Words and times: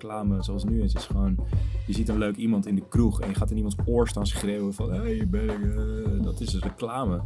reclame 0.00 0.42
zoals 0.42 0.64
nu 0.64 0.82
is. 0.82 0.94
is 0.94 1.06
gewoon, 1.06 1.36
je 1.86 1.92
ziet 1.92 2.08
een 2.08 2.18
leuk 2.18 2.36
iemand 2.36 2.66
in 2.66 2.74
de 2.74 2.88
kroeg 2.88 3.20
en 3.20 3.28
je 3.28 3.34
gaat 3.34 3.50
in 3.50 3.56
iemands 3.56 3.76
oor 3.84 4.08
staan 4.08 4.26
schreeuwen 4.26 4.74
van... 4.74 4.92
Hey, 4.92 5.28
ben 5.28 5.44
ik. 5.44 5.76
eh, 5.76 6.22
dat 6.22 6.40
is 6.40 6.58
reclame. 6.58 7.22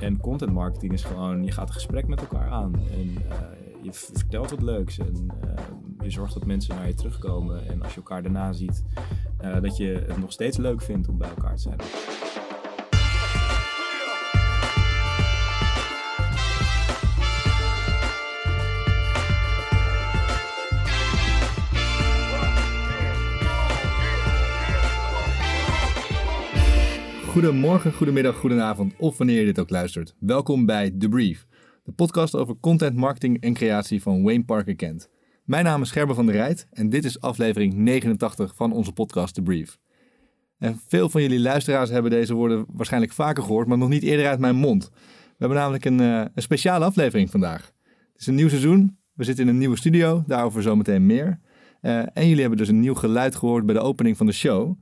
En 0.00 0.20
content 0.20 0.52
marketing 0.52 0.92
is 0.92 1.04
gewoon, 1.04 1.44
je 1.44 1.52
gaat 1.52 1.68
een 1.68 1.74
gesprek 1.74 2.06
met 2.06 2.20
elkaar 2.20 2.50
aan. 2.50 2.74
En 2.74 3.30
eh, 3.30 3.36
je 3.82 3.92
vertelt 3.92 4.50
wat 4.50 4.62
leuks. 4.62 4.98
En 4.98 5.28
eh, 5.40 5.62
je 6.00 6.10
zorgt 6.10 6.34
dat 6.34 6.46
mensen 6.46 6.74
naar 6.74 6.86
je 6.86 6.94
terugkomen. 6.94 7.66
En 7.68 7.82
als 7.82 7.90
je 7.90 7.96
elkaar 7.96 8.22
daarna 8.22 8.52
ziet, 8.52 8.84
dat 9.60 9.76
je 9.76 10.04
het 10.06 10.18
nog 10.18 10.32
steeds 10.32 10.56
leuk 10.56 10.82
vindt 10.82 11.08
om 11.08 11.18
bij 11.18 11.28
elkaar 11.28 11.54
te 11.54 11.60
zijn. 11.60 11.76
Goedemorgen, 27.36 27.92
goedemiddag, 27.92 28.36
goedenavond 28.36 28.94
of 28.98 29.18
wanneer 29.18 29.38
je 29.38 29.44
dit 29.44 29.58
ook 29.58 29.70
luistert. 29.70 30.14
Welkom 30.18 30.66
bij 30.66 30.94
The 30.98 31.08
Brief, 31.08 31.46
de 31.84 31.92
podcast 31.92 32.34
over 32.34 32.56
content, 32.60 32.96
marketing 32.96 33.40
en 33.40 33.54
creatie 33.54 34.02
van 34.02 34.22
Wayne 34.22 34.44
Parker 34.44 34.76
Kent. 34.76 35.10
Mijn 35.44 35.64
naam 35.64 35.82
is 35.82 35.90
Gerben 35.90 36.14
van 36.14 36.26
der 36.26 36.34
Rijt 36.34 36.66
en 36.70 36.88
dit 36.88 37.04
is 37.04 37.20
aflevering 37.20 37.74
89 37.74 38.54
van 38.54 38.72
onze 38.72 38.92
podcast 38.92 39.34
The 39.34 39.42
Brief. 39.42 39.78
En 40.58 40.80
veel 40.86 41.08
van 41.08 41.22
jullie 41.22 41.40
luisteraars 41.40 41.90
hebben 41.90 42.10
deze 42.10 42.34
woorden 42.34 42.64
waarschijnlijk 42.72 43.12
vaker 43.12 43.42
gehoord, 43.42 43.66
maar 43.66 43.78
nog 43.78 43.88
niet 43.88 44.02
eerder 44.02 44.26
uit 44.26 44.38
mijn 44.38 44.56
mond. 44.56 44.90
We 44.92 45.34
hebben 45.38 45.58
namelijk 45.58 45.84
een, 45.84 46.00
eh, 46.00 46.24
een 46.34 46.42
speciale 46.42 46.84
aflevering 46.84 47.30
vandaag. 47.30 47.72
Het 48.12 48.20
is 48.20 48.26
een 48.26 48.34
nieuw 48.34 48.48
seizoen, 48.48 48.98
we 49.12 49.24
zitten 49.24 49.44
in 49.44 49.50
een 49.50 49.58
nieuwe 49.58 49.76
studio, 49.76 50.22
daarover 50.26 50.62
zometeen 50.62 51.06
meer. 51.06 51.40
Eh, 51.80 51.98
en 51.98 52.28
jullie 52.28 52.40
hebben 52.40 52.58
dus 52.58 52.68
een 52.68 52.80
nieuw 52.80 52.94
geluid 52.94 53.36
gehoord 53.36 53.66
bij 53.66 53.74
de 53.74 53.80
opening 53.80 54.16
van 54.16 54.26
de 54.26 54.32
show. 54.32 54.76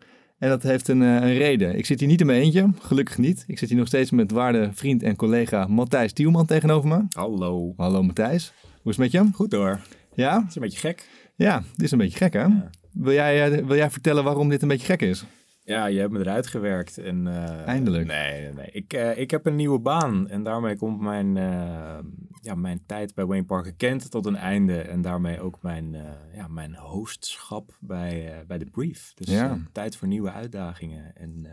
En 0.45 0.51
dat 0.51 0.63
heeft 0.63 0.89
een, 0.89 1.03
eh, 1.03 1.15
een 1.15 1.37
reden. 1.37 1.77
Ik 1.77 1.87
zit 1.87 2.01
hier 2.01 2.09
niet 2.09 2.21
in 2.21 2.27
mijn 2.27 2.43
eentje, 2.43 2.69
gelukkig 2.81 3.19
niet. 3.19 3.45
Ik 3.47 3.59
zit 3.59 3.69
hier 3.69 3.79
nog 3.79 3.87
steeds 3.87 4.11
met 4.11 4.31
waarde 4.31 4.71
vriend 4.73 5.03
en 5.03 5.17
collega 5.17 5.67
Matthijs 5.67 6.13
Tielman 6.13 6.47
tegenover 6.47 6.89
me. 6.89 7.05
Hallo. 7.13 7.75
Hallo 7.77 8.03
Matthijs, 8.03 8.53
hoe 8.83 8.93
is 8.93 8.97
het 8.97 9.13
met 9.13 9.13
je? 9.13 9.29
Goed 9.35 9.53
hoor. 9.53 9.81
Ja? 10.15 10.39
Het 10.41 10.49
is 10.49 10.55
een 10.55 10.63
beetje 10.63 10.79
gek. 10.79 11.09
Ja, 11.37 11.63
dit 11.75 11.85
is 11.85 11.91
een 11.91 11.99
beetje 11.99 12.19
gek 12.19 12.33
hè? 12.33 12.41
Ja. 12.41 12.71
Wil, 12.93 13.13
jij, 13.13 13.51
eh, 13.51 13.67
wil 13.67 13.77
jij 13.77 13.91
vertellen 13.91 14.25
waarom 14.25 14.49
dit 14.49 14.63
een 14.63 14.69
beetje 14.69 14.87
gek 14.87 15.03
is? 15.03 15.25
Ja, 15.65 15.87
je 15.87 15.99
hebt 16.01 16.13
me 16.13 16.19
eruit 16.19 16.47
gewerkt. 16.47 16.99
En, 16.99 17.27
eh, 17.27 17.67
Eindelijk. 17.67 18.07
Nee, 18.07 18.41
nee, 18.43 18.53
nee. 18.53 18.71
Ik, 18.71 18.93
eh, 18.93 19.19
ik 19.19 19.31
heb 19.31 19.47
een 19.47 19.57
nieuwe 19.57 19.79
baan. 19.79 20.29
En 20.29 20.43
daarmee 20.43 20.77
komt 20.77 21.01
mijn, 21.01 21.37
eh, 21.37 21.99
ja, 22.41 22.55
mijn 22.55 22.83
tijd 22.87 23.15
bij 23.15 23.25
Wayne 23.25 23.45
Parker 23.45 23.75
Kent 23.75 24.11
tot 24.11 24.27
een 24.27 24.37
einde. 24.37 24.81
En 24.81 25.03
daarmee 25.03 25.41
ook 25.41 25.63
mijn, 25.63 25.97
ja, 26.35 26.49
mijn 26.49 26.75
hostschap 26.77 27.77
bij, 27.81 28.45
bij 28.47 28.59
The 28.59 28.65
Brief. 28.65 29.13
Dus 29.15 29.29
Ja. 29.29 29.59
tijd 29.73 29.97
voor 29.97 30.09
nieuwe 30.09 30.31
uitdagingen. 30.33 31.17
En 31.17 31.47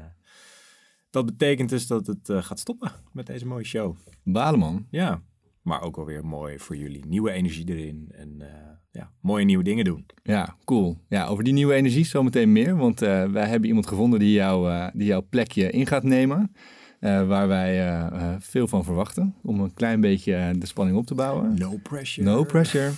dat 1.10 1.26
betekent 1.26 1.70
dus 1.70 1.88
dat 1.88 2.08
het 2.08 2.30
gaat 2.34 2.60
stoppen 2.60 2.92
met 3.12 3.26
deze 3.26 3.46
mooie 3.48 3.66
show. 3.66 3.96
Balen 4.24 4.60
man. 4.60 4.88
Ja, 4.90 5.22
maar 5.62 5.82
ook 5.82 5.98
alweer 5.98 6.26
mooi 6.26 6.60
voor 6.60 6.76
jullie. 6.76 7.06
Nieuwe 7.06 7.32
energie 7.32 7.70
erin. 7.70 8.08
En 8.12 8.42
mooie 9.22 9.46
nieuwe 9.46 9.64
dingen 9.64 9.86
doen. 9.86 10.06
Ja, 10.24 10.56
cool. 10.66 10.98
Ja, 11.10 11.26
over 11.28 11.44
die 11.44 11.54
nieuwe 11.54 11.74
energie 11.74 12.06
zometeen 12.06 12.52
meer. 12.52 12.78
Want 12.78 13.02
eh, 13.02 13.24
wij 13.24 13.48
hebben 13.48 13.68
iemand 13.68 13.88
gevonden 13.88 14.20
die, 14.20 14.32
jou, 14.32 14.72
eh, 14.72 14.88
die 14.94 15.08
jouw 15.08 15.26
plekje 15.30 15.70
in 15.72 15.88
gaat 15.88 16.04
nemen. 16.04 16.52
eh, 17.00 17.28
waar 17.28 17.48
wij 17.48 18.00
veel 18.40 18.68
van 18.68 18.84
verwachten. 18.84 19.36
Om 19.44 19.60
een 19.60 19.74
klein 19.74 20.02
beetje 20.02 20.54
de 20.58 20.66
spanning 20.66 20.98
op 20.98 21.06
te 21.06 21.16
bouwen. 21.16 21.54
No 21.58 21.80
pressure. 21.84 22.30
No 22.30 22.44
pressure. 22.44 22.92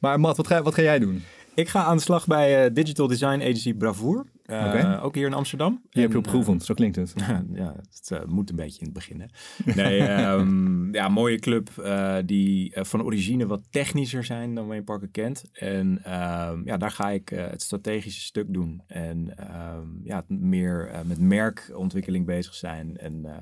Maar 0.00 0.20
Matt, 0.20 0.36
wat 0.36 0.46
ga, 0.46 0.62
wat 0.62 0.74
ga 0.74 0.82
jij 0.82 0.98
doen? 0.98 1.22
Ik 1.54 1.68
ga 1.68 1.84
aan 1.84 1.96
de 1.96 2.02
slag 2.02 2.26
bij 2.26 2.64
eh, 2.64 2.74
Digital 2.74 3.06
Design 3.06 3.40
Agency 3.40 3.74
Bravoer. 3.74 4.24
Eh. 4.46 5.04
Ook 5.04 5.14
hier 5.14 5.26
in 5.26 5.34
Amsterdam. 5.34 5.82
Je 5.90 6.00
hebt 6.00 6.12
je 6.12 6.18
op 6.18 6.26
geoefend, 6.26 6.64
zo 6.64 6.74
klinkt 6.74 6.96
het. 6.96 7.12
eh, 7.16 7.28
ja, 7.52 7.74
het 7.90 8.10
eh, 8.10 8.24
moet 8.24 8.50
een 8.50 8.56
beetje 8.56 8.78
in 8.78 8.84
het 8.84 8.94
begin. 8.94 9.20
Hè? 9.20 9.26
Nee, 9.82 9.98
ehm, 10.00 10.94
ja, 10.94 11.08
mooie 11.08 11.38
club 11.38 11.68
eh, 11.78 12.16
die 12.24 12.74
eh, 12.74 12.84
van 12.84 13.02
origine 13.02 13.46
wat 13.46 13.62
technischer 13.70 14.24
zijn 14.24 14.54
dan 14.54 14.66
Wayne 14.66 14.84
Parker 14.84 15.08
kent. 15.08 15.44
En 15.52 16.04
ehm, 16.04 16.60
ja, 16.64 16.76
daar 16.76 16.90
ga 16.90 17.10
ik 17.10 17.30
eh, 17.30 17.46
het 17.46 17.62
strategische 17.62 18.20
stuk 18.20 18.52
doen. 18.52 18.82
En 18.86 19.36
ehm, 19.38 19.86
ja, 20.02 20.24
meer 20.28 20.88
eh, 20.88 21.00
met 21.04 21.18
merkontwikkeling 21.20 22.26
bezig 22.26 22.54
zijn. 22.54 22.96
En 22.96 23.24
eh, 23.24 23.36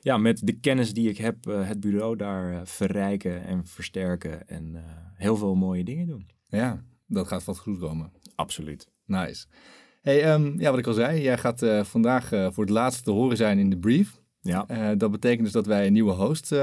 ja, 0.00 0.16
met 0.16 0.40
de 0.46 0.52
kennis 0.60 0.92
die 0.94 1.08
ik 1.08 1.16
heb, 1.18 1.46
eh, 1.46 1.68
het 1.68 1.80
bureau 1.80 2.16
daar 2.16 2.52
eh, 2.52 2.60
verrijken 2.64 3.44
en 3.44 3.66
versterken. 3.66 4.48
En 4.48 4.76
eh, 4.76 4.82
heel 5.14 5.36
veel 5.36 5.54
mooie 5.54 5.84
dingen 5.84 6.06
doen. 6.06 6.26
Ja, 6.48 6.82
dat 7.06 7.26
gaat 7.28 7.42
vast 7.42 7.60
goed 7.60 7.78
komen. 7.78 8.12
Absoluut. 8.34 8.88
Nice. 9.04 9.46
Hey, 10.06 10.22
ehm, 10.22 10.60
ja, 10.60 10.70
wat 10.70 10.78
ik 10.78 10.86
al 10.86 10.92
zei, 10.92 11.22
jij 11.22 11.38
gaat 11.38 11.62
eh, 11.62 11.84
vandaag 11.84 12.32
eh, 12.32 12.46
voor 12.50 12.64
het 12.64 12.72
laatst 12.72 13.04
te 13.04 13.10
horen 13.10 13.36
zijn 13.36 13.58
in 13.58 13.70
de 13.70 13.76
brief. 13.76 14.20
Ja. 14.40 14.64
Eh, 14.68 14.88
dat 14.96 15.10
betekent 15.10 15.42
dus 15.42 15.52
dat 15.52 15.66
wij 15.66 15.86
een 15.86 15.92
nieuwe 15.92 16.12
host 16.12 16.54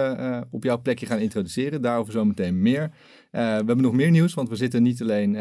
op 0.49 0.63
jouw 0.63 0.81
plekje 0.81 1.05
gaan 1.05 1.19
introduceren. 1.19 1.81
Daarover 1.81 2.13
zometeen 2.13 2.61
meer. 2.61 2.91
We 3.31 3.39
hebben 3.39 3.81
nog 3.81 3.93
meer 3.93 4.11
nieuws, 4.11 4.33
want 4.33 4.49
we 4.49 4.55
zitten 4.55 4.83
niet 4.83 5.01
alleen 5.01 5.35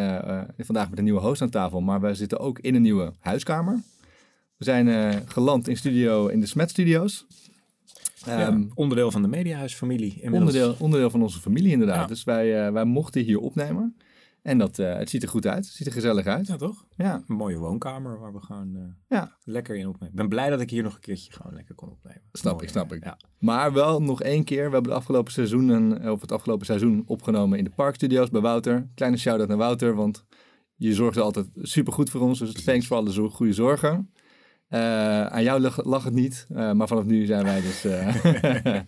vandaag 0.59 0.91
met 0.91 0.99
een 0.99 1.05
nieuwe 1.05 1.21
host 1.21 1.43
aan 1.43 1.51
tafel, 1.51 1.81
maar 1.81 2.01
we 2.01 2.15
zitten 2.15 2.39
ook 2.39 2.59
in 2.59 2.75
een 2.75 2.83
nieuwe 2.83 3.13
huiskamer. 3.19 3.81
We 4.57 4.65
zijn 4.65 5.13
geland 5.29 5.69
in 5.69 5.77
studio 5.77 6.27
in 6.27 6.41
de 6.41 6.47
Smet 6.47 6.71
Studios. 6.71 7.27
Ja, 8.27 8.47
Ehm, 8.47 8.65
onderdeel 8.75 9.11
van 9.11 9.23
de 9.23 9.29
Mediahuisfamilie. 9.29 10.13
Inmiddels. 10.21 10.39
onderdeel, 10.39 10.77
onderdeel 10.79 11.11
van 11.11 11.23
onze 11.23 11.41
familie 11.41 11.73
inderdaad. 11.73 12.01
Ja. 12.01 12.07
Dus 12.07 12.25
wij, 12.25 12.73
wij 12.73 12.85
mochten 12.85 13.23
hier 13.23 13.39
opnemen. 13.39 13.97
En 14.43 14.59
dat, 14.59 14.79
eh, 14.79 14.97
het 14.97 15.11
ziet 15.11 15.23
er 15.23 15.29
goed 15.29 15.47
uit. 15.47 15.65
Het 15.67 15.75
ziet 15.75 15.87
er 15.87 15.93
gezellig 15.93 16.27
uit. 16.27 16.47
Ja, 16.47 16.57
toch? 16.57 16.87
Ja, 16.97 17.23
Een 17.27 17.37
mooie 17.37 17.59
woonkamer 17.59 18.19
waar 18.21 18.33
we 18.33 18.41
gewoon 18.41 18.77
eh, 18.77 18.83
ja. 19.19 19.37
lekker 19.45 19.77
in 19.77 19.87
opnemen. 19.87 20.09
Ik 20.09 20.15
ben 20.15 20.29
blij 20.29 20.51
dat 20.51 20.61
ik 20.61 20.71
hier 20.71 20.83
nog 20.83 20.95
een 20.95 21.01
keertje 21.01 21.33
gewoon 21.33 21.55
lekker 21.55 21.75
kon 21.75 21.91
opnemen. 21.91 22.23
Snap 22.33 22.53
Mooi, 22.53 22.65
ik, 22.65 22.71
snap 22.71 22.93
ik. 22.93 23.05
Ja. 23.05 23.17
Maar 23.39 23.73
wel 23.73 24.03
nog 24.03 24.23
één 24.23 24.45
keer. 24.45 24.67
We 24.67 24.73
hebben 24.73 24.91
de 24.91 24.97
afgelopen 24.97 25.33
seizoenen, 25.33 26.11
of 26.11 26.21
het 26.21 26.33
afgelopen 26.33 26.67
seizoen 26.67 27.03
opgenomen 27.07 27.59
in 27.59 27.65
de 27.65 27.71
Parkstudios 27.71 28.31
bij 28.31 28.41
Wouter. 28.41 28.89
Kleine 28.95 29.17
shout-out 29.19 29.49
naar 29.49 29.57
Wouter, 29.57 29.95
want 29.95 30.25
je 30.75 30.95
zorgde 30.95 31.21
altijd 31.21 31.47
super 31.55 31.93
goed 31.93 32.11
voor 32.11 32.21
ons. 32.21 32.39
Dus 32.39 32.65
thanks 32.65 32.87
voor 32.87 32.97
alle 32.97 33.13
zo- 33.13 33.29
goede 33.29 33.53
zorgen. 33.53 34.11
Eh, 34.69 35.27
aan 35.27 35.43
jou 35.43 35.61
lag, 35.61 35.85
lag 35.85 36.05
het 36.05 36.15
niet, 36.15 36.47
eh, 36.55 36.73
maar 36.73 36.89
vanaf 36.89 37.05
nu 37.05 37.27
zijn 37.27 37.45
wij 37.45 37.61
dus, 37.61 37.85
eh, 37.85 38.81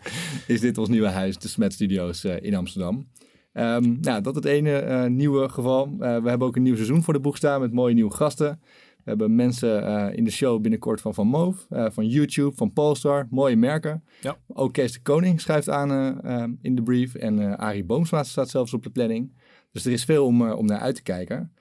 is 0.55 0.61
dit 0.61 0.79
ons 0.79 0.89
nieuwe 0.89 1.09
huis, 1.09 1.39
de 1.39 1.49
Smet 1.49 1.73
Studios 1.73 2.25
eh, 2.25 2.37
in 2.43 2.55
Amsterdam. 2.55 3.09
Ehm, 3.55 3.97
nou, 4.01 4.21
dat 4.23 4.35
het 4.35 4.45
ene 4.45 4.77
eh, 4.79 5.07
nieuwe 5.07 5.49
geval. 5.49 5.85
Eh, 5.87 5.99
we 6.23 6.29
hebben 6.29 6.47
ook 6.47 6.57
een 6.57 6.63
nieuw 6.63 6.75
seizoen 6.75 7.03
voor 7.03 7.13
de 7.15 7.21
boeg 7.21 7.37
staan 7.37 7.61
met 7.61 7.73
mooie 7.73 7.95
nieuwe 7.95 8.15
gasten. 8.15 8.61
We 8.97 9.11
hebben 9.11 9.35
mensen 9.35 9.87
eh, 9.87 10.17
in 10.17 10.25
de 10.25 10.31
show 10.31 10.61
binnenkort 10.61 11.01
van 11.01 11.15
Van 11.15 11.27
Moof, 11.27 11.67
eh, 11.71 11.87
van 11.91 12.07
YouTube, 12.07 12.57
van 12.57 12.73
Polestar. 12.73 13.27
Mooie 13.31 13.57
merken. 13.57 14.05
Ja. 14.21 14.37
Ook 14.49 14.73
Kees 14.73 14.93
de 14.93 15.03
Koning 15.03 15.41
schrijft 15.41 15.69
aan 15.69 15.91
eh, 15.91 16.43
eh, 16.43 16.49
in 16.63 16.75
de 16.75 16.83
brief. 16.83 17.15
En 17.15 17.59
Arie 17.59 17.85
Boomsma 17.85 18.23
staat 18.23 18.49
zelfs 18.49 18.75
op 18.75 18.83
de 18.83 18.91
planning. 18.91 19.37
Dus 19.73 19.85
er 19.85 19.93
is 19.93 20.05
veel 20.05 20.27
om, 20.27 20.51
om 20.51 20.67
naar 20.67 20.79
uit 20.81 20.95
te 20.95 21.03
kijken. 21.03 21.53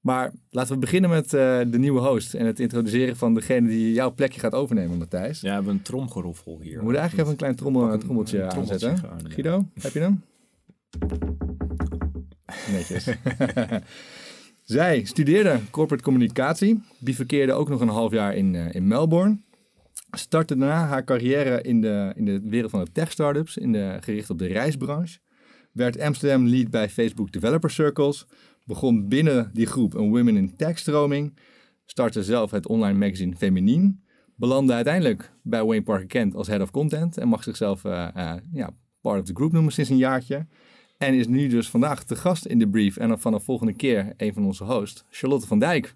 Maar 0.00 0.32
laten 0.50 0.74
we 0.74 0.78
beginnen 0.80 1.10
met 1.10 1.30
de 1.30 1.78
nieuwe 1.78 2.00
host. 2.00 2.34
En 2.34 2.46
het 2.46 2.60
introduceren 2.60 3.16
van 3.16 3.34
degene 3.34 3.68
die 3.68 3.92
jouw 3.92 4.14
plekje 4.14 4.40
gaat 4.40 4.54
overnemen, 4.54 4.98
Matthijs. 4.98 5.40
Ja, 5.40 5.48
we 5.48 5.54
hebben 5.54 5.72
een 5.74 5.82
tromgeroffel 5.82 6.60
hier. 6.60 6.76
We 6.78 6.82
moeten 6.82 7.00
eigenlijk 7.00 7.14
even 7.20 7.30
een 7.30 7.36
klein 7.36 7.54
trommel, 7.56 7.92
een- 7.92 7.98
trommeltje 7.98 8.42
een 8.42 8.48
trommeltje 8.48 8.88
aanzetten. 8.88 9.10
ja. 9.24 9.28
Guido, 9.30 9.64
heb 9.80 9.92
je 9.92 10.00
hem? 10.00 10.22
Zij 14.64 15.04
studeerde 15.04 15.60
corporate 15.70 16.04
communicatie, 16.04 16.82
bivakkeerde 16.98 17.52
ook 17.52 17.68
nog 17.68 17.80
een 17.80 17.88
half 17.88 18.12
jaar 18.12 18.34
in, 18.34 18.54
eh, 18.54 18.74
in 18.74 18.86
Melbourne. 18.86 19.40
Startte 20.10 20.56
daarna 20.56 20.86
haar 20.86 21.04
carrière 21.04 21.62
in 21.62 21.80
de, 21.80 22.12
in 22.16 22.24
de 22.24 22.40
wereld 22.44 22.70
van 22.70 22.84
de 22.84 22.92
tech-startups, 22.92 23.56
in 23.56 23.72
de, 23.72 23.96
gericht 24.00 24.30
op 24.30 24.38
de 24.38 24.46
reisbranche. 24.46 25.18
Werd 25.72 26.00
Amsterdam 26.00 26.48
lead 26.48 26.70
bij 26.70 26.88
Facebook 26.88 27.32
Developer 27.32 27.70
Circles. 27.70 28.26
Begon 28.64 29.08
binnen 29.08 29.50
die 29.52 29.66
groep 29.66 29.94
een 29.94 30.10
Women 30.10 30.36
in 30.36 30.56
Tech 30.56 30.78
stroming. 30.78 31.38
Startte 31.86 32.22
zelf 32.22 32.50
het 32.50 32.66
online 32.66 32.98
magazine 32.98 33.36
Feminien. 33.36 34.02
Belandde 34.36 34.72
uiteindelijk 34.72 35.32
bij 35.42 35.64
Wayne 35.64 35.82
Parker 35.82 36.06
Kent 36.06 36.34
als 36.34 36.46
head 36.46 36.60
of 36.60 36.70
content. 36.70 37.18
En 37.18 37.28
mag 37.28 37.42
zichzelf 37.42 37.84
eh, 37.84 38.08
eh, 38.14 38.40
ja, 38.52 38.70
part 39.00 39.20
of 39.20 39.26
the 39.26 39.34
group 39.34 39.52
noemen 39.52 39.72
sinds 39.72 39.90
een 39.90 39.96
jaartje. 39.96 40.46
En 41.04 41.14
is 41.14 41.26
nu 41.26 41.48
dus 41.48 41.70
vandaag 41.70 42.04
te 42.04 42.16
gast 42.16 42.46
in 42.46 42.58
de 42.58 42.68
brief. 42.68 42.96
En 42.96 43.08
dan 43.08 43.20
vanaf 43.20 43.44
volgende 43.44 43.72
keer 43.72 44.12
een 44.16 44.32
van 44.34 44.44
onze 44.44 44.64
hosts, 44.64 45.04
Charlotte 45.10 45.46
van 45.46 45.58
Dijk. 45.58 45.94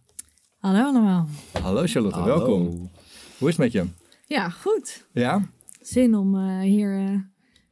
Hallo 0.59 0.83
allemaal. 0.83 1.29
Hallo 1.63 1.87
Charlotte, 1.87 2.19
Hallo. 2.19 2.37
welkom. 2.37 2.91
Hoe 3.39 3.49
is 3.49 3.57
het 3.57 3.59
met 3.59 3.73
je? 3.73 3.85
Ja, 4.27 4.49
goed. 4.49 5.07
Ja? 5.13 5.49
Zin 5.81 6.15
om 6.15 6.37
eh, 6.37 6.61
hier 6.61 6.99
eh, 6.99 7.15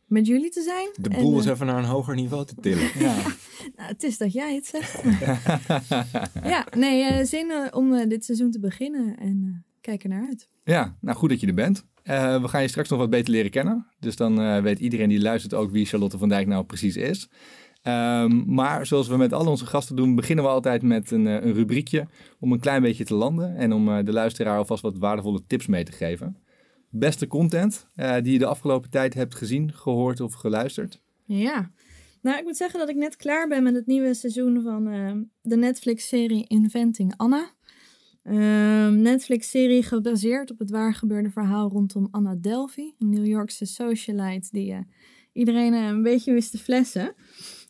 met 0.06 0.26
jullie 0.26 0.50
te 0.50 0.62
zijn. 0.62 0.88
De 1.00 1.16
En, 1.16 1.22
boel 1.22 1.32
eh, 1.32 1.38
is 1.38 1.50
even 1.50 1.66
naar 1.66 1.78
een 1.78 1.84
hoger 1.84 2.14
niveau 2.14 2.44
te 2.46 2.54
tillen. 2.60 2.90
Ja. 2.98 3.14
nou, 3.76 3.88
het 3.88 4.02
is 4.02 4.18
dat 4.18 4.32
jij 4.32 4.54
het 4.54 4.66
zegt. 4.66 5.02
ja, 6.52 6.66
nee, 6.76 7.02
eh, 7.02 7.24
zin 7.24 7.50
eh, 7.50 7.66
om 7.70 7.94
eh, 7.94 8.08
dit 8.08 8.24
seizoen 8.24 8.50
te 8.50 8.60
beginnen 8.60 9.16
en 9.18 9.42
eh 9.44 9.60
kijk 9.80 10.02
er 10.02 10.08
naar 10.08 10.26
uit. 10.28 10.48
Ja, 10.64 10.96
nou 11.00 11.16
goed 11.16 11.28
dat 11.30 11.40
je 11.40 11.46
er 11.46 11.54
bent. 11.54 11.84
Eh, 12.06 12.40
we 12.40 12.48
gaan 12.48 12.62
je 12.62 12.68
straks 12.68 12.88
nog 12.88 12.98
wat 12.98 13.10
beter 13.10 13.32
leren 13.32 13.50
kennen. 13.50 13.86
Dus 13.98 14.16
dan 14.16 14.40
eh, 14.40 14.62
weet 14.62 14.78
iedereen 14.78 15.08
die 15.08 15.20
luistert 15.20 15.54
ook 15.54 15.70
wie 15.70 15.86
Charlotte 15.86 16.18
van 16.18 16.28
Dijk 16.28 16.46
nou 16.46 16.64
precies 16.64 16.96
is. 16.96 17.28
Ehm, 17.82 18.54
maar 18.54 18.86
zoals 18.86 19.08
we 19.08 19.16
met 19.16 19.32
al 19.32 19.46
onze 19.46 19.66
gasten 19.66 19.96
doen, 19.96 20.14
beginnen 20.14 20.44
we 20.44 20.50
altijd 20.50 20.82
met 20.82 21.10
een, 21.10 21.26
eh, 21.26 21.32
een 21.32 21.52
rubriekje 21.52 22.06
om 22.40 22.52
een 22.52 22.60
klein 22.60 22.82
beetje 22.82 23.04
te 23.04 23.14
landen 23.14 23.56
en 23.56 23.72
om 23.72 24.04
de 24.04 24.12
luisteraar 24.12 24.58
alvast 24.58 24.82
wat 24.82 24.98
waardevolle 24.98 25.46
tips 25.46 25.66
mee 25.66 25.84
te 25.84 25.92
geven. 25.92 26.36
Beste 26.90 27.26
content 27.26 27.86
die 28.22 28.32
je 28.32 28.38
de 28.38 28.46
afgelopen 28.46 28.90
tijd 28.90 29.14
hebt 29.14 29.34
gezien, 29.34 29.72
gehoord 29.72 30.20
of 30.20 30.34
geluisterd? 30.34 31.02
Ja. 31.24 31.70
Nou, 32.22 32.38
ik 32.38 32.44
moet 32.44 32.56
zeggen 32.56 32.78
dat 32.78 32.88
ik 32.88 32.96
net 32.96 33.16
klaar 33.16 33.48
ben 33.48 33.62
met 33.62 33.74
het 33.74 33.86
nieuwe 33.86 34.14
seizoen 34.14 34.62
van 34.62 34.84
de 35.40 35.56
Netflix-serie 35.56 36.46
Inventing 36.46 37.14
Anna. 37.16 37.55
Ehm, 38.26 39.02
Netflix-serie 39.02 39.82
gebaseerd 39.82 40.50
op 40.50 40.58
het 40.58 40.70
waargebeurde 40.70 41.30
verhaal 41.30 41.68
rondom 41.68 42.08
Anna 42.10 42.34
Delvey, 42.40 42.94
een 42.98 43.10
New 43.10 43.26
Yorkse 43.26 43.64
socialite 43.64 44.48
die 44.50 44.72
eh, 44.72 44.78
iedereen 45.32 45.74
eh, 45.74 45.86
een 45.86 46.02
beetje 46.02 46.32
wist 46.32 46.50
te 46.50 46.58
flessen. 46.58 47.14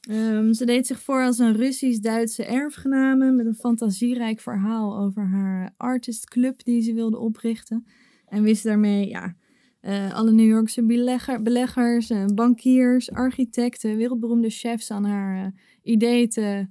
Ehm, 0.00 0.52
ze 0.52 0.64
deed 0.64 0.86
zich 0.86 1.00
voor 1.00 1.22
als 1.22 1.38
een 1.38 1.56
Russisch-Duitse 1.56 2.44
erfgename 2.44 3.30
met 3.30 3.46
een 3.46 3.54
fantasierijk 3.54 4.40
verhaal 4.40 4.98
over 4.98 5.22
haar 5.22 5.74
artist 5.76 6.28
club 6.28 6.64
die 6.64 6.82
ze 6.82 6.92
wilde 6.94 7.18
oprichten. 7.18 7.86
En 8.26 8.42
wist 8.42 8.64
daarmee 8.64 9.08
ja, 9.08 9.36
eh, 9.80 10.14
alle 10.14 10.32
New 10.32 10.48
Yorkse 10.48 10.84
belegger, 10.84 11.42
beleggers, 11.42 12.12
bankiers, 12.34 13.12
architecten, 13.12 13.96
wereldberoemde 13.96 14.50
chefs 14.50 14.90
aan 14.90 15.04
haar 15.04 15.52
idee 15.82 16.28
te 16.28 16.66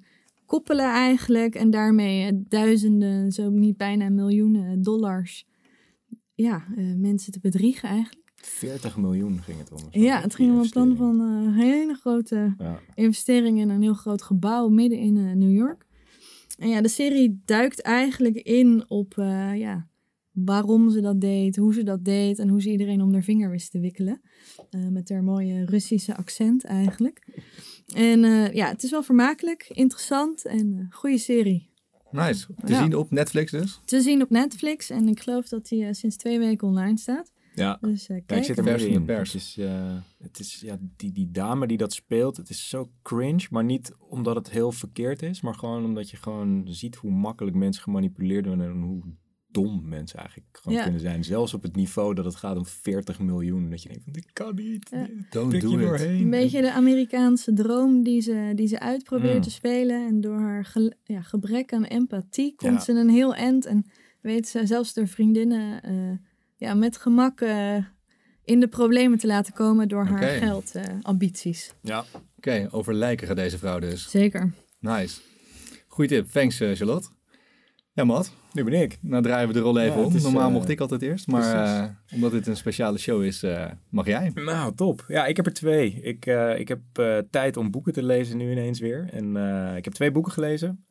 koppelen 0.56 0.86
eigenlijk. 0.92 1.56
En 1.56 1.70
daarmee 1.70 2.26
eh, 2.28 2.34
duizenden, 2.48 3.32
zo 3.32 3.50
niet 3.50 3.78
bijna 3.78 4.10
miljoenen 4.10 4.82
dollars, 4.82 5.46
ja, 6.36 6.64
eh, 6.76 6.94
mensen 6.96 7.32
te 7.32 7.40
bedriegen 7.40 7.90
eigenlijk. 7.90 8.32
40 8.36 8.98
miljoen 8.98 9.42
ging 9.42 9.58
het 9.58 9.72
om. 9.72 9.80
Ja, 10.02 10.22
het 10.22 10.36
ging 10.36 10.52
om 10.52 10.60
een 10.60 10.70
plan 10.70 10.96
van 10.96 11.22
eh, 11.22 11.46
een 11.46 11.54
hele 11.54 11.94
grote 11.94 12.54
Ja. 12.58 12.80
investering 12.94 13.60
in 13.60 13.70
een 13.70 13.82
heel 13.82 13.94
groot 13.94 14.22
gebouw 14.22 14.70
midden 14.70 15.00
in 15.00 15.38
New 15.38 15.54
York. 15.56 15.86
En 16.58 16.70
ja, 16.70 16.82
de 16.82 16.88
serie 16.88 17.42
duikt 17.46 17.82
eigenlijk 17.82 18.36
in 18.36 18.84
op 18.88 19.14
ja, 19.56 19.88
waarom 20.32 20.90
ze 20.92 21.02
dat 21.02 21.22
deed, 21.22 21.56
hoe 21.56 21.74
ze 21.74 21.84
dat 21.84 22.06
deed 22.06 22.40
en 22.40 22.50
hoe 22.50 22.62
ze 22.62 22.72
iedereen 22.72 23.02
om 23.02 23.14
haar 23.14 23.24
vinger 23.24 23.50
wist 23.50 23.72
te 23.72 23.80
wikkelen. 23.80 24.22
Met 24.90 25.10
haar 25.10 25.24
mooie 25.24 25.66
Russische 25.66 26.16
accent 26.16 26.64
eigenlijk. 26.64 27.28
En 27.94 28.24
eh, 28.24 28.54
ja, 28.54 28.68
het 28.68 28.84
is 28.84 28.92
wel 28.92 29.04
vermakelijk, 29.04 29.66
interessant 29.70 30.46
en 30.46 30.78
eh 30.90 30.96
goede 30.98 31.18
serie. 31.18 31.70
Nice. 32.12 32.46
Te 32.66 32.72
Ja. 32.72 32.82
zien 32.82 32.96
op 32.96 33.12
Netflix 33.12 33.52
dus. 33.52 33.80
Te 33.86 34.02
zien 34.02 34.22
op 34.22 34.30
Netflix 34.30 34.90
en 34.90 35.08
ik 35.08 35.20
geloof 35.22 35.48
dat 35.48 35.68
die 35.68 35.86
eh, 35.86 35.94
sinds 35.94 36.16
twee 36.16 36.40
weken 36.40 36.68
online 36.68 36.98
staat. 36.98 37.32
Ja. 37.56 37.78
Dus 37.82 38.02
eh, 38.08 38.08
Ja, 38.10 38.16
ik 38.16 38.28
kijk. 38.28 38.44
zit 38.44 38.58
er 38.58 38.64
Pers 38.64 38.82
van 38.84 38.92
de 38.92 38.98
in. 38.98 39.06
pers. 39.06 39.34
Het 39.34 39.42
is, 39.42 39.58
eh, 39.58 39.96
het 40.20 40.40
is 40.40 40.60
ja, 40.62 40.78
die, 40.98 41.12
die 41.12 41.32
dame 41.32 41.68
die 41.68 41.78
dat 41.78 41.94
speelt, 41.94 42.38
het 42.38 42.50
is 42.50 42.70
zo 42.70 42.90
cringe. 43.02 43.48
Maar 43.50 43.64
niet 43.64 43.92
omdat 44.10 44.36
het 44.36 44.50
heel 44.50 44.72
verkeerd 44.72 45.22
is, 45.22 45.42
maar 45.42 45.54
gewoon 45.56 45.86
omdat 45.86 46.10
je 46.10 46.18
gewoon 46.18 46.64
ziet 46.68 46.96
hoe 46.96 47.12
makkelijk 47.12 47.56
mensen 47.56 47.84
gemanipuleerd 47.84 48.46
worden 48.46 48.66
en 48.66 48.82
hoe 48.82 49.02
dom 49.64 49.82
mensen 49.88 50.20
eigenlijk 50.20 50.50
gewoon 50.62 50.78
Ja. 50.78 50.84
kunnen 50.84 51.02
zijn. 51.02 51.24
Zelfs 51.24 51.54
op 51.54 51.62
het 51.62 51.76
niveau 51.76 52.14
dat 52.14 52.26
het 52.26 52.36
gaat 52.36 52.58
om 52.58 52.66
40 52.66 53.20
miljoen. 53.20 53.70
Dat 53.70 53.82
je 53.84 53.90
denkt, 53.90 54.04
van, 54.04 54.14
dit 54.14 54.34
kan 54.34 54.56
niet. 54.56 54.88
Ja. 54.92 55.08
Don't 55.30 55.62
do 55.62 55.94
it. 55.94 56.02
Een 56.02 56.30
beetje 56.30 56.62
de 56.62 56.72
Amerikaanse 56.72 57.54
droom 57.54 58.04
die 58.04 58.22
ze, 58.22 58.52
die 58.56 58.68
ze 58.68 58.80
uitprobeert 58.80 59.36
Mm. 59.36 59.42
te 59.42 59.50
spelen. 59.52 60.08
En 60.08 60.22
door 60.22 60.40
haar 60.40 60.74
ja, 61.04 61.22
gebrek 61.22 61.74
aan 61.74 61.84
empathie 61.84 62.56
komt 62.56 62.74
Ja. 62.74 62.80
ze 62.80 62.92
een 62.92 63.10
heel 63.10 63.36
eind. 63.36 63.66
En 63.66 63.86
weet 64.22 64.48
ze 64.48 64.66
zelfs 64.66 64.94
de 64.94 65.08
vriendinnen 65.08 65.84
eh, 65.84 66.18
ja, 66.58 66.74
met 66.74 66.98
gemak 66.98 67.42
eh, 67.42 67.76
in 68.44 68.60
de 68.60 68.68
problemen 68.68 69.18
te 69.18 69.28
laten 69.28 69.54
komen 69.54 69.88
door 69.88 70.06
haar 70.06 70.28
geldambities. 70.30 71.74
Ja, 71.82 72.06
Oké, 72.38 72.68
over 72.72 72.94
lijken 72.94 73.28
gaat 73.28 73.36
deze 73.36 73.58
vrouw 73.58 73.80
dus. 73.80 74.10
Zeker. 74.10 74.54
Nice. 74.80 75.20
Goeie 75.88 76.10
tip. 76.12 76.30
Thanks, 76.32 76.60
eh, 76.60 76.72
Charlotte. 76.76 77.08
Ja, 77.96 78.04
Matt. 78.04 78.34
nu 78.52 78.64
ben 78.64 78.74
ik. 78.82 78.98
Nou 79.02 79.24
draaien 79.24 79.48
we 79.48 79.54
de 79.54 79.60
rol 79.60 79.80
even 79.80 80.00
Ja, 80.00 80.06
om. 80.06 80.16
is, 80.16 80.24
Normaal 80.24 80.48
eh, 80.48 80.54
mocht 80.54 80.70
ik 80.70 80.80
altijd 80.80 81.02
eerst, 81.02 81.28
maar 81.28 81.82
eh, 81.84 81.90
omdat 82.14 82.32
dit 82.32 82.48
een 82.48 82.56
speciale 82.56 82.98
show 82.98 83.24
is, 83.24 83.44
eh, 83.44 83.72
mag 83.90 84.06
jij. 84.06 84.32
Nou, 84.34 84.76
top. 84.76 85.06
Ja, 85.08 85.26
ik 85.26 85.36
heb 85.36 85.46
er 85.46 85.54
twee. 85.54 86.00
Ik, 86.02 86.26
ik 86.58 86.68
heb 86.68 86.80
tijd 87.30 87.58
om 87.58 87.72
boeken 87.72 87.94
te 87.94 88.04
lezen 88.04 88.38
nu 88.38 88.52
ineens 88.52 88.80
weer. 88.80 89.10
En 89.12 89.36
ik 89.78 89.84
heb 89.86 89.94
twee 89.94 90.12
boeken 90.12 90.32
gelezen 90.32 90.86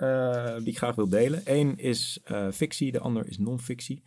die 0.58 0.68
ik 0.68 0.76
graag 0.76 0.94
wil 0.94 1.08
delen. 1.08 1.40
Eén 1.44 1.76
is 1.76 2.20
fictie, 2.52 2.92
de 2.92 3.00
ander 3.00 3.28
is 3.28 3.38
non-fictie. 3.38 4.02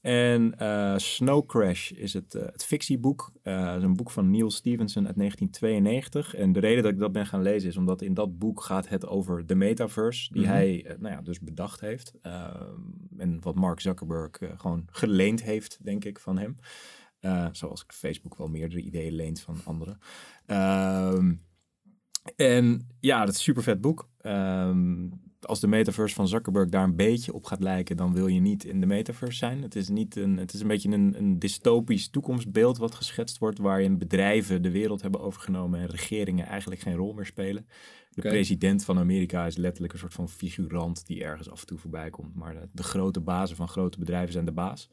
En 0.00 0.58
eh, 0.58 0.96
Snow 0.96 1.46
Crash 1.46 1.90
is 1.90 2.12
het, 2.12 2.34
eh, 2.34 2.42
het 2.42 2.64
fictieboek. 2.64 3.32
Eh, 3.42 3.74
is 3.76 3.82
een 3.82 3.96
boek 3.96 4.10
van 4.10 4.30
Neil 4.30 4.50
Stevenson 4.50 5.06
uit 5.06 5.16
1992. 5.16 6.34
En 6.34 6.52
de 6.52 6.60
reden 6.60 6.82
dat 6.82 6.92
ik 6.92 6.98
dat 6.98 7.12
ben 7.12 7.26
gaan 7.26 7.42
lezen 7.42 7.68
is 7.68 7.76
omdat 7.76 8.02
in 8.02 8.14
dat 8.14 8.38
boek 8.38 8.60
gaat 8.62 8.88
het 8.88 9.06
over 9.06 9.46
de 9.46 9.54
metaverse. 9.54 10.32
Die 10.32 10.42
Mhm. 10.42 10.50
hij 10.50 10.96
nou 10.98 11.14
ja, 11.14 11.20
dus 11.22 11.40
bedacht 11.40 11.80
heeft. 11.80 12.12
Ehm, 12.22 12.80
en 13.16 13.40
wat 13.40 13.54
Mark 13.54 13.80
Zuckerberg 13.80 14.30
gewoon 14.56 14.84
geleend 14.90 15.42
heeft, 15.42 15.84
denk 15.84 16.04
ik, 16.04 16.18
van 16.18 16.38
hem. 16.38 16.56
Zoals 17.52 17.84
Facebook 17.86 18.36
wel 18.36 18.48
meerdere 18.48 18.80
ideeën 18.80 19.12
leent 19.12 19.40
van 19.40 19.60
anderen. 19.64 19.98
Ehm, 20.46 21.34
en 22.36 22.88
ja, 23.00 23.18
dat 23.18 23.28
is 23.28 23.34
een 23.34 23.40
super 23.42 23.62
vet 23.62 23.80
boek. 23.80 24.08
Ehm, 24.18 25.08
als 25.40 25.60
de 25.60 25.66
metaverse 25.66 26.14
van 26.14 26.28
Zuckerberg 26.28 26.68
daar 26.68 26.84
een 26.84 26.96
beetje 26.96 27.32
op 27.32 27.44
gaat 27.44 27.60
lijken, 27.60 27.96
dan 27.96 28.14
wil 28.14 28.26
je 28.26 28.40
niet 28.40 28.64
in 28.64 28.80
de 28.80 28.86
metaverse 28.86 29.38
zijn. 29.38 29.62
Het 29.62 29.76
is, 29.76 29.88
niet 29.88 30.16
een, 30.16 30.36
het 30.36 30.52
is 30.52 30.60
een 30.60 30.66
beetje 30.68 30.90
een, 30.90 31.14
een 31.18 31.38
dystopisch 31.38 32.08
toekomstbeeld 32.08 32.78
wat 32.78 32.94
geschetst 32.94 33.38
wordt, 33.38 33.58
waarin 33.58 33.98
bedrijven 33.98 34.62
de 34.62 34.70
wereld 34.70 35.02
hebben 35.02 35.20
overgenomen 35.20 35.80
en 35.80 35.86
regeringen 35.86 36.46
eigenlijk 36.46 36.80
geen 36.80 36.96
rol 36.96 37.12
meer 37.12 37.26
spelen. 37.26 37.66
De 38.10 38.28
president 38.28 38.84
van 38.84 38.98
Amerika 38.98 39.46
is 39.46 39.56
letterlijk 39.56 39.92
een 39.92 39.98
soort 39.98 40.14
van 40.14 40.28
figurant 40.28 41.06
die 41.06 41.24
ergens 41.24 41.50
af 41.50 41.60
en 41.60 41.66
toe 41.66 41.78
voorbij 41.78 42.10
komt. 42.10 42.34
Maar 42.34 42.54
de, 42.54 42.68
de 42.72 42.82
grote 42.82 43.20
bazen 43.20 43.56
van 43.56 43.68
grote 43.68 43.98
bedrijven 43.98 44.32
zijn 44.32 44.44
de 44.44 44.52
baas. 44.52 44.88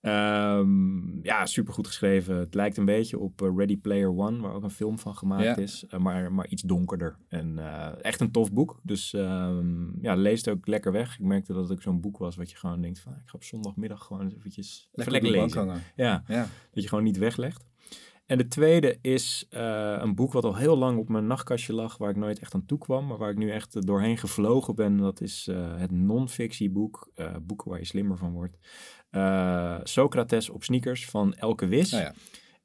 Ehm, 0.00 1.22
ja, 1.22 1.46
super 1.46 1.72
goed 1.72 1.86
geschreven. 1.86 2.36
Het 2.36 2.54
lijkt 2.54 2.76
een 2.76 2.84
beetje 2.84 3.18
op 3.18 3.42
eh, 3.42 3.48
Ready 3.56 3.76
Player 3.78 4.08
One, 4.16 4.40
waar 4.40 4.52
ook 4.54 4.62
een 4.62 4.70
film 4.70 4.98
van 4.98 5.14
gemaakt 5.16 5.42
Ja. 5.44 5.56
is. 5.56 5.84
eh, 5.88 5.98
maar, 6.00 6.32
maar 6.32 6.46
iets 6.48 6.62
donkerder. 6.62 7.16
En 7.28 7.58
eh, 7.58 8.04
echt 8.04 8.20
een 8.20 8.30
tof 8.30 8.52
boek. 8.52 8.80
Dus 8.82 9.12
ehm, 9.14 10.00
ja, 10.02 10.14
leest 10.14 10.48
ook 10.48 10.66
lekker 10.66 10.92
weg. 10.92 11.14
Ik 11.18 11.24
merkte 11.24 11.52
dat 11.52 11.62
het 11.62 11.72
ook 11.72 11.82
zo'n 11.82 12.00
boek 12.00 12.18
was 12.18 12.36
wat 12.36 12.50
je 12.50 12.56
gewoon 12.56 12.80
denkt 12.80 13.00
van... 13.00 13.12
Ik 13.12 13.18
ga 13.28 13.32
op 13.34 13.44
zondagmiddag 13.44 14.04
gewoon 14.04 14.30
eventjes 14.38 14.78
even 14.78 15.12
Lekker, 15.12 15.12
lekker 15.12 15.40
lezen. 15.64 15.82
Ja, 15.96 16.22
Ja. 16.26 16.46
dat 16.72 16.82
je 16.82 16.88
gewoon 16.88 17.04
niet 17.04 17.18
weglegt. 17.18 17.68
En 18.26 18.38
de 18.38 18.48
tweede 18.48 18.98
is 19.00 19.46
een 19.50 20.14
boek 20.14 20.32
wat 20.32 20.44
al 20.44 20.56
heel 20.56 20.76
lang 20.78 20.98
op 20.98 21.08
mijn 21.08 21.26
nachtkastje 21.26 21.72
lag, 21.72 21.96
waar 21.98 22.10
ik 22.10 22.16
nooit 22.16 22.38
echt 22.38 22.54
aan 22.54 22.66
toe 22.66 22.78
kwam, 22.78 23.06
maar 23.06 23.18
waar 23.18 23.30
ik 23.30 23.36
nu 23.38 23.50
echt 23.50 23.86
doorheen 23.86 24.18
gevlogen 24.18 24.74
ben. 24.74 24.96
Dat 24.96 25.20
is 25.20 25.48
het 25.76 25.90
non-fictieboek, 25.90 27.10
eh 27.14 27.34
boeken 27.42 27.70
waar 27.70 27.78
je 27.78 27.84
slimmer 27.84 28.16
van 28.18 28.32
wordt. 28.32 28.58
Eh, 29.10 29.78
Socrates 29.82 30.50
op 30.50 30.64
sneakers 30.64 31.06
van 31.06 31.34
Elke 31.34 31.66
Wis. 31.66 31.90
Nou 31.90 32.02
ja. 32.02 32.12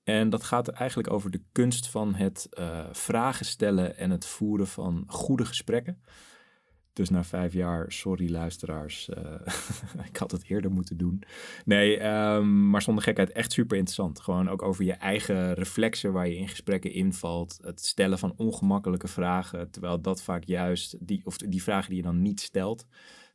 En 0.03 0.29
dat 0.29 0.43
gaat 0.43 0.67
eigenlijk 0.67 1.11
over 1.11 1.31
de 1.31 1.41
kunst 1.51 1.89
van 1.89 2.15
het 2.15 2.47
eh, 2.49 2.85
vragen 2.91 3.45
stellen 3.45 3.97
en 3.97 4.09
het 4.09 4.25
voeren 4.25 4.67
van 4.67 5.03
goede 5.07 5.45
gesprekken. 5.45 6.01
Dus 6.93 7.09
na 7.09 7.23
vijf 7.23 7.53
jaar, 7.53 7.91
sorry 7.91 8.31
luisteraars, 8.31 9.09
eh, 9.09 10.03
ik 10.09 10.17
had 10.17 10.31
het 10.31 10.43
eerder 10.47 10.71
moeten 10.71 10.97
doen. 10.97 11.23
Nee, 11.65 11.97
ehm, 11.97 12.69
maar 12.69 12.81
zonder 12.81 13.03
gekheid 13.03 13.31
echt 13.31 13.51
super 13.51 13.77
interessant. 13.77 14.19
Gewoon 14.19 14.49
ook 14.49 14.61
over 14.61 14.83
je 14.83 14.93
eigen 14.93 15.53
reflexen 15.53 16.11
waar 16.11 16.27
je 16.27 16.37
in 16.37 16.47
gesprekken 16.47 16.91
invalt. 16.91 17.59
Het 17.61 17.85
stellen 17.85 18.19
van 18.19 18.33
ongemakkelijke 18.37 19.07
vragen, 19.07 19.71
terwijl 19.71 20.01
dat 20.01 20.21
vaak 20.21 20.43
juist, 20.43 21.07
die, 21.07 21.21
of 21.25 21.37
die 21.37 21.63
vragen 21.63 21.89
die 21.89 21.97
je 21.97 22.03
dan 22.03 22.21
niet 22.21 22.41
stelt, 22.41 22.85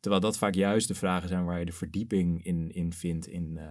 terwijl 0.01 0.23
dat 0.23 0.39
vaak 0.39 0.55
juist 0.55 0.89
de 0.89 0.95
vragen 0.95 1.29
zijn 1.29 1.45
waar 1.45 1.59
je 1.59 1.65
de 1.65 1.73
verdieping 1.73 2.45
in, 2.45 2.71
in 2.73 2.93
vindt 2.93 3.27
in, 3.27 3.59
eh, 3.59 3.67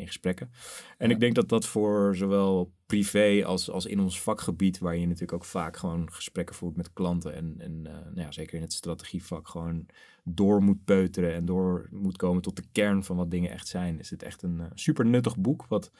in 0.00 0.06
gesprekken. 0.06 0.50
En 0.98 1.08
Ja. 1.08 1.14
ik 1.14 1.20
denk 1.20 1.34
dat 1.34 1.48
dat 1.48 1.66
voor 1.66 2.16
zowel 2.16 2.72
privé 2.86 3.42
als, 3.46 3.70
als 3.70 3.86
in 3.86 4.00
ons 4.00 4.20
vakgebied, 4.20 4.78
waar 4.78 4.96
je 4.96 5.04
natuurlijk 5.06 5.32
ook 5.32 5.44
vaak 5.44 5.76
gewoon 5.76 6.12
gesprekken 6.12 6.54
voert 6.54 6.76
met 6.76 6.92
klanten 6.92 7.34
en, 7.34 7.54
en 7.58 7.86
eh, 7.86 7.92
nou 7.92 8.20
ja, 8.20 8.32
zeker 8.32 8.54
in 8.56 8.62
het 8.62 8.72
strategievak 8.72 9.48
gewoon 9.48 9.86
door 10.24 10.62
moet 10.62 10.84
peuteren 10.84 11.34
en 11.34 11.44
door 11.44 11.88
moet 11.90 12.16
komen 12.16 12.42
tot 12.42 12.56
de 12.56 12.64
kern 12.72 13.04
van 13.04 13.16
wat 13.16 13.30
dingen 13.30 13.50
echt 13.50 13.68
zijn, 13.68 13.98
is 13.98 14.10
het 14.10 14.22
echt 14.22 14.42
een 14.42 14.60
eh, 14.60 14.66
super 14.74 15.06
nuttig 15.06 15.36
boek 15.36 15.66
wat 15.68 15.90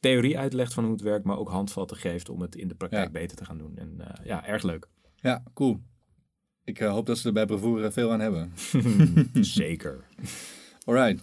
theorie 0.00 0.38
uitlegt 0.38 0.74
van 0.74 0.84
hoe 0.84 0.92
het 0.92 1.02
werkt, 1.02 1.24
maar 1.24 1.38
ook 1.38 1.48
handvatten 1.48 1.96
geeft 1.96 2.28
om 2.28 2.40
het 2.40 2.56
in 2.56 2.68
de 2.68 2.74
praktijk 2.74 3.04
Ja. 3.06 3.10
beter 3.20 3.36
te 3.36 3.44
gaan 3.44 3.58
doen. 3.58 3.76
En 3.76 3.96
ja, 4.24 4.46
erg 4.46 4.62
leuk. 4.62 4.88
ja, 5.16 5.42
cool. 5.54 5.80
Ik 6.66 6.80
eh, 6.80 6.90
hoop 6.90 7.06
dat 7.06 7.18
ze 7.18 7.26
er 7.26 7.32
bij 7.32 7.46
Bravoer 7.46 7.92
veel 7.92 8.12
aan 8.12 8.20
hebben. 8.20 8.52
Zeker. 9.44 10.04
Alright. 10.84 11.22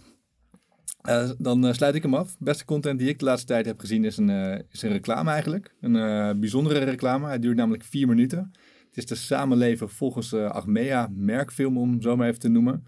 Eh, 1.01 1.29
dan 1.37 1.67
eh, 1.67 1.73
sluit 1.73 1.95
ik 1.95 2.03
hem 2.03 2.13
af. 2.13 2.35
Beste 2.39 2.65
content 2.65 2.99
die 2.99 3.09
ik 3.09 3.19
de 3.19 3.25
laatste 3.25 3.47
tijd 3.47 3.65
heb 3.65 3.79
gezien 3.79 4.05
is 4.05 4.17
een, 4.17 4.29
eh, 4.29 4.59
is 4.71 4.81
een 4.81 4.91
reclame 4.91 5.31
eigenlijk. 5.31 5.75
Een 5.81 5.95
eh, 5.95 6.39
bijzondere 6.39 6.79
reclame. 6.79 7.29
Het 7.29 7.41
duurt 7.41 7.57
namelijk 7.57 7.83
vier 7.83 8.07
minuten. 8.07 8.51
Het 8.87 8.97
is 8.97 9.05
de 9.05 9.15
samenleven 9.15 9.89
volgens 9.89 10.33
eh 10.33 10.49
Achmea 10.49 11.09
merkfilm, 11.15 11.77
om 11.77 12.01
zo 12.01 12.15
maar 12.15 12.27
even 12.27 12.39
te 12.39 12.49
noemen. 12.49 12.83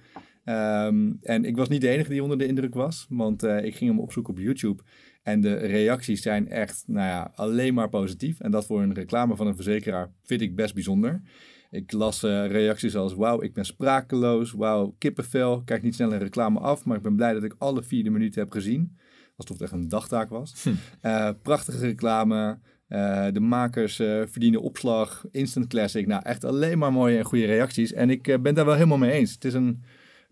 Ehm, 0.46 1.12
en 1.22 1.46
ik 1.46 1.56
was 1.56 1.70
niet 1.70 1.82
de 1.82 1.90
enige 1.90 2.10
die 2.10 2.24
onder 2.24 2.38
de 2.38 2.48
indruk 2.48 2.74
was, 2.74 3.06
want 3.10 3.44
eh, 3.44 3.66
ik 3.66 3.76
ging 3.76 3.90
hem 3.90 4.00
opzoeken 4.00 4.34
op 4.34 4.40
YouTube. 4.40 4.84
En 5.24 5.42
de 5.42 5.54
reacties 5.56 6.22
zijn 6.22 6.50
echt, 6.50 6.84
nou 6.88 7.08
ja, 7.08 7.32
alleen 7.36 7.74
maar 7.74 7.90
positief. 7.90 8.40
En 8.40 8.52
dat 8.52 8.66
voor 8.66 8.82
een 8.82 8.94
reclame 8.94 9.36
van 9.36 9.48
een 9.48 9.56
verzekeraar 9.56 10.12
vind 10.24 10.42
ik 10.42 10.56
best 10.56 10.74
bijzonder. 10.74 11.22
Ik 11.76 11.92
las 11.92 12.24
uh, 12.24 12.48
reacties 12.48 12.96
als: 12.96 13.14
Wauw, 13.14 13.42
ik 13.42 13.54
ben 13.54 13.66
sprakeloos. 13.66 14.52
Wauw, 14.52 14.96
kippenvel. 14.98 15.62
Kijk 15.64 15.82
niet 15.82 15.96
snel 15.96 16.14
een 16.14 16.20
reclame 16.20 16.60
af, 16.60 16.86
maar 16.86 16.98
ik 16.98 17.04
ben 17.04 17.16
blij 17.16 17.34
dat 17.34 17.44
ik 17.44 17.56
alle 17.58 17.84
vierde 17.84 18.10
minuten 18.10 18.42
heb 18.42 18.52
gezien. 18.52 18.98
Alsof 19.36 19.58
het 19.58 19.66
echt 19.66 19.72
een 19.72 19.90
dagtaak 19.90 20.30
was. 20.30 20.64
Hm. 20.64 20.70
Uh, 21.02 21.30
prachtige 21.42 21.86
reclame. 21.86 22.60
Uh, 22.90 23.28
de 23.32 23.40
makers 23.40 23.96
verdienen 23.96 24.62
opslag. 24.62 25.26
Instant 25.32 25.68
classic. 25.68 26.08
Nou, 26.08 26.22
echt 26.26 26.44
alleen 26.44 26.78
maar 26.78 26.92
mooie 26.92 27.18
en 27.18 27.26
goede 27.26 27.46
reacties. 27.46 27.94
En 27.94 28.10
ik 28.10 28.42
ben 28.42 28.56
daar 28.56 28.66
wel 28.66 28.74
helemaal 28.74 28.98
mee 28.98 29.12
eens. 29.12 29.32
Het 29.32 29.46
is 29.46 29.54
een 29.54 29.84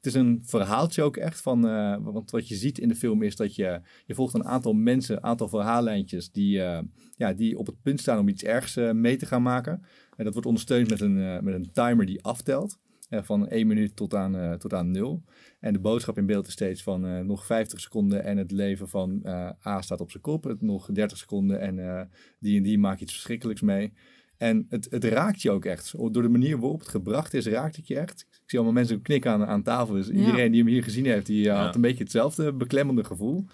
het 0.04 0.14
is 0.14 0.22
een 0.22 0.42
verhaaltje 0.46 1.04
ook 1.04 1.18
echt 1.18 1.42
van, 1.42 1.68
uh, 1.68 1.98
want 2.02 2.32
wat 2.32 2.48
je 2.48 2.56
ziet 2.56 2.78
in 2.78 2.88
de 2.88 2.96
film 2.96 3.22
is 3.22 3.36
dat 3.36 3.56
je, 3.56 3.82
je 4.06 4.16
volgt 4.16 4.34
een 4.34 4.46
aantal 4.46 4.74
mensen, 4.74 5.16
een 5.16 5.24
aantal 5.24 5.48
verhaallijntjes 5.48 6.32
die, 6.32 6.58
uh, 6.58 6.80
ja, 7.16 7.34
die 7.34 7.58
op 7.58 7.66
het 7.66 7.82
punt 7.82 8.00
staan 8.00 8.20
om 8.20 8.28
iets 8.28 8.44
ergs 8.44 8.78
uh, 8.78 8.92
mee 8.92 9.16
te 9.16 9.26
gaan 9.26 9.42
maken. 9.42 9.82
En 10.16 10.24
dat 10.24 10.34
wordt 10.34 10.48
ondersteund 10.48 10.90
met 10.90 11.02
een, 11.02 11.44
met 11.44 11.54
een 11.54 11.72
timer 11.72 12.06
die 12.06 12.24
aftelt. 12.24 12.78
van 13.10 13.48
1 13.48 13.68
minuut 13.68 13.96
tot 13.96 14.14
aan, 14.14 14.58
tot 14.58 14.74
aan 14.74 14.92
0. 14.92 15.24
En 15.60 15.74
de 15.74 15.80
boodschap 15.80 16.18
in 16.18 16.26
beeld 16.26 16.48
is 16.48 16.54
steeds 16.54 16.84
van 16.84 17.26
nog 17.26 17.46
50 17.46 17.80
seconden 17.80 18.24
en 18.24 18.38
het 18.38 18.52
leven 18.52 18.90
van 18.90 19.26
A 19.66 19.82
staat 19.82 20.02
op 20.02 20.12
zijn 20.12 20.24
kop. 20.24 20.56
Nog 20.60 20.90
30 20.92 21.18
seconden 21.18 21.60
en 21.60 22.10
die 22.40 22.58
en 22.58 22.64
die 22.64 22.80
maakt 22.80 23.02
iets 23.02 23.14
verschrikkelijks 23.14 23.62
mee. 23.62 23.94
En 24.38 24.66
het, 24.70 24.88
het 24.90 25.04
raakt 25.04 25.42
je 25.42 25.52
ook 25.52 25.66
echt. 25.66 25.94
Door 25.98 26.22
de 26.22 26.30
manier 26.30 26.60
waarop 26.60 26.80
het 26.80 26.90
gebracht 26.90 27.34
is, 27.34 27.48
raakt 27.48 27.76
het 27.76 27.88
je 27.88 28.00
echt. 28.00 28.22
Ik 28.30 28.50
zie 28.50 28.60
allemaal 28.60 28.78
mensen 28.82 29.02
knikken 29.02 29.32
aan, 29.32 29.46
aan 29.46 29.64
tafel. 29.64 29.94
Dus 29.94 30.10
iedereen 30.10 30.52
die 30.52 30.62
hem 30.62 30.72
hier 30.72 30.84
gezien 30.84 31.06
heeft, 31.06 31.26
die 31.26 31.50
eh, 31.50 31.66
had 31.66 31.76
een 31.76 31.82
beetje 31.82 32.04
hetzelfde 32.04 32.54
beklemmende 32.54 33.04
gevoel. 33.04 33.46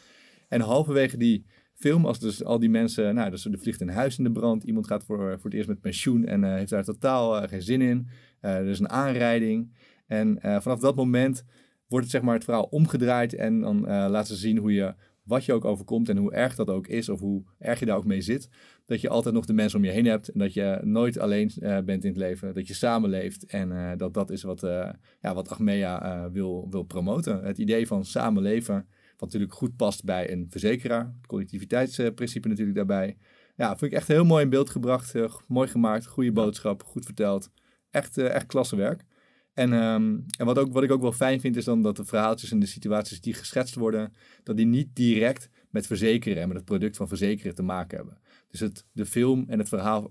En 0.48 0.62
halverwege 0.62 1.18
die 1.18 1.46
film, 1.74 2.06
als 2.06 2.20
dus 2.20 2.44
al 2.44 2.60
die 2.60 2.70
mensen, 2.70 3.16
nou, 3.16 3.30
dus 3.30 3.46
er 3.46 3.60
vliegt 3.60 3.82
een 3.82 3.90
huis 3.90 4.18
in 4.18 4.24
de 4.24 4.32
brand. 4.32 4.64
Iemand 4.64 4.88
gaat 4.88 5.04
voor, 5.04 5.18
voor 5.18 5.50
het 5.50 5.54
eerst 5.54 5.68
met 5.68 5.82
pensioen 5.82 6.26
en 6.26 6.44
uh, 6.44 6.54
heeft 6.54 6.70
daar 6.70 6.84
totaal 6.84 7.44
uh, 7.44 7.50
geen 7.50 7.62
zin 7.62 7.82
in. 7.82 8.08
er 8.40 8.68
is 8.68 8.80
een 8.80 8.90
aanrijding. 8.90 9.74
En 10.08 10.38
vanaf 10.42 10.80
dat 10.80 10.96
moment 10.96 11.44
wordt 11.88 12.06
het 12.06 12.14
zeg 12.16 12.22
maar 12.22 12.34
het 12.34 12.44
verhaal 12.44 12.64
omgedraaid. 12.64 13.34
En 13.34 13.62
dan 13.62 13.82
laten 13.86 14.36
ze 14.36 14.42
zien 14.42 14.58
hoe 14.58 14.74
je 14.74 14.94
wat 15.24 15.46
je 15.46 15.54
ook 15.54 15.66
overkomt 15.66 16.10
en 16.10 16.18
hoe 16.18 16.34
erg 16.34 16.56
dat 16.56 16.70
ook 16.70 16.88
is 16.88 17.10
of 17.10 17.20
hoe 17.20 17.44
erg 17.60 17.80
je 17.80 17.86
daar 17.86 17.98
ook 17.98 18.06
mee 18.06 18.22
zit, 18.22 18.50
dat 18.90 19.02
je 19.02 19.10
altijd 19.10 19.34
nog 19.34 19.46
de 19.46 19.54
mensen 19.54 19.80
om 19.80 19.86
je 19.86 19.92
heen 19.92 20.06
hebt 20.06 20.30
en 20.30 20.40
dat 20.40 20.54
je 20.54 20.80
nooit 20.84 21.20
alleen 21.20 21.52
uh, 21.60 21.80
bent 21.80 22.04
in 22.04 22.10
het 22.10 22.20
leven, 22.20 22.54
dat 22.54 22.68
je 22.68 22.74
samenleeft 22.74 23.46
en 23.46 23.72
uh, 23.72 23.92
dat 23.98 24.14
dat 24.14 24.30
is 24.30 24.44
wat, 24.44 24.64
uh, 24.64 24.90
ja, 25.22 25.34
wat 25.34 25.50
Achmea 25.50 26.30
wil, 26.32 26.68
wil 26.70 26.84
promoten. 26.84 27.44
Het 27.44 27.58
idee 27.58 27.88
van 27.88 28.06
samenleven, 28.06 28.88
wat 29.18 29.20
natuurlijk 29.20 29.54
goed 29.54 29.76
past 29.76 30.04
bij 30.04 30.32
een 30.32 30.48
verzekeraar, 30.50 31.14
het 31.18 31.28
collectiviteitsprincipe 31.28 32.48
natuurlijk 32.48 32.78
daarbij. 32.78 33.18
Ja, 33.56 33.78
vind 33.78 33.92
ik 33.92 33.98
echt 33.98 34.08
heel 34.08 34.26
mooi 34.26 34.44
in 34.44 34.50
beeld 34.50 34.70
gebracht, 34.70 35.14
mooi 35.48 35.68
gemaakt, 35.68 36.06
goede 36.06 36.32
boodschap, 36.32 36.84
goed 36.84 37.06
verteld. 37.06 37.52
Echt, 37.90 38.18
echt 38.18 38.46
klasse 38.46 38.76
werk. 38.76 39.06
En, 39.54 39.74
ehm, 39.74 40.18
en 40.38 40.46
wat, 40.46 40.58
ook, 40.58 40.74
wat 40.74 40.84
ik 40.84 40.92
ook 40.92 41.02
wel 41.02 41.12
fijn 41.12 41.40
vind, 41.40 41.56
is 41.56 41.66
dan 41.66 41.82
dat 41.82 41.96
de 41.96 42.06
verhaaltjes 42.06 42.52
en 42.52 42.60
de 42.60 42.66
situaties 42.66 43.22
die 43.22 43.34
geschetst 43.34 43.76
worden, 43.76 44.14
dat 44.44 44.58
die 44.58 44.66
niet 44.66 44.96
direct 44.96 45.50
met 45.70 45.88
verzekeren 45.88 46.42
en 46.42 46.48
met 46.48 46.58
het 46.58 46.66
product 46.66 46.98
van 46.98 47.08
verzekeren 47.08 47.56
te 47.56 47.64
maken 47.64 47.98
hebben. 47.98 48.18
Dus 48.50 48.60
het, 48.60 48.86
de 48.92 49.06
film 49.06 49.46
en 49.48 49.60
het 49.60 49.68
verhaal 49.68 50.10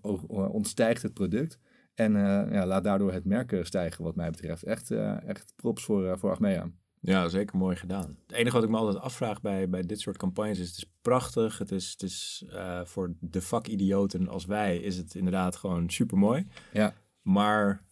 ontstijgt 0.52 1.02
het 1.02 1.14
product. 1.14 1.58
En 1.94 2.14
uh, 2.14 2.52
ja, 2.52 2.66
laat 2.66 2.84
daardoor 2.84 3.12
het 3.12 3.24
merk 3.24 3.58
stijgen, 3.62 4.04
wat 4.04 4.14
mij 4.14 4.30
betreft. 4.30 4.62
Echt, 4.62 4.90
echt 5.26 5.52
props 5.56 5.84
voor, 5.84 6.18
voor 6.18 6.30
Achmea. 6.30 6.70
Ja, 7.00 7.28
zeker 7.28 7.56
mooi 7.56 7.76
gedaan. 7.76 8.16
Het 8.26 8.36
enige 8.36 8.54
wat 8.54 8.64
ik 8.64 8.70
me 8.70 8.76
altijd 8.76 8.96
afvraag 9.04 9.40
bij, 9.40 9.68
bij 9.68 9.82
dit 9.82 10.00
soort 10.00 10.16
campagnes 10.16 10.58
is: 10.58 10.66
het 10.66 10.76
is 10.76 10.92
prachtig. 11.00 11.58
Het 11.58 11.72
is, 11.72 11.90
het 11.90 12.02
is 12.02 12.44
voor 12.84 13.14
de 13.20 13.42
vakidioten 13.42 14.28
als 14.28 14.44
wij, 14.44 14.78
is 14.78 14.96
het 14.96 15.14
inderdaad 15.14 15.56
gewoon 15.56 15.90
super 15.90 16.18
mooi. 16.18 16.46
Ja. 16.72 16.94
Maar 17.22 17.84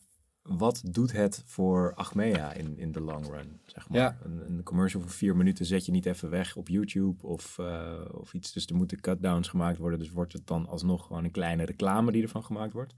wat 0.48 0.82
doet 0.90 1.12
het 1.12 1.42
voor 1.46 1.94
Achmea 1.94 2.52
in, 2.52 2.78
in 2.78 2.92
de 2.92 3.00
long 3.00 3.26
run? 3.26 3.60
Zeg 3.66 3.88
maar. 3.88 3.98
Ja. 3.98 4.18
Een, 4.22 4.42
een, 4.46 4.62
commercial 4.62 5.02
van 5.02 5.10
vier 5.10 5.36
minuten 5.36 5.66
zet 5.66 5.86
je 5.86 5.92
niet 5.92 6.06
even 6.06 6.30
weg 6.30 6.56
op 6.56 6.68
YouTube 6.68 7.26
of, 7.26 7.56
uh, 7.60 8.00
of 8.10 8.34
iets. 8.34 8.52
Dus 8.52 8.66
er 8.66 8.76
moeten 8.76 9.00
cutdowns 9.00 9.48
gemaakt 9.48 9.78
worden. 9.78 9.98
Dus 9.98 10.10
wordt 10.10 10.32
het 10.32 10.46
dan 10.46 10.66
alsnog 10.66 11.06
gewoon 11.06 11.24
een 11.24 11.30
kleine 11.30 11.64
reclame 11.64 12.12
die 12.12 12.22
ervan 12.22 12.44
gemaakt 12.44 12.72
wordt? 12.72 12.94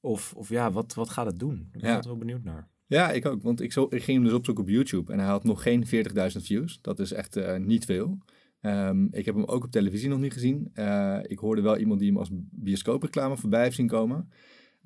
Of, 0.00 0.34
of 0.34 0.48
ja, 0.48 0.70
wat, 0.70 0.94
wat 0.94 1.10
gaat 1.10 1.26
het 1.26 1.38
doen? 1.38 1.68
Ik 1.72 1.80
ben 1.80 1.90
ja. 1.90 2.00
wel 2.00 2.16
benieuwd 2.16 2.44
naar. 2.44 2.68
Ja, 2.86 3.10
ik 3.10 3.26
ook. 3.26 3.42
Want 3.42 3.60
ik, 3.60 3.72
zo, 3.72 3.86
ik 3.90 4.02
ging 4.02 4.16
hem 4.16 4.26
dus 4.26 4.36
opzoeken 4.36 4.64
op 4.64 4.70
YouTube 4.70 5.12
en 5.12 5.18
hij 5.18 5.28
had 5.28 5.44
nog 5.44 5.62
geen 5.62 5.86
40.000 5.86 5.92
views. 6.36 6.78
Dat 6.80 6.98
is 6.98 7.12
echt 7.12 7.36
uh, 7.36 7.56
niet 7.56 7.84
veel. 7.84 8.18
Um, 8.60 9.08
ik 9.10 9.24
heb 9.24 9.34
hem 9.34 9.44
ook 9.44 9.64
op 9.64 9.70
televisie 9.70 10.08
nog 10.08 10.18
niet 10.18 10.32
gezien. 10.32 10.70
Uh, 10.74 11.18
ik 11.22 11.38
hoorde 11.38 11.62
wel 11.62 11.76
iemand 11.76 11.98
die 12.00 12.08
hem 12.08 12.18
als 12.18 12.30
bioscoopreclame 12.32 13.36
voorbij 13.36 13.62
heeft 13.62 13.76
zien 13.76 13.86
komen. 13.86 14.28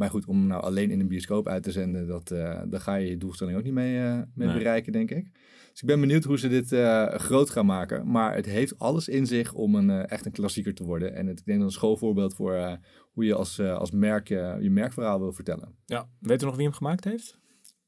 Maar 0.00 0.10
goed, 0.10 0.26
om 0.26 0.46
nou 0.46 0.62
alleen 0.62 0.90
in 0.90 1.00
een 1.00 1.08
bioscoop 1.08 1.48
uit 1.48 1.62
te 1.62 1.72
zenden, 1.72 2.06
dat, 2.06 2.30
uh, 2.30 2.60
daar 2.68 2.80
ga 2.80 2.94
je 2.94 3.08
je 3.08 3.16
doelstelling 3.16 3.58
ook 3.58 3.64
niet 3.64 3.72
mee, 3.72 3.96
uh, 3.96 4.14
mee 4.34 4.48
nee. 4.48 4.56
bereiken, 4.56 4.92
denk 4.92 5.10
ik. 5.10 5.32
Dus 5.70 5.80
ik 5.80 5.86
ben 5.86 6.00
benieuwd 6.00 6.24
hoe 6.24 6.38
ze 6.38 6.48
dit 6.48 6.72
uh, 6.72 7.06
groot 7.08 7.50
gaan 7.50 7.66
maken. 7.66 8.10
Maar 8.10 8.34
het 8.34 8.46
heeft 8.46 8.78
alles 8.78 9.08
in 9.08 9.26
zich 9.26 9.52
om 9.52 9.74
een, 9.74 9.90
echt 10.06 10.26
een 10.26 10.32
klassieker 10.32 10.74
te 10.74 10.84
worden. 10.84 11.14
En 11.14 11.26
het, 11.26 11.38
ik 11.38 11.44
denk 11.44 11.58
dat 11.58 11.66
een 11.66 11.74
schoolvoorbeeld 11.74 12.34
voor 12.34 12.78
hoe 13.12 13.24
je 13.24 13.34
als, 13.34 13.60
als 13.60 13.90
merk 13.90 14.28
je 14.28 14.70
merkverhaal 14.70 15.18
wil 15.18 15.32
vertellen. 15.32 15.74
Ja, 15.84 16.08
weet 16.18 16.42
u 16.42 16.44
nog 16.44 16.56
wie 16.56 16.64
hem 16.64 16.74
gemaakt 16.74 17.04
heeft? 17.04 17.38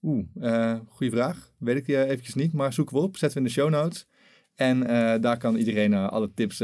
Oeh, 0.02 0.24
goede 0.86 1.12
vraag. 1.12 1.52
Weet 1.58 1.76
ik 1.76 1.88
eventjes 1.88 2.34
niet, 2.34 2.52
maar 2.52 2.72
zoeken 2.72 2.96
we 2.96 3.02
op. 3.02 3.16
Zetten 3.16 3.42
we 3.42 3.48
in 3.48 3.52
de 3.54 3.60
show 3.60 3.70
notes. 3.70 4.08
En 4.54 4.80
daar 5.20 5.38
kan 5.38 5.56
iedereen 5.56 5.94
alle 5.94 6.32
tips 6.34 6.62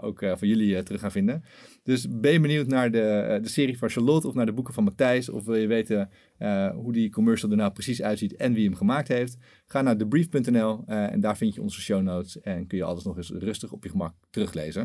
ook 0.00 0.18
van 0.18 0.48
jullie 0.48 0.82
terug 0.82 1.00
gaan 1.00 1.10
vinden. 1.10 1.44
Dus 1.90 2.06
ben 2.08 2.32
je 2.32 2.40
benieuwd 2.40 2.66
naar 2.66 2.90
de, 2.90 3.38
de 3.42 3.48
serie 3.48 3.78
van 3.78 3.88
Charlotte 3.88 4.28
of 4.28 4.34
naar 4.34 4.46
de 4.46 4.52
boeken 4.52 4.74
van 4.74 4.84
Matthijs? 4.84 5.28
Of 5.28 5.44
wil 5.44 5.54
je 5.54 5.66
weten 5.66 6.10
uh, 6.38 6.70
hoe 6.70 6.92
die 6.92 7.10
commercial 7.10 7.50
er 7.50 7.56
nou 7.56 7.72
precies 7.72 8.02
uitziet 8.02 8.36
en 8.36 8.52
wie 8.52 8.64
hem 8.64 8.74
gemaakt 8.74 9.08
heeft? 9.08 9.36
Ga 9.66 9.82
naar 9.82 9.96
thebrief.nl 9.96 10.84
uh, 10.88 11.12
en 11.12 11.20
daar 11.20 11.36
vind 11.36 11.54
je 11.54 11.62
onze 11.62 11.80
show 11.80 12.02
notes 12.02 12.40
en 12.40 12.66
kun 12.66 12.78
je 12.78 12.84
alles 12.84 13.04
nog 13.04 13.16
eens 13.16 13.30
rustig 13.30 13.72
op 13.72 13.84
je 13.84 13.90
gemak 13.90 14.14
teruglezen. 14.30 14.82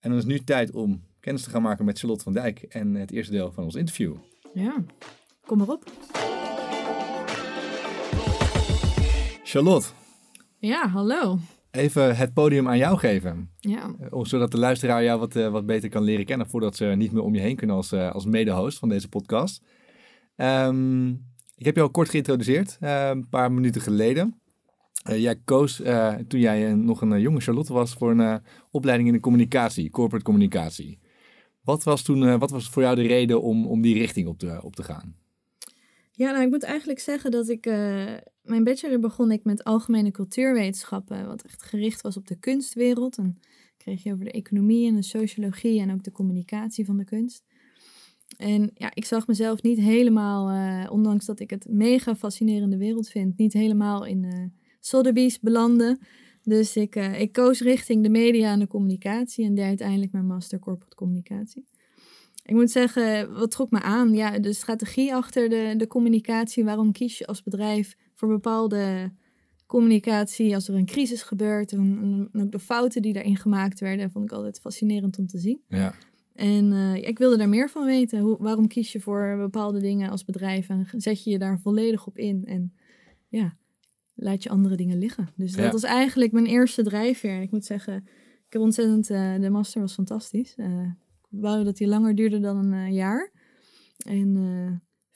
En 0.00 0.10
dan 0.10 0.18
is 0.18 0.24
nu 0.24 0.38
tijd 0.38 0.70
om 0.70 1.02
kennis 1.20 1.42
te 1.42 1.50
gaan 1.50 1.62
maken 1.62 1.84
met 1.84 1.98
Charlotte 1.98 2.24
van 2.24 2.32
Dijk 2.32 2.62
en 2.62 2.94
het 2.94 3.10
eerste 3.10 3.32
deel 3.32 3.52
van 3.52 3.64
ons 3.64 3.74
interview. 3.74 4.14
Ja, 4.54 4.84
kom 5.46 5.58
maar 5.58 5.68
op. 5.68 5.92
Charlotte. 9.42 9.88
Ja, 10.58 10.88
hallo 10.88 11.38
even 11.78 12.16
het 12.16 12.32
podium 12.32 12.68
aan 12.68 12.78
jou 12.78 12.98
geven. 12.98 13.50
Ja. 13.58 13.94
Uh, 14.12 14.24
zodat 14.24 14.50
de 14.50 14.58
luisteraar 14.58 15.04
jou 15.04 15.18
wat, 15.18 15.36
uh, 15.36 15.48
wat 15.48 15.66
beter 15.66 15.88
kan 15.88 16.02
leren 16.02 16.24
kennen 16.24 16.48
voordat 16.48 16.76
ze 16.76 16.84
niet 16.84 17.12
meer 17.12 17.22
om 17.22 17.34
je 17.34 17.40
heen 17.40 17.56
kunnen 17.56 17.76
als, 17.76 17.92
uh, 17.92 18.12
als 18.12 18.24
mede-host 18.24 18.78
van 18.78 18.88
deze 18.88 19.08
podcast. 19.08 19.62
Um, 20.36 21.08
ik 21.56 21.64
heb 21.64 21.76
je 21.76 21.82
al 21.82 21.90
kort 21.90 22.08
geïntroduceerd, 22.08 22.76
een 22.80 23.28
paar 23.28 23.52
minuten 23.52 23.80
geleden. 23.80 24.40
jij 25.02 25.40
koos 25.44 25.82
toen 26.28 26.40
jij 26.40 26.74
nog 26.74 27.00
een 27.00 27.20
jonge 27.20 27.40
Charlotte 27.40 27.72
was 27.72 27.92
voor 27.92 28.10
een 28.10 28.42
opleiding 28.70 29.08
in 29.08 29.14
de 29.14 29.20
communicatie, 29.20 29.90
corporate 29.90 30.24
communicatie. 30.24 30.98
Wat 31.62 31.82
was 31.82 32.02
toen, 32.02 32.38
wat 32.38 32.50
was 32.50 32.68
voor 32.68 32.82
jou 32.82 32.96
de 32.96 33.06
reden 33.06 33.42
om, 33.42 33.66
om 33.66 33.82
die 33.82 33.94
richting 33.94 34.28
op 34.28 34.38
te, 34.38 34.60
op 34.62 34.76
te 34.76 34.82
gaan? 34.82 35.16
Ja, 36.12 36.30
nou, 36.30 36.44
ik 36.44 36.50
moet 36.50 36.62
eigenlijk 36.62 37.00
zeggen 37.00 37.30
dat 37.30 37.48
ik. 37.48 37.66
Mijn 38.48 38.64
bachelor 38.64 38.98
begon 38.98 39.30
ik 39.30 39.44
met 39.44 39.64
algemene 39.64 40.10
cultuurwetenschappen, 40.10 41.26
wat 41.26 41.42
echt 41.42 41.62
gericht 41.62 42.00
was 42.00 42.16
op 42.16 42.26
de 42.26 42.38
kunstwereld. 42.38 43.18
En 43.18 43.38
kreeg 43.76 44.02
je 44.02 44.12
over 44.12 44.24
de 44.24 44.30
economie 44.30 44.88
en 44.88 44.94
de 44.94 45.02
sociologie 45.02 45.80
en 45.80 45.92
ook 45.92 46.04
de 46.04 46.12
communicatie 46.12 46.84
van 46.84 46.96
de 46.96 47.04
kunst. 47.04 47.44
En 48.36 48.70
ja, 48.74 48.90
ik 48.94 49.04
zag 49.04 49.26
mezelf 49.26 49.62
niet 49.62 49.78
helemaal, 49.78 50.50
uh, 50.50 50.90
ondanks 50.90 51.24
dat 51.24 51.40
ik 51.40 51.50
het 51.50 51.66
mega 51.68 52.16
fascinerende 52.16 52.76
wereld 52.76 53.08
vind, 53.08 53.38
niet 53.38 53.52
helemaal 53.52 54.04
in 54.04 54.22
uh, 54.22 54.44
Sotheby's 54.80 55.40
belanden. 55.40 55.98
Dus 56.42 56.76
ik, 56.76 56.94
ik 56.94 57.32
koos 57.32 57.60
richting 57.60 58.02
de 58.02 58.10
media 58.10 58.52
en 58.52 58.58
de 58.58 58.66
communicatie 58.66 59.44
en 59.44 59.54
deed 59.54 59.64
uiteindelijk 59.64 60.12
mijn 60.12 60.26
master 60.26 60.58
corporate 60.58 60.96
communicatie. 60.96 61.64
Ik 62.44 62.54
moet 62.54 62.70
zeggen, 62.70 63.32
wat 63.32 63.50
trok 63.50 63.70
me 63.70 63.80
aan? 63.80 64.14
Ja, 64.14 64.38
de 64.38 64.52
strategie 64.52 65.14
achter 65.14 65.48
de, 65.48 65.74
de 65.76 65.86
communicatie. 65.86 66.64
Waarom 66.64 66.92
kies 66.92 67.18
je 67.18 67.26
als 67.26 67.42
bedrijf 67.42 67.96
voor 68.18 68.28
bepaalde 68.28 69.12
communicatie 69.66 70.54
als 70.54 70.68
er 70.68 70.74
een 70.74 70.86
crisis 70.86 71.22
gebeurt? 71.22 71.72
En, 71.72 72.28
ook 72.32 72.52
de 72.52 72.58
fouten 72.58 73.02
die 73.02 73.12
daarin 73.12 73.36
gemaakt 73.36 73.80
werden, 73.80 74.10
vond 74.10 74.24
ik 74.24 74.32
altijd 74.32 74.60
fascinerend 74.60 75.18
om 75.18 75.26
te 75.26 75.38
zien. 75.38 75.60
Ja. 75.68 75.94
En 76.34 76.72
uh, 76.72 76.94
ik 76.94 77.18
wilde 77.18 77.36
daar 77.36 77.48
meer 77.48 77.70
van 77.70 77.84
weten. 77.84 78.20
Hoe, 78.20 78.36
waarom 78.38 78.66
kies 78.66 78.92
je 78.92 79.00
voor 79.00 79.36
bepaalde 79.36 79.80
dingen 79.80 80.10
als 80.10 80.24
bedrijf 80.24 80.68
en 80.68 80.86
zet 80.96 81.24
je 81.24 81.30
je 81.30 81.38
daar 81.38 81.58
volledig 81.58 82.06
op 82.06 82.18
in? 82.18 82.44
En 82.44 82.72
ja, 83.28 83.56
laat 84.14 84.42
je 84.42 84.48
andere 84.48 84.76
dingen 84.76 84.98
liggen. 84.98 85.28
Dus 85.36 85.52
dat 85.52 85.72
was 85.72 85.82
eigenlijk 85.82 86.32
mijn 86.32 86.46
eerste 86.46 86.82
drijfveer. 86.82 87.40
Ik 87.40 87.50
moet 87.50 87.64
zeggen, 87.64 87.96
ik 88.46 88.52
heb 88.52 88.62
ontzettend, 88.62 89.10
uh, 89.10 89.40
de 89.40 89.50
master 89.50 89.80
was 89.80 89.94
fantastisch. 89.94 90.54
Uh, 90.56 90.90
wou 91.28 91.64
dat 91.64 91.76
die 91.76 91.88
langer 91.88 92.14
duurde 92.14 92.40
dan 92.40 92.72
een 92.72 92.92
jaar. 92.92 93.32
En 94.06 94.36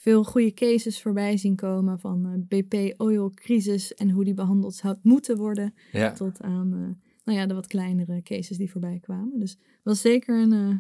veel 0.02 0.24
goede 0.24 0.52
cases 0.52 1.02
voorbij 1.02 1.36
zien 1.36 1.56
komen 1.56 1.98
van 1.98 2.26
eh, 2.26 2.58
BP 2.58 3.00
oil 3.00 3.30
crisis 3.30 3.94
en 3.94 4.10
hoe 4.10 4.24
die 4.24 4.34
behandeld 4.34 4.74
zou 4.74 4.96
moeten 5.02 5.36
worden. 5.36 5.74
Ja. 5.92 6.12
Tot 6.12 6.40
aan 6.40 6.72
eh, 6.72 7.04
nou 7.24 7.38
ja, 7.38 7.46
de 7.46 7.54
wat 7.54 7.66
kleinere 7.66 8.22
cases 8.22 8.56
die 8.56 8.70
voorbij 8.70 8.98
kwamen. 9.00 9.38
Dus 9.38 9.50
het 9.50 9.80
was 9.82 10.00
zeker 10.00 10.40
een 10.40 10.52
eh, 10.52 10.76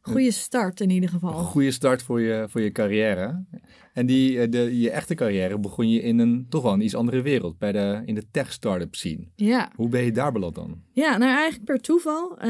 goede 0.00 0.30
start 0.30 0.80
in 0.80 0.90
ieder 0.90 1.08
Een 1.08 1.14
geval. 1.14 1.32
goede 1.32 1.70
start 1.70 2.02
voor 2.02 2.20
je, 2.20 2.44
voor 2.48 2.60
je 2.60 2.72
carrière. 2.72 3.44
En 3.92 4.06
die, 4.06 4.48
de, 4.48 4.78
je 4.80 4.90
echte 4.90 5.14
carrière 5.14 5.58
begon 5.58 5.90
je 5.90 6.02
in 6.02 6.18
een 6.18 6.46
toch 6.48 6.62
wel 6.62 6.72
een 6.72 6.84
iets 6.84 6.94
andere 6.94 7.22
wereld, 7.22 7.58
bij 7.58 7.72
de, 7.72 8.02
in 8.04 8.14
de 8.14 8.30
tech-startup 8.30 8.94
scene. 8.94 9.28
Ja. 9.36 9.72
Hoe 9.76 9.88
ben 9.88 10.04
je 10.04 10.12
daar 10.12 10.32
beland 10.32 10.54
dan? 10.54 10.82
Ja, 10.92 11.16
nou 11.16 11.32
eigenlijk 11.32 11.64
per 11.64 11.80
toeval. 11.80 12.42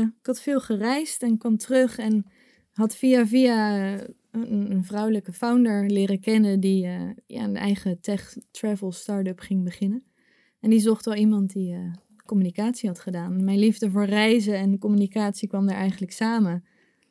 Ik 0.00 0.26
had 0.26 0.40
veel 0.40 0.60
gereisd 0.60 1.22
en 1.22 1.38
kwam 1.38 1.56
terug 1.56 1.98
en 1.98 2.26
had 2.72 2.96
via 2.96 3.26
via 3.26 3.96
een, 4.30 4.70
een 4.70 4.84
vrouwelijke 4.84 5.32
founder 5.32 5.90
leren 5.90 6.20
kennen 6.20 6.60
die 6.60 6.86
eh, 6.86 7.00
ja, 7.26 7.44
een 7.44 7.56
eigen 7.56 8.00
tech 8.00 8.36
travel 8.50 8.92
startup 8.92 9.40
ging 9.40 9.64
beginnen. 9.64 10.02
En 10.60 10.70
die 10.70 10.80
zocht 10.80 11.04
wel 11.04 11.14
iemand 11.14 11.52
die 11.52 11.72
eh, 11.72 11.92
communicatie 12.26 12.88
had 12.88 13.00
gedaan. 13.00 13.44
Mijn 13.44 13.58
liefde 13.58 13.90
voor 13.90 14.04
reizen 14.04 14.54
en 14.54 14.78
communicatie 14.78 15.48
kwam 15.48 15.66
daar 15.66 15.76
eigenlijk 15.76 16.12
samen. 16.12 16.64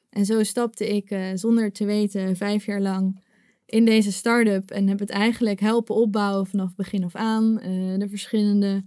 En 0.09 0.25
zo 0.25 0.43
stapte 0.43 0.95
ik 0.95 1.11
eh, 1.11 1.27
zonder 1.33 1.71
te 1.71 1.85
weten 1.85 2.35
vijf 2.35 2.65
jaar 2.65 2.81
lang 2.81 3.21
in 3.65 3.85
deze 3.85 4.11
start-up 4.11 4.71
en 4.71 4.88
heb 4.88 4.99
het 4.99 5.09
eigenlijk 5.09 5.59
helpen 5.59 5.95
opbouwen 5.95 6.47
vanaf 6.47 6.75
begin 6.75 7.03
af 7.03 7.15
aan. 7.15 7.55
De 7.97 8.05
verschillende 8.09 8.83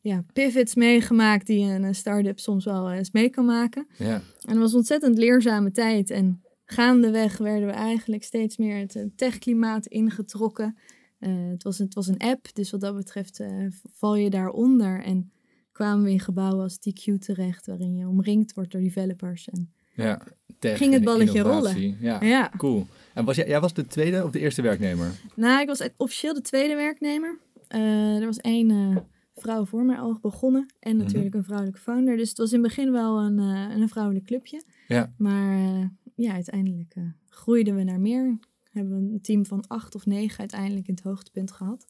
ja, 0.00 0.24
pivots 0.32 0.74
meegemaakt 0.74 1.46
die 1.46 1.64
een 1.64 1.94
start-up 1.94 2.38
soms 2.38 2.64
wel 2.64 2.92
eens 2.92 3.10
mee 3.10 3.30
kan 3.30 3.44
maken. 3.44 3.86
Ja, 3.96 4.14
En 4.14 4.50
het 4.50 4.58
was 4.58 4.70
een 4.70 4.76
ontzettend 4.76 5.18
leerzame 5.18 5.70
tijd. 5.70 6.10
En 6.10 6.42
gaandeweg 6.70 7.38
werden 7.38 7.66
we 7.66 7.72
eigenlijk 7.72 8.24
steeds 8.24 8.56
meer 8.56 8.78
het 8.78 8.96
eh, 8.96 9.04
techklimaat 9.16 9.86
ingetrokken. 9.86 10.76
Eh, 11.18 11.30
het, 11.50 11.62
was, 11.62 11.78
het 11.78 11.94
was 11.94 12.06
een 12.06 12.18
app, 12.18 12.46
dus 12.52 12.70
wat 12.70 12.80
dat 12.80 12.96
betreft 12.96 13.40
eh, 13.40 13.66
val 13.92 14.14
je 14.16 14.30
daaronder. 14.30 15.02
En 15.02 15.30
kwamen 15.72 16.04
we 16.04 16.10
in 16.10 16.20
gebouwen 16.20 16.62
als 16.62 16.78
TQ 16.78 17.18
terecht, 17.18 17.66
waarin 17.66 17.96
je 17.96 18.08
omringd 18.08 18.54
wordt 18.54 18.72
door 18.72 18.80
developers. 18.80 19.48
En, 19.48 19.72
ja. 19.94 20.22
Tech 20.58 20.76
Ging 20.76 20.92
het 20.92 21.04
balletje 21.04 21.38
innovatie. 21.38 21.96
Ja, 22.00 22.24
ja, 22.24 22.50
cool. 22.56 22.86
En 23.14 23.24
was 23.24 23.36
jij, 23.36 23.46
jij 23.48 23.60
was 23.60 23.74
de 23.74 23.86
tweede 23.86 24.24
of 24.24 24.30
de 24.30 24.38
eerste 24.38 24.62
werknemer? 24.62 25.10
nou, 25.36 25.60
ik 25.60 25.66
was 25.66 25.88
officieel 25.96 26.34
de 26.34 26.40
tweede 26.40 26.74
werknemer. 26.74 27.38
Er 27.68 28.24
was 28.26 28.36
één 28.36 28.98
vrouw 29.34 29.64
voor 29.64 29.84
mij 29.84 29.96
al 29.98 30.18
begonnen 30.22 30.66
en 30.80 30.96
Mhm. 30.96 31.04
natuurlijk 31.04 31.34
een 31.34 31.44
vrouwelijke 31.44 31.80
founder. 31.80 32.16
Dus 32.16 32.28
het 32.28 32.38
was 32.38 32.52
in 32.52 32.58
het 32.62 32.68
begin 32.68 32.92
wel 32.92 33.18
een, 33.18 33.38
een 33.38 33.88
vrouwelijk 33.88 34.24
clubje. 34.24 34.62
Ja. 34.88 35.12
Maar 35.16 35.90
ja, 36.22 36.32
uiteindelijk 36.32 36.94
eh, 36.94 37.02
groeiden 37.26 37.76
we 37.76 37.82
naar 37.82 38.00
meer. 38.00 38.38
Hebben 38.70 39.06
we 39.06 39.12
een 39.12 39.20
team 39.20 39.46
van 39.46 39.64
acht 39.66 39.94
of 39.94 40.06
negen 40.06 40.38
uiteindelijk 40.38 40.88
in 40.88 40.94
het 40.94 41.02
hoogtepunt 41.02 41.52
gehad. 41.52 41.86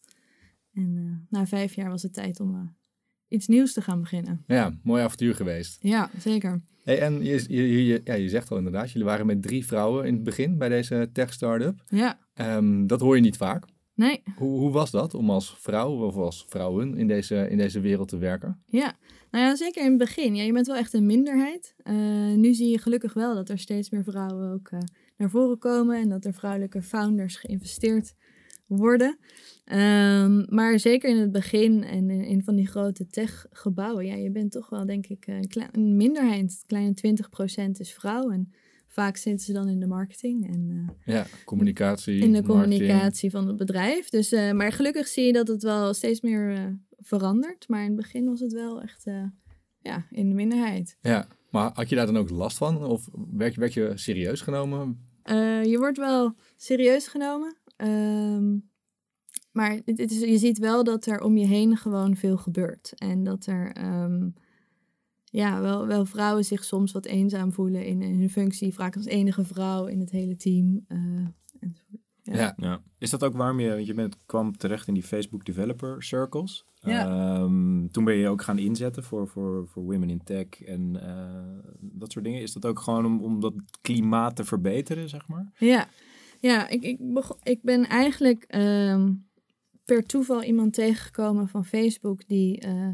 En 0.73 0.97
eh, 0.97 1.39
na 1.39 1.47
vijf 1.47 1.75
jaar 1.75 1.91
was 1.91 2.03
het 2.03 2.13
tijd 2.13 2.41
om 2.41 2.55
eh, 2.55 2.61
iets 3.29 3.47
nieuws 3.47 3.73
te 3.73 3.83
gaan 3.83 4.01
beginnen. 4.01 4.45
Ja, 4.47 4.75
mooi 4.83 5.03
avontuur 5.03 5.35
geweest. 5.35 5.83
Ja, 5.83 6.11
zeker. 6.19 6.63
Hey, 6.83 7.01
en 7.01 7.25
je, 7.25 7.45
je, 7.49 7.85
je, 7.87 8.01
ja, 8.05 8.15
je 8.15 8.29
zegt 8.29 8.51
al 8.51 8.57
inderdaad, 8.57 8.91
jullie 8.91 9.09
waren 9.09 9.27
met 9.27 9.43
drie 9.43 9.67
vrouwen 9.67 10.07
in 10.07 10.15
het 10.15 10.23
begin 10.23 10.59
bij 10.59 10.69
deze 10.69 11.11
tech-startup. 11.13 11.85
Ja, 11.87 12.19
Ehm, 12.41 12.87
dat 12.87 13.01
hoor 13.01 13.17
je 13.17 13.23
niet 13.23 13.37
vaak. 13.37 13.65
Nee, 14.01 14.23
Hoe, 14.37 14.59
hoe 14.59 14.71
was 14.71 14.91
dat 14.91 15.15
om 15.15 15.31
als 15.31 15.55
vrouw 15.59 16.07
of 16.07 16.17
als 16.17 16.45
vrouwen 16.49 16.97
in 16.97 17.07
deze, 17.07 17.51
in 17.51 17.57
deze 17.57 17.81
wereld 17.81 18.09
te 18.09 18.19
werken? 18.19 18.63
ja. 18.67 18.99
Nou 19.31 19.45
ja, 19.45 19.57
zeker 19.57 19.83
in 19.83 19.89
het 19.89 19.99
begin. 19.99 20.37
Ja, 20.37 20.43
je 20.43 20.53
bent 20.53 20.67
wel 20.67 20.77
echt 20.77 20.93
een 20.93 21.07
minderheid. 21.07 21.75
Eh, 21.83 21.95
nu 22.35 22.55
zie 22.55 22.71
je 22.71 22.79
gelukkig 22.79 23.13
wel 23.13 23.35
dat 23.35 23.49
er 23.49 23.59
steeds 23.59 23.91
meer 23.91 24.05
vrouwen 24.05 24.53
ook 24.53 24.69
eh, 24.69 24.79
naar 25.17 25.31
voren 25.31 25.59
komen 25.59 26.01
en 26.01 26.09
dat 26.09 26.25
er 26.25 26.35
vrouwelijke 26.35 26.83
founders 26.83 27.37
geïnvesteerd 27.37 28.15
worden. 28.67 29.19
Ehm, 29.65 30.55
maar 30.55 30.79
zeker 30.79 31.11
in 31.11 31.17
het 31.17 31.33
begin 31.33 31.85
en 31.85 32.11
in, 32.11 32.25
in 32.25 32.43
van 32.43 32.57
die 32.57 32.67
grote 32.67 33.07
techgebouwen, 33.07 34.07
ja, 34.07 34.15
je 34.15 34.31
bent 34.31 34.53
toch 34.53 34.69
wel 34.69 34.87
denk 34.87 35.07
ik 35.07 35.27
een, 35.27 35.49
klein, 35.49 35.69
een 35.73 35.97
minderheid. 35.97 36.65
Een 36.67 36.95
kleine 36.95 36.95
20% 37.69 37.71
is 37.79 37.93
vrouw 37.93 38.31
en 38.31 38.53
vaak 38.93 39.17
zitten 39.17 39.47
ze 39.47 39.53
dan 39.53 39.69
in 39.69 39.81
de 39.81 39.87
marketing 39.87 40.49
en 40.55 40.89
eh, 41.05 41.15
Ja, 41.15 41.27
communicatie. 41.45 42.15
in 42.15 42.21
de 42.33 42.43
marketing. 42.43 42.61
communicatie 42.63 43.31
van 43.31 43.47
het 43.47 43.57
bedrijf. 43.57 44.09
Dus, 44.09 44.33
eh, 44.33 44.53
maar 44.53 44.73
gelukkig 44.73 45.07
zie 45.09 45.25
je 45.27 45.33
dat 45.33 45.49
het 45.49 45.63
wel 45.63 45.95
steeds 45.95 46.21
meer 46.21 46.55
eh, 46.55 46.65
verandert. 46.99 47.69
Maar 47.69 47.81
in 47.81 47.87
het 47.87 47.97
begin 47.97 48.25
was 48.25 48.41
het 48.41 48.53
wel 48.53 48.83
echt 48.83 49.05
ja, 49.83 50.07
in 50.11 50.29
de 50.29 50.35
minderheid. 50.35 50.97
Ja, 51.01 51.29
maar 51.51 51.71
had 51.75 51.89
je 51.89 51.97
daar 51.97 52.07
dan 52.07 52.17
ook 52.17 52.31
last 52.31 52.57
van? 52.57 52.85
Of 52.85 53.09
werd, 53.37 53.55
je- 53.55 53.61
werd 53.61 53.75
je 53.75 53.93
serieus 53.95 54.41
genomen? 54.41 55.09
Je 55.65 55.77
wordt 55.79 55.99
wel 55.99 56.35
serieus 56.57 57.09
genomen. 57.09 57.57
Ehm, 57.77 58.57
maar 59.53 59.71
het, 59.85 59.99
het 59.99 60.11
is, 60.11 60.21
je 60.21 60.39
ziet 60.39 60.59
wel 60.59 60.85
dat 60.85 61.07
er 61.07 61.21
om 61.23 61.37
je 61.37 61.47
heen 61.47 61.77
gewoon 61.77 62.17
veel 62.17 62.37
gebeurt. 62.37 62.93
En 62.95 63.25
dat 63.25 63.47
er 63.47 63.73
ehm, 63.73 64.29
ja, 65.31 65.61
wel, 65.61 65.87
wel 65.87 66.05
vrouwen 66.05 66.45
zich 66.45 66.65
soms 66.65 66.93
wat 66.93 67.05
eenzaam 67.07 67.53
voelen 67.53 67.85
in, 67.85 68.03
in 68.03 68.19
hun 68.19 68.31
functie. 68.31 68.75
Vaak 68.75 68.97
als 68.97 69.07
enige 69.07 69.45
vrouw 69.45 69.87
in 69.87 70.01
het 70.01 70.11
hele 70.11 70.37
team. 70.37 70.85
eh, 70.89 70.99
enzovoort. 71.61 72.03
Ja. 72.23 72.35
Ja. 72.37 72.55
Ja. 72.57 72.83
Is 72.99 73.11
dat 73.11 73.25
ook 73.25 73.37
waarom 73.37 73.61
je, 73.61 73.69
want 73.69 73.87
je 73.87 73.95
bent, 73.95 74.17
kwam 74.27 74.57
terecht 74.57 74.89
in 74.89 74.95
die 74.95 75.03
Facebook 75.03 75.45
Developer 75.45 76.03
Circles? 76.03 76.65
Ja. 76.75 77.07
Ehm, 77.07 77.89
toen 77.89 78.05
ben 78.05 78.15
je 78.15 78.29
ook 78.29 78.43
gaan 78.43 78.59
inzetten 78.59 79.05
voor, 79.05 79.29
voor, 79.29 79.69
voor 79.69 79.83
Women 79.83 80.11
in 80.11 80.23
Tech 80.25 80.63
en 80.65 81.03
eh, 81.03 81.75
dat 81.81 82.13
soort 82.13 82.25
dingen. 82.25 82.43
Is 82.43 82.53
dat 82.53 82.67
ook 82.67 82.79
gewoon 82.79 83.07
om, 83.07 83.21
om 83.21 83.41
dat 83.41 83.55
klimaat 83.81 84.37
te 84.37 84.45
verbeteren, 84.45 85.09
zeg 85.09 85.29
maar? 85.29 85.53
Ja, 85.59 85.89
ja 86.41 86.69
ik, 86.69 86.83
ik, 86.83 86.97
begon, 87.15 87.37
ik 87.43 87.63
ben 87.63 87.89
eigenlijk 87.89 88.45
ehm, 88.49 89.13
per 89.85 90.07
toeval 90.07 90.43
iemand 90.43 90.73
tegengekomen 90.73 91.49
van 91.49 91.65
Facebook 91.65 92.29
die 92.29 92.61
eh, 92.61 92.89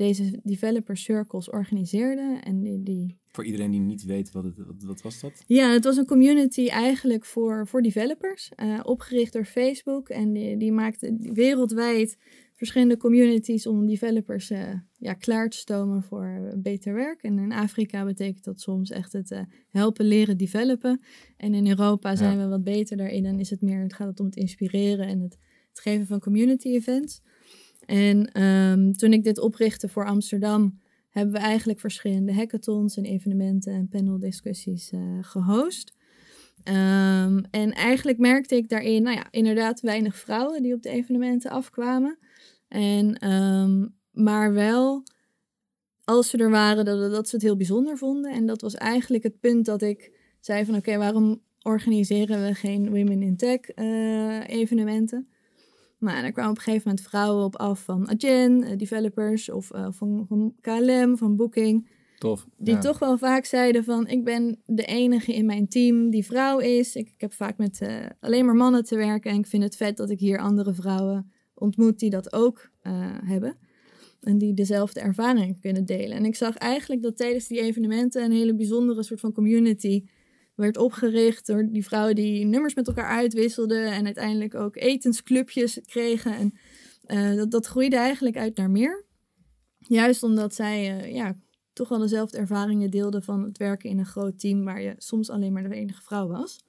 deze 0.00 0.40
developer 0.42 0.96
circles 0.96 1.50
organiseerde. 1.50 2.40
En 2.44 2.60
die, 2.60 2.82
die... 2.82 3.18
Voor 3.32 3.44
iedereen 3.44 3.70
die 3.70 3.80
niet 3.80 4.04
weet, 4.04 4.32
wat, 4.32 4.44
het, 4.44 4.56
wat, 4.56 4.82
wat 4.82 5.02
was 5.02 5.20
dat? 5.20 5.44
Ja, 5.46 5.72
het 5.72 5.84
was 5.84 5.96
een 5.96 6.06
community 6.06 6.66
eigenlijk 6.68 7.24
voor, 7.24 7.66
voor 7.66 7.82
developers, 7.82 8.52
eh, 8.54 8.80
opgericht 8.82 9.32
door 9.32 9.44
Facebook. 9.44 10.08
En 10.08 10.32
die, 10.32 10.56
die 10.56 10.72
maakte 10.72 11.16
wereldwijd 11.20 12.16
verschillende 12.60 12.96
communities 12.96 13.66
om 13.66 13.86
developers 13.86 14.50
eh, 14.50 14.72
ja, 14.98 15.12
klaar 15.12 15.48
te 15.48 15.56
stomen 15.56 16.02
voor 16.02 16.52
beter 16.56 16.94
werk. 16.94 17.22
En 17.22 17.38
in 17.38 17.52
Afrika 17.52 18.04
betekent 18.04 18.44
dat 18.44 18.60
soms 18.60 18.90
echt 18.90 19.12
het 19.12 19.30
eh, 19.30 19.40
helpen 19.68 20.04
leren 20.04 20.36
developen. 20.36 21.00
En 21.36 21.54
in 21.54 21.68
Europa 21.68 22.16
zijn 22.16 22.38
we 22.38 22.48
wat 22.48 22.64
beter 22.64 22.96
daarin 22.96 23.24
en 23.24 23.38
is 23.38 23.50
het 23.50 23.60
meer, 23.60 23.82
het 23.82 23.94
gaat 23.94 24.08
het 24.08 24.20
om 24.20 24.26
het 24.26 24.36
inspireren 24.36 25.06
en 25.06 25.20
het, 25.20 25.38
het 25.68 25.80
geven 25.80 26.06
van 26.06 26.20
community 26.20 26.68
events. 26.68 27.22
En 27.86 28.32
ehm, 28.32 28.92
toen 28.92 29.12
ik 29.12 29.24
dit 29.24 29.38
oprichtte 29.38 29.88
voor 29.88 30.06
Amsterdam, 30.06 30.78
hebben 31.10 31.34
we 31.34 31.40
eigenlijk 31.40 31.80
verschillende 31.80 32.34
hackathons 32.34 32.96
en 32.96 33.04
evenementen 33.04 33.72
en 33.72 33.88
paneldiscussies 33.88 34.90
eh 34.90 35.00
gehost. 35.20 35.98
Ehm, 36.62 37.42
en 37.50 37.72
eigenlijk 37.72 38.18
merkte 38.18 38.56
ik 38.56 38.68
daarin, 38.68 39.02
nou 39.02 39.16
ja, 39.16 39.26
inderdaad 39.30 39.80
weinig 39.80 40.16
vrouwen 40.16 40.62
die 40.62 40.74
op 40.74 40.82
de 40.82 40.88
evenementen 40.88 41.50
afkwamen. 41.50 42.18
En, 42.68 43.14
ehm, 43.14 43.86
maar 44.12 44.52
wel, 44.52 45.02
als 46.04 46.28
ze 46.28 46.36
er 46.36 46.50
waren, 46.50 46.84
dat, 46.84 47.10
dat 47.10 47.28
ze 47.28 47.34
het 47.34 47.44
heel 47.44 47.56
bijzonder 47.56 47.98
vonden. 47.98 48.32
En 48.32 48.46
dat 48.46 48.60
was 48.60 48.74
eigenlijk 48.74 49.22
het 49.22 49.40
punt 49.40 49.66
dat 49.66 49.82
ik 49.82 50.12
zei 50.40 50.64
van 50.64 50.76
oké, 50.76 50.96
waarom 50.96 51.42
organiseren 51.62 52.46
we 52.46 52.54
geen 52.54 52.90
Women 52.90 53.22
in 53.22 53.36
Tech 53.36 53.60
eh, 53.60 54.48
evenementen? 54.48 55.28
Nou, 56.00 56.16
en 56.16 56.24
er 56.24 56.32
kwamen 56.32 56.50
op 56.50 56.56
een 56.56 56.62
gegeven 56.62 56.88
moment 56.88 57.06
vrouwen 57.06 57.44
op 57.44 57.56
af 57.56 57.84
van 57.84 58.08
Agen, 58.08 58.62
eh, 58.62 58.76
developers 58.76 59.50
of 59.50 59.70
eh, 59.70 59.86
van, 59.90 60.24
van 60.28 60.54
KLM, 60.60 61.16
van 61.16 61.36
Booking. 61.36 61.88
Tof. 62.18 62.46
Die 62.56 62.74
ja. 62.74 62.80
toch 62.80 62.98
wel 62.98 63.18
vaak 63.18 63.44
zeiden 63.44 63.84
van 63.84 64.06
ik 64.08 64.24
ben 64.24 64.60
de 64.66 64.84
enige 64.84 65.34
in 65.34 65.46
mijn 65.46 65.68
team 65.68 66.10
die 66.10 66.24
vrouw 66.24 66.58
is. 66.58 66.96
Ik, 66.96 67.08
ik 67.08 67.20
heb 67.20 67.32
vaak 67.32 67.56
met 67.56 67.80
eh, 67.80 67.96
alleen 68.20 68.44
maar 68.44 68.54
mannen 68.54 68.84
te 68.84 68.96
werken 68.96 69.30
en 69.30 69.38
ik 69.38 69.46
vind 69.46 69.62
het 69.62 69.76
vet 69.76 69.96
dat 69.96 70.10
ik 70.10 70.20
hier 70.20 70.38
andere 70.38 70.74
vrouwen 70.74 71.32
ontmoet 71.54 71.98
die 71.98 72.10
dat 72.10 72.32
ook 72.32 72.70
hebben. 73.24 73.56
En 74.20 74.38
die 74.38 74.54
dezelfde 74.54 75.00
ervaringen 75.00 75.58
kunnen 75.60 75.84
delen. 75.84 76.16
En 76.16 76.24
ik 76.24 76.34
zag 76.34 76.56
eigenlijk 76.56 77.02
dat 77.02 77.16
tijdens 77.16 77.46
die 77.46 77.60
evenementen 77.60 78.24
een 78.24 78.32
hele 78.32 78.54
bijzondere 78.54 79.02
soort 79.02 79.20
van 79.20 79.32
community 79.32 80.04
werd 80.60 80.76
opgericht 80.76 81.46
door 81.46 81.66
die 81.70 81.84
vrouwen 81.84 82.14
die 82.14 82.44
nummers 82.44 82.74
met 82.74 82.86
elkaar 82.86 83.08
uitwisselden 83.08 83.92
en 83.92 84.04
uiteindelijk 84.04 84.54
ook 84.54 84.76
etensclubjes 84.76 85.80
kregen. 85.86 86.36
En 86.36 86.54
eh, 87.04 87.36
dat, 87.36 87.50
dat 87.50 87.66
groeide 87.66 87.96
eigenlijk 87.96 88.36
uit 88.36 88.56
naar 88.56 88.70
meer. 88.70 89.04
Juist 89.78 90.22
omdat 90.22 90.54
zij 90.54 90.98
eh, 90.98 91.14
ja, 91.14 91.36
toch 91.72 91.88
wel 91.88 91.98
dezelfde 91.98 92.38
ervaringen 92.38 92.90
deelden 92.90 93.22
van 93.22 93.44
het 93.44 93.58
werken 93.58 93.90
in 93.90 93.98
een 93.98 94.06
groot 94.06 94.38
team 94.38 94.64
waar 94.64 94.82
je 94.82 94.94
soms 94.96 95.30
alleen 95.30 95.52
maar 95.52 95.68
de 95.68 95.74
enige 95.74 96.02
vrouw 96.02 96.28
was. 96.28 96.64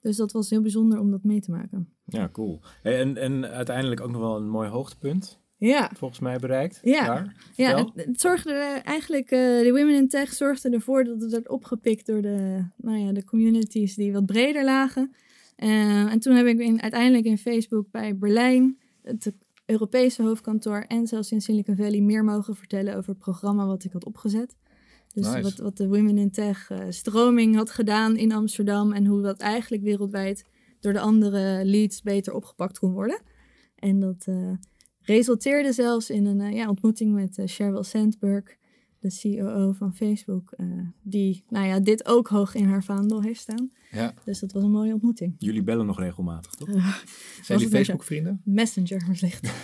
Dus 0.00 0.16
dat 0.16 0.32
was 0.32 0.50
heel 0.50 0.62
bijzonder 0.62 0.98
om 0.98 1.10
dat 1.10 1.22
mee 1.22 1.40
te 1.40 1.50
maken. 1.50 1.92
Ja, 2.04 2.28
cool. 2.28 2.60
En, 2.82 3.16
en 3.16 3.50
uiteindelijk 3.50 4.00
ook 4.00 4.10
nog 4.10 4.20
wel 4.20 4.36
een 4.36 4.48
mooi 4.48 4.68
hoogtepunt, 4.68 5.40
Ja, 5.58 5.90
volgens 5.94 6.20
mij 6.20 6.38
bereikt. 6.38 6.80
Ja. 6.82 7.06
Daar. 7.06 7.34
ja 7.54 7.76
het, 7.78 7.90
het 7.94 8.20
zorgde 8.20 8.52
er 8.52 8.82
eigenlijk, 8.82 9.30
eh, 9.30 9.38
de 9.38 9.70
Women 9.72 9.94
in 9.94 10.08
Tech 10.08 10.32
zorgden 10.32 10.72
ervoor 10.72 11.04
dat 11.04 11.20
het 11.20 11.30
werd 11.30 11.48
opgepikt 11.48 12.06
door 12.06 12.22
de, 12.22 12.64
nou 12.76 12.98
ja, 12.98 13.12
de 13.12 13.24
communities 13.24 13.94
die 13.94 14.12
wat 14.12 14.26
breder 14.26 14.64
lagen. 14.64 15.14
Eh, 15.56 16.12
en 16.12 16.18
toen 16.18 16.34
heb 16.36 16.46
ik 16.46 16.58
in, 16.58 16.82
uiteindelijk 16.82 17.24
in 17.24 17.38
Facebook 17.38 17.90
bij 17.90 18.16
Berlijn, 18.16 18.78
het 19.02 19.32
Europese 19.66 20.22
hoofdkantoor 20.22 20.84
en 20.88 21.06
zelfs 21.06 21.32
in 21.32 21.40
Silicon 21.40 21.76
Valley 21.76 22.00
meer 22.00 22.24
mogen 22.24 22.56
vertellen 22.56 22.96
over 22.96 23.08
het 23.08 23.18
programma 23.18 23.66
wat 23.66 23.84
ik 23.84 23.92
had 23.92 24.04
opgezet. 24.04 24.56
Dus 25.14 25.26
Nice. 25.26 25.42
wat, 25.42 25.56
wat 25.56 25.76
de 25.76 25.88
Women 25.88 26.18
in 26.18 26.30
Tech 26.30 26.70
eh, 26.70 26.78
stroming 26.88 27.56
had 27.56 27.70
gedaan 27.70 28.16
in 28.16 28.32
Amsterdam 28.32 28.92
en 28.92 29.06
hoe 29.06 29.22
dat 29.22 29.40
eigenlijk 29.40 29.82
wereldwijd 29.82 30.44
door 30.80 30.92
de 30.92 31.00
andere 31.00 31.64
leads 31.64 32.02
beter 32.02 32.32
opgepakt 32.32 32.78
kon 32.78 32.92
worden. 32.92 33.20
En 33.76 34.00
dat 34.00 34.26
resulteerde 35.06 35.72
zelfs 35.72 36.10
in 36.10 36.26
een 36.26 36.40
eh, 36.40 36.52
ja, 36.52 36.68
ontmoeting 36.68 37.14
met 37.14 37.38
eh, 37.38 37.46
Sheryl 37.46 37.82
Sandberg, 37.82 38.56
de 38.98 39.36
COO 39.38 39.72
van 39.72 39.94
Facebook, 39.94 40.52
eh, 40.56 40.66
die 41.02 41.44
nou 41.48 41.66
ja, 41.66 41.80
dit 41.80 42.06
ook 42.06 42.28
hoog 42.28 42.54
in 42.54 42.68
haar 42.68 42.84
vaandel 42.84 43.22
heeft 43.22 43.40
staan. 43.40 43.70
Ja. 43.90 44.14
Dus 44.24 44.40
dat 44.40 44.52
was 44.52 44.62
een 44.62 44.70
mooie 44.70 44.92
ontmoeting. 44.92 45.34
Jullie 45.38 45.62
bellen 45.62 45.86
nog 45.86 45.98
regelmatig, 45.98 46.50
toch? 46.52 46.68
Zijn 47.42 47.58
jullie 47.58 47.74
Facebook-vrienden? 47.74 48.40
Messenger 48.44 49.06
wellicht. 49.06 49.50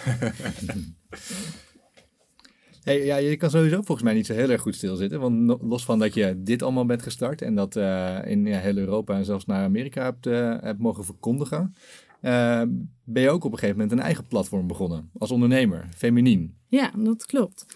Hey, 2.83 3.05
ja, 3.05 3.17
je 3.17 3.37
kan 3.37 3.51
sowieso 3.51 3.75
volgens 3.77 4.03
mij 4.03 4.15
niet 4.15 4.27
zo 4.27 4.33
heel 4.33 4.51
erg 4.51 4.61
goed 4.61 4.75
stilzitten. 4.75 5.21
Want 5.21 5.63
los 5.63 5.85
van 5.85 5.99
dat 5.99 6.15
je 6.15 6.43
dit 6.43 6.63
allemaal 6.63 6.87
bent 6.87 7.03
gestart 7.03 7.43
en 7.43 7.55
dat 7.55 7.77
eh, 7.77 8.19
in 8.25 8.47
ja, 8.47 8.59
heel 8.59 8.77
Europa 8.77 9.17
en 9.17 9.25
zelfs 9.25 9.47
naar 9.47 9.65
Amerika 9.65 10.03
hebt, 10.03 10.25
hebt 10.65 10.79
mogen 10.79 11.05
verkondigen, 11.05 11.75
eh, 12.23 12.63
ben 13.05 13.23
je 13.23 13.31
ook 13.31 13.45
op 13.45 13.53
een 13.53 13.59
gegeven 13.59 13.81
moment 13.81 13.99
een 13.99 14.05
eigen 14.05 14.27
platform 14.27 14.67
begonnen 14.67 15.11
als 15.19 15.31
ondernemer, 15.31 15.89
feminien. 15.97 16.57
Ja, 16.67 16.91
dat 16.97 17.27
klopt. 17.27 17.67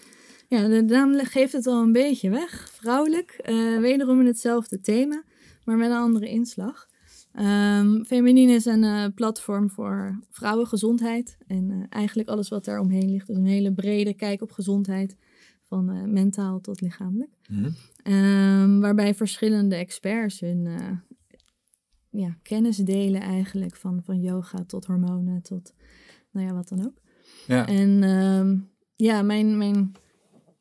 Ja, 0.47 0.67
de 0.67 0.81
naam 0.81 1.13
geeft 1.13 1.53
het 1.53 1.67
al 1.67 1.81
een 1.81 1.91
beetje 1.91 2.29
weg. 2.29 2.69
Vrouwelijk, 2.73 3.31
eh, 3.31 3.79
wederom 3.79 4.19
in 4.19 4.25
hetzelfde 4.25 4.79
thema, 4.79 5.23
maar 5.63 5.77
met 5.77 5.89
een 5.89 5.97
andere 5.97 6.29
inslag. 6.29 6.87
Ehm 7.33 8.03
Feminine 8.03 8.51
is 8.51 8.65
een 8.65 8.83
eh, 8.83 9.05
platform 9.15 9.69
voor 9.69 10.19
vrouwengezondheid 10.29 11.37
en 11.47 11.87
eigenlijk 11.89 12.29
alles 12.29 12.49
wat 12.49 12.65
daar 12.65 12.79
omheen 12.79 13.11
ligt. 13.11 13.27
Dus 13.27 13.37
een 13.37 13.45
hele 13.45 13.73
brede 13.73 14.13
kijk 14.13 14.41
op 14.41 14.51
gezondheid, 14.51 15.15
van 15.63 16.13
mentaal 16.13 16.59
tot 16.59 16.81
lichamelijk. 16.81 17.31
Ehm, 18.03 18.79
waarbij 18.79 19.15
verschillende 19.15 19.75
experts 19.75 20.39
hun 20.39 20.67
ja, 22.19 22.37
kennis 22.41 22.77
delen 22.77 23.21
eigenlijk, 23.21 23.75
van, 23.75 24.01
van 24.03 24.21
yoga 24.21 24.63
tot 24.63 24.85
hormonen 24.85 25.41
tot 25.41 25.73
nou 26.31 26.47
ja, 26.47 26.53
wat 26.53 26.67
dan 26.67 26.85
ook. 26.85 27.01
Ja, 27.47 27.67
En 27.67 28.03
ehm, 28.03 28.57
ja, 28.95 29.21
mijn, 29.21 29.57
mijn, 29.57 29.91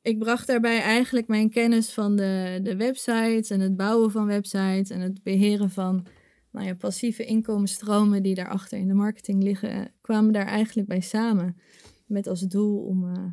ik 0.02 0.18
bracht 0.18 0.46
daarbij 0.46 0.80
eigenlijk 0.80 1.26
mijn 1.26 1.50
kennis 1.50 1.92
van 1.92 2.16
de, 2.16 2.60
de 2.62 2.76
websites 2.76 3.50
en 3.50 3.60
het 3.60 3.76
bouwen 3.76 4.10
van 4.10 4.26
websites 4.26 4.90
en 4.90 5.00
het 5.00 5.22
beheren 5.22 5.70
van 5.70 6.06
nou 6.50 6.66
ja, 6.66 6.74
passieve 6.74 7.24
inkomensstromen 7.24 8.22
die 8.22 8.34
daarachter 8.34 8.78
in 8.78 8.88
de 8.88 8.94
marketing 8.94 9.42
liggen, 9.42 9.70
eh, 9.70 9.80
kwamen 10.00 10.32
daar 10.32 10.46
eigenlijk 10.46 10.88
bij 10.88 11.00
samen. 11.00 11.56
Met 12.06 12.26
als 12.26 12.40
doel 12.40 12.78
om 12.78 13.14
eh, 13.14 13.24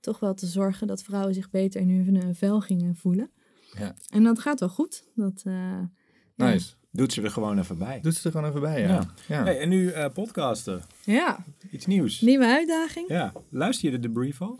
toch 0.00 0.20
wel 0.20 0.34
te 0.34 0.46
zorgen 0.46 0.86
dat 0.86 1.02
vrouwen 1.02 1.34
zich 1.34 1.50
beter 1.50 1.80
in 1.80 1.90
hun 1.90 2.34
vel 2.34 2.60
gingen 2.60 2.96
voelen. 2.96 3.30
Ja. 3.78 3.94
En 4.08 4.22
dat 4.22 4.38
gaat 4.38 4.60
wel 4.60 4.68
goed. 4.68 5.08
Dat, 5.14 5.40
ja. 5.44 5.90
nice. 6.34 6.74
Doet 6.96 7.12
ze 7.12 7.22
er 7.22 7.30
gewoon 7.30 7.58
even 7.58 7.78
bij. 7.78 8.00
Doet 8.02 8.14
ze 8.14 8.24
er 8.24 8.30
gewoon 8.30 8.48
even 8.48 8.60
bij, 8.60 8.80
ja. 8.80 8.88
Ja. 8.88 9.10
ja. 9.28 9.44
Hey, 9.44 9.60
en 9.60 9.68
nu 9.68 9.88
eh, 9.90 10.12
podcasten. 10.12 10.82
ja, 11.04 11.44
Iets 11.70 11.86
nieuws. 11.86 12.20
nieuwe 12.20 12.44
uitdaging. 12.46 13.08
Ja, 13.08 13.32
luister 13.48 13.90
je 13.90 13.98
de 13.98 14.08
debrief 14.08 14.42
al? 14.42 14.58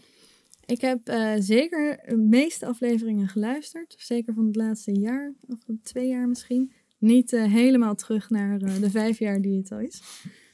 Ik 0.67 0.81
heb 0.81 1.09
eh, 1.09 1.33
zeker 1.39 2.01
de 2.09 2.17
meeste 2.17 2.67
afleveringen 2.67 3.29
geluisterd. 3.29 3.95
Zeker 3.99 4.35
van 4.35 4.47
het 4.47 4.57
laatste 4.57 4.93
jaar, 4.93 5.33
of 5.49 5.59
van 5.67 5.79
twee 5.83 6.09
jaar 6.09 6.29
misschien. 6.29 6.73
Niet 6.99 7.33
eh, 7.33 7.45
helemaal 7.45 7.95
terug 7.95 8.31
naar 8.31 8.59
de 8.59 8.91
vijf 8.91 9.19
jaar 9.19 9.41
die 9.41 9.57
het 9.59 9.73
al 9.73 9.79
is. 9.81 10.03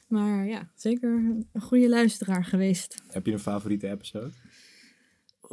Maar 0.07 0.47
ja, 0.47 0.69
zeker 0.75 1.09
een 1.09 1.61
goede 1.61 1.89
luisteraar 1.89 2.45
geweest. 2.45 3.01
Heb 3.07 3.25
je 3.25 3.31
een 3.31 3.39
favoriete 3.39 3.89
episode? 3.89 4.29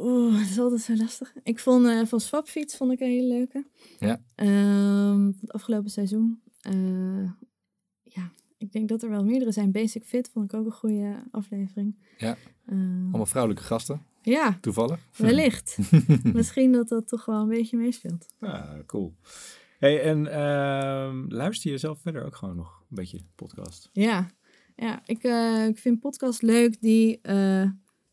Oeh, 0.01 0.33
dat 0.39 0.49
is 0.49 0.59
altijd 0.59 0.81
zo 0.81 0.95
lastig. 0.95 1.33
Ik 1.43 1.59
vond 1.59 1.85
eh, 1.85 2.05
van 2.05 2.19
Swapfiets 2.19 2.77
vond 2.77 2.91
ik 2.91 2.99
een 2.99 3.07
hele 3.07 3.27
leuke. 3.27 3.65
Ja. 3.99 4.21
Ehm, 4.35 5.21
van 5.21 5.37
het 5.41 5.51
afgelopen 5.51 5.89
seizoen. 5.91 6.41
Eh, 6.61 7.23
ja, 8.03 8.31
ik 8.57 8.71
denk 8.71 8.89
dat 8.89 9.03
er 9.03 9.09
wel 9.09 9.23
meerdere 9.23 9.51
zijn. 9.51 9.71
Basic 9.71 10.05
Fit 10.05 10.29
vond 10.33 10.53
ik 10.53 10.59
ook 10.59 10.65
een 10.65 10.71
goede 10.71 11.23
aflevering. 11.31 12.03
Ja. 12.17 12.37
Ehm, 12.65 13.03
Allemaal 13.03 13.25
vrouwelijke 13.25 13.63
gasten, 13.63 14.01
ja, 14.21 14.57
toevallig. 14.61 14.99
wellicht. 15.17 15.77
Misschien 16.33 16.71
dat 16.71 16.87
dat 16.87 17.07
toch 17.07 17.25
wel 17.25 17.41
een 17.41 17.47
beetje 17.47 17.77
meespeelt. 17.77 18.25
Ja, 18.39 18.77
cool. 18.85 19.15
Hey, 19.79 20.01
en 20.01 20.27
ehm, 20.27 21.25
luister 21.27 21.71
je 21.71 21.77
zelf 21.77 21.99
verder 22.01 22.25
ook 22.25 22.35
gewoon 22.35 22.55
nog 22.55 22.79
een 22.89 22.95
beetje 22.95 23.19
podcast? 23.35 23.89
Ja, 23.93 24.29
ja 24.75 25.01
ik, 25.05 25.23
eh, 25.23 25.65
ik 25.67 25.77
vind 25.77 25.99
podcasts 25.99 26.41
leuk 26.41 26.81
die 26.81 27.19
eh, 27.21 27.69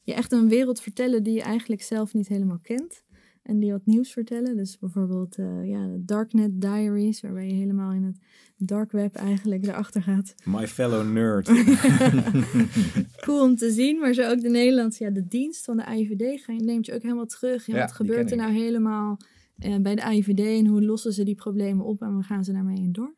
je 0.09 0.15
echt 0.15 0.33
een 0.33 0.49
wereld 0.49 0.81
vertellen 0.81 1.23
die 1.23 1.35
je 1.35 1.43
eigenlijk 1.43 1.83
zelf 1.83 2.15
niet 2.15 2.29
helemaal 2.29 2.59
kent. 2.63 3.03
En 3.43 3.59
die 3.59 3.71
wat 3.73 3.87
nieuws 3.87 4.13
vertellen. 4.13 4.57
Dus 4.57 4.79
bijvoorbeeld 4.79 5.37
eh, 5.37 5.69
ja, 5.69 5.87
de 5.87 6.05
Darknet 6.05 6.61
Diaries, 6.61 7.21
waarbij 7.21 7.47
je 7.47 7.53
helemaal 7.55 7.93
in 7.93 8.05
het 8.05 8.17
dark 8.57 8.93
web 8.93 9.15
eigenlijk 9.15 9.67
erachter 9.67 10.03
gaat. 10.03 10.35
My 10.45 10.67
fellow 10.67 11.13
nerd. 11.13 11.49
Cool 13.25 13.43
om 13.43 13.57
te 13.57 13.71
zien, 13.71 13.99
maar 13.99 14.13
zo 14.13 14.31
ook 14.31 14.41
de 14.41 14.49
Nederlandse, 14.49 15.05
ja, 15.05 15.11
de 15.11 15.27
dienst 15.29 15.65
van 15.65 15.77
de 15.77 15.83
je- 15.97 16.53
neemt 16.65 16.87
je 16.87 16.95
ook 16.95 17.03
helemaal 17.03 17.27
terug. 17.27 17.67
Ja, 17.67 17.75
Ja, 17.75 17.81
wat 17.81 17.93
gebeurt 17.93 18.27
er 18.31 18.37
ik. 18.37 18.39
nou 18.43 18.53
helemaal 18.53 19.17
eh, 19.59 19.77
bij 19.77 19.95
de 19.95 20.03
AIVD 20.03 20.41
en 20.41 20.67
hoe 20.67 20.83
lossen 20.85 21.13
ze 21.13 21.25
die 21.25 21.35
problemen 21.35 21.85
op 21.85 22.03
en 22.03 22.15
waar 22.15 22.25
gaan 22.25 22.45
ze 22.45 22.53
daarmee 22.53 22.77
in 22.77 22.93
door? 22.93 23.15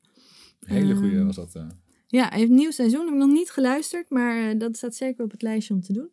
Hele 0.61 0.95
goede 0.95 1.17
Ehm, 1.17 1.27
was 1.27 1.37
dat. 1.37 1.55
eh. 1.55 1.69
Ja, 2.07 2.29
hij 2.29 2.39
heeft 2.39 2.51
een 2.51 2.57
nieuw 2.57 2.71
seizoen. 2.71 3.01
Heb 3.05 3.09
ik 3.15 3.19
nog 3.21 3.33
niet 3.33 3.51
geluisterd, 3.51 4.11
maar 4.11 4.59
dat 4.59 4.77
staat 4.77 4.95
zeker 4.95 5.25
op 5.25 5.31
het 5.31 5.43
lijstje 5.43 5.75
om 5.75 5.81
te 5.81 5.93
doen. 5.93 6.09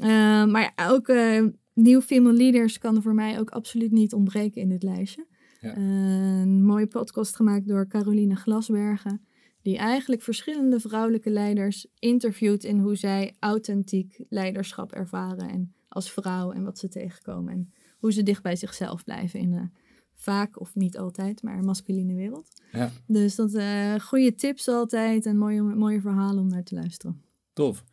Eh, 0.00 0.44
maar 0.44 0.72
ook 0.90 1.08
eh 1.08 1.44
nieuw 1.74 2.00
female 2.00 2.36
leaders 2.36 2.78
kan 2.78 3.02
voor 3.02 3.14
mij 3.14 3.38
ook 3.38 3.50
absoluut 3.50 3.90
niet 3.90 4.12
ontbreken 4.12 4.60
in 4.60 4.68
dit 4.68 4.82
lijstje. 4.82 5.26
Ja. 5.60 5.74
Eh, 5.74 6.40
een 6.40 6.64
mooie 6.64 6.86
podcast 6.86 7.36
gemaakt 7.36 7.68
door 7.68 7.86
Caroline 7.86 8.36
Glasbergen. 8.36 9.24
Die 9.62 9.76
eigenlijk 9.78 10.22
verschillende 10.22 10.80
vrouwelijke 10.80 11.30
leiders 11.30 11.86
interviewt 11.98 12.64
in 12.64 12.78
hoe 12.78 12.96
zij 12.96 13.36
authentiek 13.38 14.24
leiderschap 14.28 14.92
ervaren. 14.92 15.48
En 15.48 15.74
als 15.88 16.10
vrouw 16.10 16.52
en 16.52 16.64
wat 16.64 16.78
ze 16.78 16.88
tegenkomen. 16.88 17.52
En 17.52 17.72
hoe 17.98 18.12
ze 18.12 18.22
dicht 18.22 18.42
bij 18.42 18.56
zichzelf 18.56 19.04
blijven 19.04 19.40
in 19.40 19.52
een 19.52 19.72
vaak 20.14 20.60
of 20.60 20.74
niet 20.74 20.98
altijd, 20.98 21.42
maar 21.42 21.64
masculine 21.64 22.14
wereld. 22.14 22.48
Ja, 22.72 22.90
Dus 23.06 23.34
dat 23.34 23.62
goede 24.02 24.34
tips 24.34 24.68
altijd 24.68 25.26
en 25.26 25.36
mooie, 25.36 25.62
mooie 25.62 26.00
verhalen 26.00 26.42
om 26.42 26.48
naar 26.48 26.64
te 26.64 26.74
luisteren. 26.74 27.22
tof. 27.52 27.84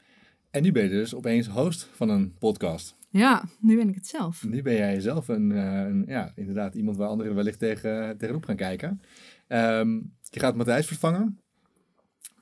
En 0.52 0.64
nu 0.64 0.72
ben 0.72 0.84
je 0.84 0.90
dus 0.90 1.16
opeens 1.16 1.48
host 1.48 1.90
van 1.94 2.10
een 2.10 2.38
podcast. 2.38 2.96
Ja, 3.10 3.44
nu 3.60 3.76
ben 3.76 3.90
ik 3.90 3.96
het 3.96 4.08
zelf. 4.08 4.44
Nu 4.44 4.62
ben 4.62 4.74
jij 4.74 5.00
zelf 5.00 5.28
een, 5.28 5.52
eh, 5.52 5.82
een 5.82 6.04
ja, 6.08 6.32
inderdaad 6.36 6.76
iemand 6.76 6.98
waar 6.98 7.08
anderen 7.08 7.36
wellicht 7.36 7.60
tegen, 7.60 8.18
tegenop 8.18 8.46
gaan 8.46 8.56
kijken. 8.56 9.02
Ehm, 9.48 9.94
je 10.22 10.40
gaat 10.40 10.56
Matthijs 10.56 10.88
vervangen. 10.88 11.40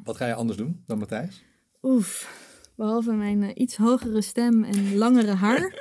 Wat 0.04 0.18
ga 0.18 0.28
je 0.28 0.34
anders 0.34 0.58
doen 0.58 0.84
dan 0.86 0.98
Matthijs? 0.98 1.44
Oef, 1.82 2.44
behalve 2.76 3.14
mijn 3.14 3.44
eh, 3.44 3.50
iets 3.54 3.78
hogere 3.78 4.22
stem 4.22 4.64
en 4.64 4.96
langere 4.96 5.34
haar. 5.34 5.62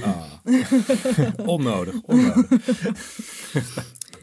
Ah. 0.00 0.32
onnodig, 1.56 2.00
onnodig. 2.02 2.48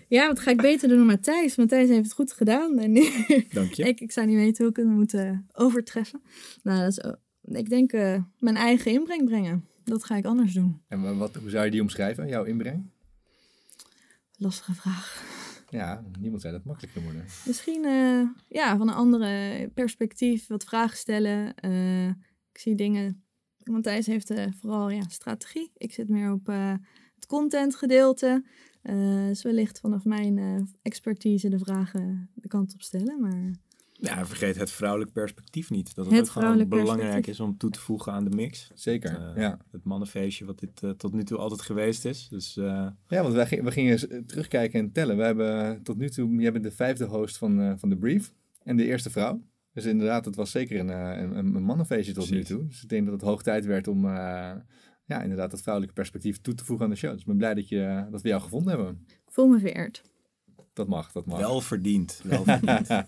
Ja, 0.08 0.28
wat 0.28 0.39
ga 0.39 0.52
ik 0.52 0.62
beter 0.62 0.88
doen 0.88 0.98
dan 0.98 1.06
Matthijs? 1.08 1.56
Matthijs 1.56 1.89
heeft 1.89 2.04
het 2.04 2.13
goed 2.13 2.32
gedaan 2.32 2.78
en 2.80 2.91
nu- 2.91 3.46
Dank 3.52 3.72
je. 3.74 3.84
ik, 3.91 4.00
ik 4.00 4.12
zou 4.12 4.28
niet 4.28 4.36
weten 4.36 4.63
hoe 4.63 4.70
ik 4.72 4.76
het 4.78 4.86
moet 4.88 5.13
eh, 5.13 5.38
overtreffen. 5.54 6.22
Nou, 6.63 6.80
dat 6.80 6.89
is, 6.91 6.98
eh, 6.98 7.12
ik 7.60 7.70
denk 7.70 7.91
eh, 7.91 8.22
mijn 8.39 8.56
eigen 8.56 8.91
inbreng 8.91 9.26
brengen. 9.26 9.65
Dat 9.84 10.04
ga 10.04 10.15
ik 10.15 10.26
anders 10.26 10.54
doen. 10.54 10.82
En 10.88 11.02
wa- 11.02 11.13
wat, 11.15 11.36
hoe 11.36 11.50
zou 11.50 11.65
je 11.65 11.72
die 11.72 11.82
omschrijven, 11.82 12.28
jouw 12.28 12.43
inbreng? 12.43 12.89
Lastige 14.38 14.74
vraag. 14.74 15.24
Ja, 15.70 16.04
niemand 16.20 16.41
zei 16.41 16.54
dat 16.54 16.62
het 16.62 16.72
makkelijk 16.72 16.93
kan 16.93 17.04
worden. 17.04 17.26
Misschien 17.46 17.82
ja, 18.48 18.78
van 18.78 18.88
een 18.88 18.93
andere 18.96 19.67
perspectief, 19.74 20.48
wat 20.48 20.63
vragen 20.63 20.98
stellen. 20.98 21.48
Ik 22.54 22.60
zie 22.60 22.76
dingen. 22.76 23.24
Matthijs 23.63 24.06
heeft 24.06 24.34
vooral 24.60 24.89
ja, 24.89 25.02
strategie. 25.10 25.72
Ik 25.78 25.93
zit 25.93 26.10
meer 26.10 26.32
op 26.32 26.46
het 27.15 27.26
content 27.28 27.76
gedeelte. 27.76 28.43
Eh 28.88 29.28
dus 29.28 29.43
wellicht 29.43 29.80
vanaf 29.80 30.06
mijn 30.06 30.38
eh, 30.38 30.62
expertise 30.82 31.50
de 31.50 31.60
vragen 31.60 32.30
de 32.34 32.47
kant 32.47 32.73
op 32.73 32.82
stellen. 32.82 33.19
Maar 33.21 33.52
Ja, 33.93 34.26
vergeet 34.26 34.56
het 34.56 34.71
vrouwelijk 34.71 35.12
perspectief 35.12 35.69
niet. 35.69 35.95
Dat 35.95 36.06
het, 36.06 36.13
Het 36.15 36.23
ook 36.26 36.30
gewoon 36.32 36.67
belangrijk 36.67 37.00
perspectief. 37.00 37.34
is 37.34 37.39
om 37.39 37.58
toe 37.58 37.69
te 37.69 37.80
voegen 37.80 38.12
aan 38.12 38.23
de 38.23 38.36
mix. 38.36 38.71
Zeker, 38.73 39.19
Eh, 39.19 39.41
ja. 39.41 39.58
Het 39.71 39.84
mannenfeestje 39.84 40.45
wat 40.45 40.60
dit 40.60 41.00
tot 41.00 41.13
nu 41.13 41.23
toe 41.23 41.38
altijd 41.38 41.62
geweest 41.62 42.06
is. 42.06 42.28
Dus 42.30 42.58
eh, 42.58 42.88
Ja, 43.08 43.21
want 43.21 43.34
wij, 43.34 43.45
gingen- 43.47 43.63
we 43.65 43.71
gingen 43.71 43.91
eens, 43.91 44.08
terugkijken 44.28 44.80
en 44.80 44.91
tellen. 44.91 45.17
We 45.17 45.23
hebben 45.23 45.84
tot 45.84 45.97
nu 45.97 46.10
toe, 46.10 46.36
jij 46.41 46.52
bent 46.52 46.63
de 46.63 46.71
vijfde 46.71 47.06
host 47.06 47.38
van, 47.38 47.62
eh, 47.62 47.73
van 47.78 47.89
The 47.89 47.95
Brief 47.97 48.34
en 48.63 48.78
de 48.78 48.86
eerste 48.86 49.10
vrouw. 49.10 49.41
Dus 49.73 49.86
inderdaad, 49.86 50.26
het 50.26 50.36
was 50.36 50.52
zeker 50.52 50.80
een, 50.80 50.89
een, 50.89 51.56
een 51.56 51.63
mannenfeestje 51.63 52.13
tot 52.13 52.28
Precies. 52.28 52.50
nu 52.50 52.56
toe. 52.56 52.67
Dus 52.67 52.84
ik 52.84 52.89
denk 52.89 53.04
dat 53.06 53.13
het 53.13 53.23
hoog 53.30 53.43
tijd 53.43 53.65
werd 53.65 53.88
om 53.88 54.06
eh, 54.06 54.52
ja, 55.08 55.22
inderdaad 55.22 55.52
dat 55.52 55.62
vrouwelijke 55.62 55.96
perspectief 55.96 56.41
toe 56.41 56.54
te 56.54 56.65
voegen 56.65 56.86
aan 56.86 56.91
de 56.91 56.98
show. 56.98 57.12
Dus 57.12 57.20
ik 57.22 57.28
ben 57.28 57.38
blij 57.38 57.54
dat, 57.54 57.70
je, 57.70 58.06
dat 58.12 58.22
we 58.22 58.30
jou 58.30 58.41
gevonden 58.41 58.74
hebben. 58.76 59.06
ik 59.08 59.34
voel 59.34 59.48
me 59.48 59.60
vereerd. 59.60 60.02
Dat 60.74 60.88
mag, 60.88 61.12
dat 61.12 61.26
mag. 61.26 61.39
Wel 61.39 61.62
verdiend. 61.62 62.22
Wel 62.24 62.43
verdiend. 62.43 62.88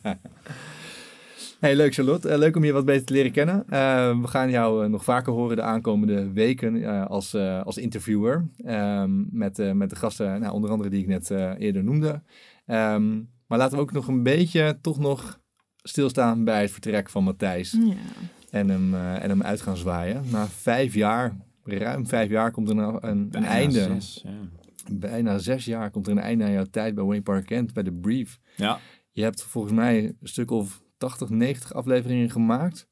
Hey, 1.60 1.76
leuk 1.76 1.94
Charlotte. 1.94 2.30
Eh, 2.30 2.38
leuk 2.38 2.56
om 2.56 2.64
je 2.64 2.72
wat 2.72 2.86
beter 2.86 3.06
te 3.06 3.14
leren 3.14 3.32
kennen. 3.32 3.64
Eh, 3.70 4.20
we 4.22 4.28
gaan 4.28 4.50
jou 4.50 4.84
eh, 4.84 4.90
nog 4.90 5.04
vaker 5.04 5.34
horen 5.34 5.56
de 5.56 5.62
aankomende 5.62 6.32
weken 6.32 6.84
eh, 6.84 7.06
als, 7.06 7.34
eh, 7.34 7.62
als 7.62 7.78
interviewer. 7.78 8.48
Ehm, 8.66 9.38
met, 9.38 9.60
eh, 9.60 9.72
met 9.72 9.90
de 9.90 9.96
gasten, 9.96 10.40
nou, 10.40 10.54
onder 10.54 10.70
andere 10.70 10.90
die 10.90 11.02
ik 11.02 11.08
net 11.08 11.32
eh, 11.32 11.52
eerder 11.58 11.84
noemde. 11.84 12.22
Ehm, 12.66 13.16
maar 13.48 13.58
laten 13.58 13.78
we 13.78 13.84
ook 13.84 13.92
nog 13.92 14.08
een 14.08 14.24
beetje 14.24 14.78
toch 14.82 15.00
nog 15.00 15.40
stilstaan 15.84 16.44
bij 16.44 16.62
het 16.62 16.72
vertrek 16.72 17.10
van 17.10 17.24
Matthijs. 17.24 17.72
Ja. 17.72 17.94
En 18.50 18.70
hem, 18.70 18.94
eh, 18.94 19.24
en 19.24 19.30
hem 19.30 19.44
uit 19.44 19.62
gaan 19.62 19.78
zwaaien. 19.78 20.24
Na 20.32 20.48
vijf 20.48 20.94
jaar, 20.94 21.38
ruim 21.78 22.08
vijf 22.08 22.30
jaar, 22.30 22.52
komt 22.52 22.70
er 22.70 22.76
nou 22.76 22.98
een, 23.08 23.28
een 23.32 23.44
einde. 23.44 23.80
zes, 23.84 24.22
ja. 24.24 24.32
Bijna 24.92 25.38
zes 25.38 25.66
jaar 25.66 25.92
komt 25.92 26.06
er 26.08 26.12
een 26.12 26.20
einde 26.20 26.44
aan 26.44 26.52
jouw 26.52 26.66
tijd 26.72 26.96
bij 26.96 27.04
Wayne 27.04 27.22
Park 27.24 27.46
Kent, 27.46 27.74
bij 27.74 27.84
de 27.84 27.92
Brief. 27.94 28.40
ja. 28.56 28.80
Je 29.12 29.24
hebt 29.26 29.44
volgens 29.44 29.74
mij 29.74 30.04
een 30.06 30.18
stuk 30.24 30.52
of 30.52 30.82
80, 30.98 31.30
90 31.30 31.74
afleveringen 31.74 32.30
gemaakt. 32.32 32.88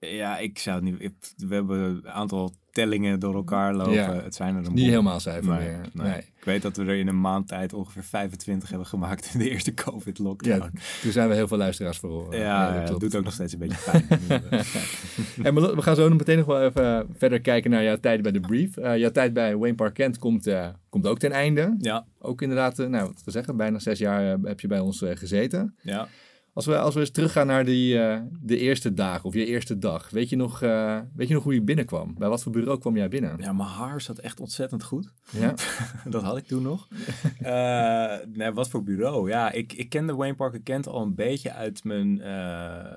Ja, 0.00 0.38
ik 0.38 0.58
zou 0.58 0.76
het 0.76 0.84
niet... 0.84 1.02
ik- 1.02 1.32
we 1.48 1.54
hebben 1.54 1.78
een 1.80 2.08
aantal 2.08 2.54
tellingen 2.72 3.20
door 3.20 3.34
elkaar 3.34 3.74
lopen. 3.74 3.92
Ja. 3.92 4.14
Het 4.14 4.34
zijn 4.34 4.56
er 4.56 4.66
een 4.66 4.72
Niet 4.74 4.88
helemaal 4.88 5.20
cijfer 5.20 5.52
Nee, 5.52 5.68
meer. 5.68 5.80
nee. 5.92 6.06
Nee. 6.10 6.18
Ik 6.18 6.44
weet 6.48 6.62
dat 6.62 6.76
we 6.76 6.82
er 6.84 6.94
in 6.96 7.08
een 7.08 7.20
maand 7.20 7.48
tijd 7.48 7.72
ongeveer 7.72 8.02
25 8.04 8.68
hebben 8.68 8.86
gemaakt 8.86 9.30
in 9.32 9.38
de 9.38 9.50
eerste 9.50 9.74
COVID-lockdown. 9.74 10.56
Ja, 10.62 10.70
toen 11.02 11.12
zijn 11.12 11.28
we 11.28 11.34
heel 11.34 11.48
veel 11.48 11.56
luisteraars 11.56 11.98
verloren. 11.98 12.38
Ja, 12.38 12.72
dat 12.72 12.80
ja, 12.82 12.86
dat 12.86 13.00
doet 13.00 13.16
ook 13.16 13.24
nog 13.24 13.32
steeds 13.32 13.52
een 13.52 13.58
beetje 13.58 13.78
pijn. 13.90 14.06
En 15.42 15.54
we 15.54 15.82
gaan 15.82 15.96
zo 15.96 16.08
nog 16.08 16.18
meteen 16.18 16.36
nog 16.36 16.46
wel 16.46 16.62
even 16.62 16.98
eh, 16.98 17.04
verder 17.16 17.40
kijken 17.40 17.70
naar 17.70 17.82
jouw 17.82 17.96
tijd 18.00 18.22
bij 18.22 18.32
de 18.32 18.40
Brief. 18.40 18.76
Eh, 18.76 18.96
jouw 18.96 19.10
tijd 19.10 19.32
bij 19.32 19.56
Wayne 19.56 19.74
Park 19.76 19.94
Kent 19.94 20.18
komt, 20.18 20.46
eh, 20.46 20.68
komt 20.88 21.06
ook 21.06 21.18
ten 21.18 21.32
einde. 21.32 21.74
ja, 21.78 22.06
Ook 22.18 22.42
inderdaad, 22.42 22.78
eh, 22.78 22.86
nou 22.86 23.06
wat 23.06 23.22
we 23.24 23.30
zeggen, 23.30 23.56
bijna 23.56 23.78
zes 23.78 23.98
jaar 23.98 24.32
eh, 24.32 24.38
heb 24.42 24.60
je 24.60 24.66
bij 24.66 24.80
ons 24.80 25.02
eh, 25.02 25.16
gezeten. 25.16 25.74
ja. 25.82 26.08
Als 26.54 26.66
we, 26.66 26.78
als 26.78 26.94
we 26.94 27.00
eens 27.00 27.10
teruggaan 27.10 27.46
naar 27.46 27.64
die, 27.64 27.98
eh, 27.98 28.20
de 28.40 28.58
eerste 28.58 28.94
dagen 28.94 29.24
of 29.24 29.34
je 29.34 29.46
eerste 29.46 29.78
dag. 29.78 30.10
Weet 30.10 30.28
je, 30.28 30.36
nog, 30.36 30.62
eh, 30.62 30.98
weet 31.14 31.28
je 31.28 31.34
nog 31.34 31.42
hoe 31.42 31.54
je 31.54 31.62
binnenkwam? 31.62 32.14
Bij 32.18 32.28
wat 32.28 32.42
voor 32.42 32.52
bureau 32.52 32.78
kwam 32.78 32.96
jij 32.96 33.08
binnen? 33.08 33.36
ja, 33.38 33.52
mijn 33.52 33.68
haar 33.68 34.00
zat 34.00 34.18
echt 34.18 34.40
ontzettend 34.40 34.82
goed. 34.82 35.12
Ja? 35.30 35.54
dat 36.10 36.22
had 36.22 36.36
ik 36.36 36.46
toen 36.46 36.62
nog. 36.62 36.88
Eh, 37.42 38.16
nee, 38.32 38.50
wat 38.50 38.68
voor 38.68 38.82
bureau? 38.82 39.28
Ja, 39.28 39.52
ik, 39.52 39.72
ik 39.72 39.88
kende 39.88 40.14
Wayne 40.14 40.34
Parker 40.34 40.60
Kent 40.60 40.86
al 40.86 41.02
een 41.02 41.14
beetje 41.14 41.52
uit 41.52 41.84
mijn, 41.84 42.22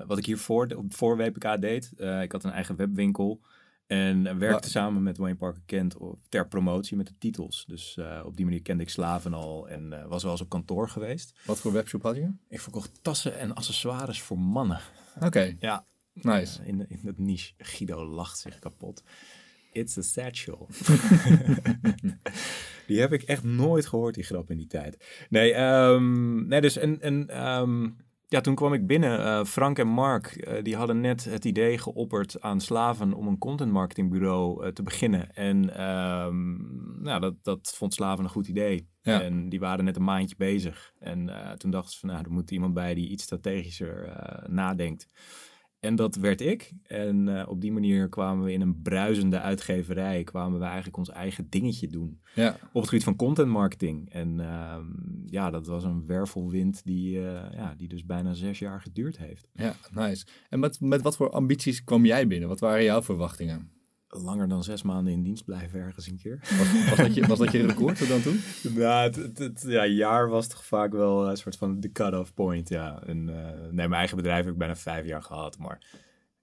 wat 0.06 0.18
ik 0.18 0.26
hiervoor 0.26 0.66
op 0.76 0.94
voor 0.94 1.16
WPK 1.16 1.60
deed. 1.60 1.92
Ik 2.22 2.32
had 2.32 2.44
een 2.44 2.50
eigen 2.50 2.76
webwinkel 2.76 3.40
en 3.86 4.38
werkte 4.38 4.70
samen 4.70 5.02
met 5.02 5.16
Wayne 5.18 5.36
Parker 5.36 5.62
Kent 5.66 5.96
ter 6.28 6.48
promotie 6.48 6.96
met 6.96 7.06
de 7.06 7.14
titels. 7.18 7.64
Dus 7.66 7.96
eh, 7.96 8.22
op 8.24 8.36
die 8.36 8.44
manier 8.44 8.62
kende 8.62 8.82
ik 8.82 8.88
slaven 8.88 9.34
al 9.34 9.68
en 9.68 9.92
eh, 9.92 10.06
was 10.06 10.22
wel 10.22 10.32
eens 10.32 10.40
op 10.40 10.48
kantoor 10.48 10.88
geweest. 10.88 11.40
Wat 11.44 11.58
voor 11.60 11.72
webshop 11.72 12.02
had 12.02 12.16
je? 12.16 12.32
Ik 12.48 12.60
verkocht 12.60 13.02
tassen 13.02 13.38
en 13.38 13.54
accessoires 13.54 14.22
voor 14.22 14.38
mannen. 14.38 14.80
Oké, 15.20 15.56
Ja, 15.58 15.86
nice. 16.12 16.64
in, 16.64 16.88
in 16.88 17.00
dat 17.02 17.18
niche. 17.18 17.52
Guido 17.58 18.06
lacht 18.06 18.38
zich 18.38 18.58
kapot. 18.58 19.02
It's 19.72 19.98
a 19.98 20.02
satchel. 20.02 20.68
die 22.86 23.00
heb 23.00 23.12
ik 23.12 23.22
echt 23.22 23.42
nooit 23.42 23.86
gehoord, 23.86 24.14
die 24.14 24.24
grap 24.24 24.50
in 24.50 24.56
die 24.56 24.66
tijd. 24.66 25.04
Nee, 25.28 25.52
ehm, 25.52 26.46
nee 26.46 26.60
dus 26.60 26.76
en, 26.76 27.00
en 27.00 27.28
ehm, 27.28 27.88
ja, 28.28 28.40
toen 28.40 28.54
kwam 28.54 28.72
ik 28.72 28.86
binnen. 28.86 29.24
Eh, 29.24 29.44
Frank 29.44 29.78
en 29.78 29.88
Mark, 29.88 30.26
eh, 30.26 30.62
die 30.62 30.76
hadden 30.76 31.00
net 31.00 31.24
het 31.24 31.44
idee 31.44 31.78
geopperd 31.78 32.40
aan 32.40 32.60
Slaven 32.60 33.12
om 33.12 33.26
een 33.26 33.38
content 33.38 33.72
marketingbureau 33.72 34.64
eh, 34.64 34.72
te 34.72 34.82
beginnen. 34.82 35.30
En 35.34 35.76
ehm, 35.76 36.56
nou, 37.02 37.20
dat, 37.20 37.34
dat 37.42 37.74
vond 37.76 37.94
Slaven 37.94 38.24
een 38.24 38.30
goed 38.30 38.48
idee. 38.48 38.88
Ja. 39.02 39.22
En 39.22 39.48
die 39.48 39.60
waren 39.60 39.84
net 39.84 39.96
een 39.96 40.04
maandje 40.04 40.36
bezig. 40.36 40.92
En 40.98 41.30
toen 41.56 41.70
dachten 41.70 41.92
ze 41.92 41.98
van, 41.98 42.08
nou, 42.08 42.24
er 42.24 42.32
moet 42.32 42.50
iemand 42.50 42.74
bij 42.74 42.94
die 42.94 43.08
iets 43.08 43.22
strategischer 43.22 44.12
nadenkt. 44.46 45.08
En 45.86 45.96
dat 45.96 46.16
werd 46.16 46.40
ik. 46.40 46.72
En 46.82 47.38
eh, 47.38 47.48
op 47.48 47.60
die 47.60 47.72
manier 47.72 48.08
kwamen 48.08 48.44
we 48.44 48.52
in 48.52 48.60
een 48.60 48.82
bruisende 48.82 49.40
uitgeverij. 49.40 50.24
Kwamen 50.24 50.58
we 50.58 50.64
eigenlijk 50.64 50.96
ons 50.96 51.10
eigen 51.10 51.46
dingetje 51.50 51.88
doen. 51.88 52.20
Ja, 52.34 52.56
Op 52.72 52.80
het 52.80 52.88
gebied 52.88 53.04
van 53.04 53.16
content 53.16 53.48
marketing. 53.48 54.10
En 54.10 54.40
ehm, 54.40 54.84
ja, 55.26 55.50
dat 55.50 55.66
was 55.66 55.84
een 55.84 56.06
wervelwind 56.06 56.84
die, 56.84 57.18
eh, 57.18 57.52
ja, 57.52 57.74
die 57.76 57.88
dus 57.88 58.04
bijna 58.04 58.34
zes 58.34 58.58
jaar 58.58 58.80
geduurd 58.80 59.18
heeft. 59.18 59.48
ja, 59.54 59.74
nice. 59.94 60.26
En 60.48 60.60
met, 60.60 60.80
met 60.80 61.02
wat 61.02 61.16
voor 61.16 61.30
ambities 61.30 61.84
kwam 61.84 62.04
jij 62.04 62.26
binnen? 62.26 62.48
Wat 62.48 62.60
waren 62.60 62.84
jouw 62.84 63.02
verwachtingen? 63.02 63.70
Langer 64.08 64.48
dan 64.48 64.64
zes 64.64 64.82
maanden 64.82 65.12
in 65.12 65.22
dienst 65.22 65.44
blijven 65.44 65.80
ergens 65.80 66.06
een 66.06 66.16
keer. 66.18 66.38
Was, 66.88 66.96
dat, 66.96 67.14
je, 67.14 67.26
was 67.26 67.38
dat 67.38 67.52
je 67.52 67.66
record 67.66 68.08
dan 68.08 68.22
toe? 68.22 68.36
Nou, 68.74 69.12
het- 69.34 69.64
ja, 69.66 69.86
jaar 69.86 70.28
was 70.28 70.48
toch 70.48 70.64
vaak 70.64 70.92
wel 70.92 71.28
een 71.30 71.36
soort 71.36 71.56
van 71.56 71.80
de 71.80 71.92
cut-off 71.92 72.34
point. 72.34 72.68
Ja. 72.68 73.02
En, 73.06 73.28
eh, 73.28 73.60
nee, 73.60 73.70
mijn 73.88 73.92
eigen 73.92 74.16
bedrijf 74.16 74.44
heb 74.44 74.52
ik 74.52 74.58
bijna 74.58 74.76
vijf 74.76 75.06
jaar 75.06 75.22
gehad. 75.22 75.58
Maar 75.58 75.80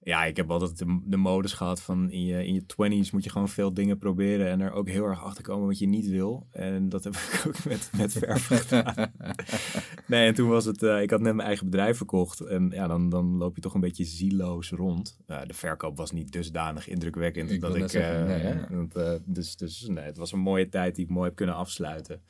ja, 0.03 0.25
ik 0.25 0.37
heb 0.37 0.51
altijd 0.51 0.77
de, 0.77 0.99
de 1.05 1.17
modus 1.17 1.53
gehad 1.53 1.81
van 1.81 2.11
in 2.11 2.25
je, 2.25 2.45
in 2.45 2.53
je 2.53 2.65
twenties 2.65 3.11
moet 3.11 3.23
je 3.23 3.29
gewoon 3.29 3.49
veel 3.49 3.73
dingen 3.73 3.97
proberen. 3.97 4.47
En 4.47 4.61
er 4.61 4.71
ook 4.71 4.89
heel 4.89 5.05
erg 5.05 5.23
achter 5.23 5.43
komen 5.43 5.67
wat 5.67 5.79
je 5.79 5.87
niet 5.87 6.07
wil. 6.07 6.47
En 6.51 6.89
dat 6.89 7.03
heb 7.03 7.13
ik 7.25 7.43
ook 7.47 7.65
met, 7.65 7.91
met 7.97 8.11
verf 8.11 8.47
gedaan. 8.61 9.11
Nee, 10.07 10.27
en 10.27 10.33
toen 10.33 10.49
was 10.49 10.65
het, 10.65 10.83
eh, 10.83 11.01
ik 11.01 11.09
had 11.09 11.21
net 11.21 11.35
mijn 11.35 11.47
eigen 11.47 11.65
bedrijf 11.65 11.97
verkocht. 11.97 12.39
En 12.39 12.69
ja, 12.73 12.87
dan, 12.87 13.09
dan 13.09 13.37
loop 13.37 13.55
je 13.55 13.61
toch 13.61 13.73
een 13.73 13.81
beetje 13.81 14.03
zieloos 14.03 14.69
rond. 14.69 15.19
De 15.25 15.53
verkoop 15.53 15.97
was 15.97 16.11
niet 16.11 16.31
dusdanig 16.31 16.87
indrukwekkend. 16.87 17.51
Ik 17.51 17.61
dat 17.61 17.75
ik, 17.75 17.89
zeggen, 17.89 18.27
nee, 18.27 18.39
hè? 18.39 18.75
want, 18.75 18.95
eh, 18.95 19.13
dus, 19.25 19.55
dus 19.55 19.87
nee, 19.87 20.05
het 20.05 20.17
was 20.17 20.31
een 20.31 20.39
mooie 20.39 20.69
tijd 20.69 20.95
die 20.95 21.05
ik 21.05 21.11
mooi 21.11 21.27
heb 21.27 21.35
kunnen 21.35 21.55
afsluiten. 21.55 22.21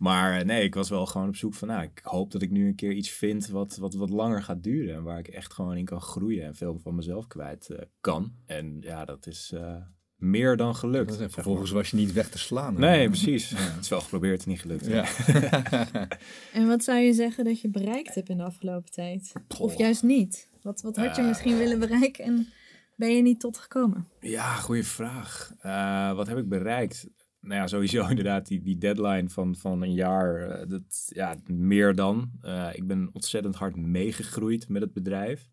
Maar 0.00 0.38
eh, 0.38 0.44
nee, 0.44 0.62
ik 0.64 0.74
was 0.74 0.88
wel 0.88 1.06
gewoon 1.06 1.28
op 1.28 1.36
zoek 1.36 1.54
van, 1.54 1.68
nou, 1.68 1.82
ik 1.82 2.00
hoop 2.02 2.30
dat 2.30 2.42
ik 2.42 2.50
nu 2.50 2.66
een 2.66 2.74
keer 2.74 2.92
iets 2.92 3.10
vind 3.10 3.48
wat, 3.48 3.76
wat, 3.76 3.94
wat 3.94 4.10
langer 4.10 4.42
gaat 4.42 4.62
duren. 4.62 4.94
En 4.94 5.02
waar 5.02 5.18
ik 5.18 5.28
echt 5.28 5.52
gewoon 5.52 5.76
in 5.76 5.84
kan 5.84 6.00
groeien 6.00 6.44
en 6.44 6.54
veel 6.54 6.78
van 6.82 6.94
mezelf 6.94 7.26
kwijt 7.26 7.68
eh, 7.70 7.78
kan. 8.00 8.32
En 8.46 8.76
ja, 8.80 9.04
dat 9.04 9.26
is 9.26 9.52
eh, 9.54 9.76
meer 10.16 10.56
dan 10.56 10.74
gelukt. 10.76 11.20
Is- 11.20 11.32
Vervolgens 11.32 11.70
was 11.70 11.90
je 11.90 11.96
niet 11.96 12.12
weg 12.12 12.28
te 12.30 12.38
slaan. 12.38 12.80
Nee, 12.80 13.06
precies. 13.08 13.50
Het 13.50 13.80
is 13.84 13.88
wel 13.88 14.00
geprobeerd, 14.00 14.46
niet 14.46 14.60
gelukt. 14.60 14.86
Ja. 14.86 15.04
En 16.52 16.66
wat 16.66 16.84
zou 16.84 16.98
je 16.98 17.12
zeggen 17.12 17.44
dat 17.44 17.60
je 17.60 17.68
bereikt 17.70 18.14
hebt 18.14 18.28
in 18.28 18.36
de 18.36 18.42
afgelopen 18.44 18.90
tijd? 18.90 19.32
Of 19.58 19.78
juist 19.78 20.02
niet? 20.02 20.48
Wat, 20.62 20.82
wat 20.82 20.96
had 20.96 21.16
je 21.16 21.22
misschien 21.22 21.56
willen 21.58 21.78
bereiken 21.78 22.24
en 22.24 22.48
ben 22.96 23.16
je 23.16 23.22
niet 23.22 23.40
tot 23.40 23.58
gekomen? 23.58 24.08
Ja, 24.20 24.54
goede 24.54 24.84
vraag. 24.84 25.52
Eh, 25.60 26.12
wat 26.12 26.26
heb 26.26 26.38
ik 26.38 26.48
bereikt? 26.48 27.06
Nou 27.40 27.54
ja, 27.54 27.66
sowieso 27.66 28.06
inderdaad 28.08 28.46
die, 28.46 28.62
die 28.62 28.78
deadline 28.78 29.28
van, 29.28 29.56
van 29.56 29.82
een 29.82 29.94
jaar. 29.94 30.40
eh, 30.40 30.68
dat, 30.68 31.10
ja, 31.14 31.36
meer 31.46 31.94
dan. 31.94 32.30
Eh, 32.40 32.68
ik 32.72 32.86
ben 32.86 33.10
ontzettend 33.12 33.54
hard 33.54 33.76
meegegroeid 33.76 34.68
met 34.68 34.82
het 34.82 34.92
bedrijf. 34.92 35.48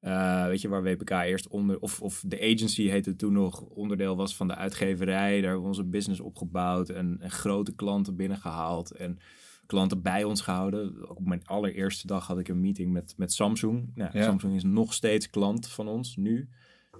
Eh, 0.00 0.46
weet 0.46 0.60
je, 0.60 0.68
waar 0.68 0.82
WPK 0.82 1.10
eerst 1.10 1.48
onder... 1.48 1.78
Of, 1.78 2.00
of 2.00 2.22
de 2.26 2.40
agency 2.40 2.88
heette 2.88 3.16
toen 3.16 3.32
nog 3.32 3.60
onderdeel 3.60 4.16
was 4.16 4.36
van 4.36 4.48
de 4.48 4.54
uitgeverij. 4.54 5.32
Daar 5.32 5.42
hebben 5.42 5.60
we 5.60 5.66
onze 5.66 5.84
business 5.84 6.20
opgebouwd 6.20 6.88
en, 6.88 7.16
en 7.20 7.30
grote 7.30 7.74
klanten 7.74 8.16
binnengehaald. 8.16 8.90
En 8.92 9.18
klanten 9.66 10.02
bij 10.02 10.24
ons 10.24 10.40
gehouden. 10.40 11.08
Ook 11.08 11.18
op 11.18 11.26
mijn 11.26 11.46
allereerste 11.46 12.06
dag 12.06 12.26
had 12.26 12.38
ik 12.38 12.48
een 12.48 12.60
meeting 12.60 12.92
met, 12.92 13.14
met 13.16 13.32
Samsung. 13.32 13.90
Nou, 13.94 14.18
Ja. 14.18 14.24
Samsung 14.24 14.54
is 14.54 14.62
nog 14.62 14.92
steeds 14.94 15.30
klant 15.30 15.68
van 15.68 15.88
ons 15.88 16.16
nu. 16.16 16.48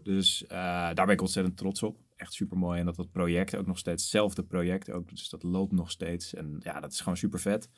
Dus 0.03 0.45
daar 0.49 0.95
ben 0.95 1.09
ik 1.09 1.21
ontzettend 1.21 1.57
trots 1.57 1.83
op. 1.83 2.04
Echt 2.25 2.33
super 2.33 2.59
mooi. 2.59 2.79
En 2.79 2.87
dat 2.87 2.97
dat 2.97 3.11
project 3.11 3.57
ook 3.57 3.67
nog 3.67 3.79
steeds 3.79 4.03
hetzelfde 4.03 4.43
project. 4.43 4.91
Ook, 4.91 5.09
dus 5.09 5.29
dat 5.29 5.43
loopt 5.43 5.73
nog 5.73 5.91
steeds. 5.91 6.35
En 6.35 6.57
ja, 6.59 6.81
dat 6.81 6.93
is 6.93 7.01
gewoon 7.01 7.17
super 7.17 7.41
vet. 7.41 7.69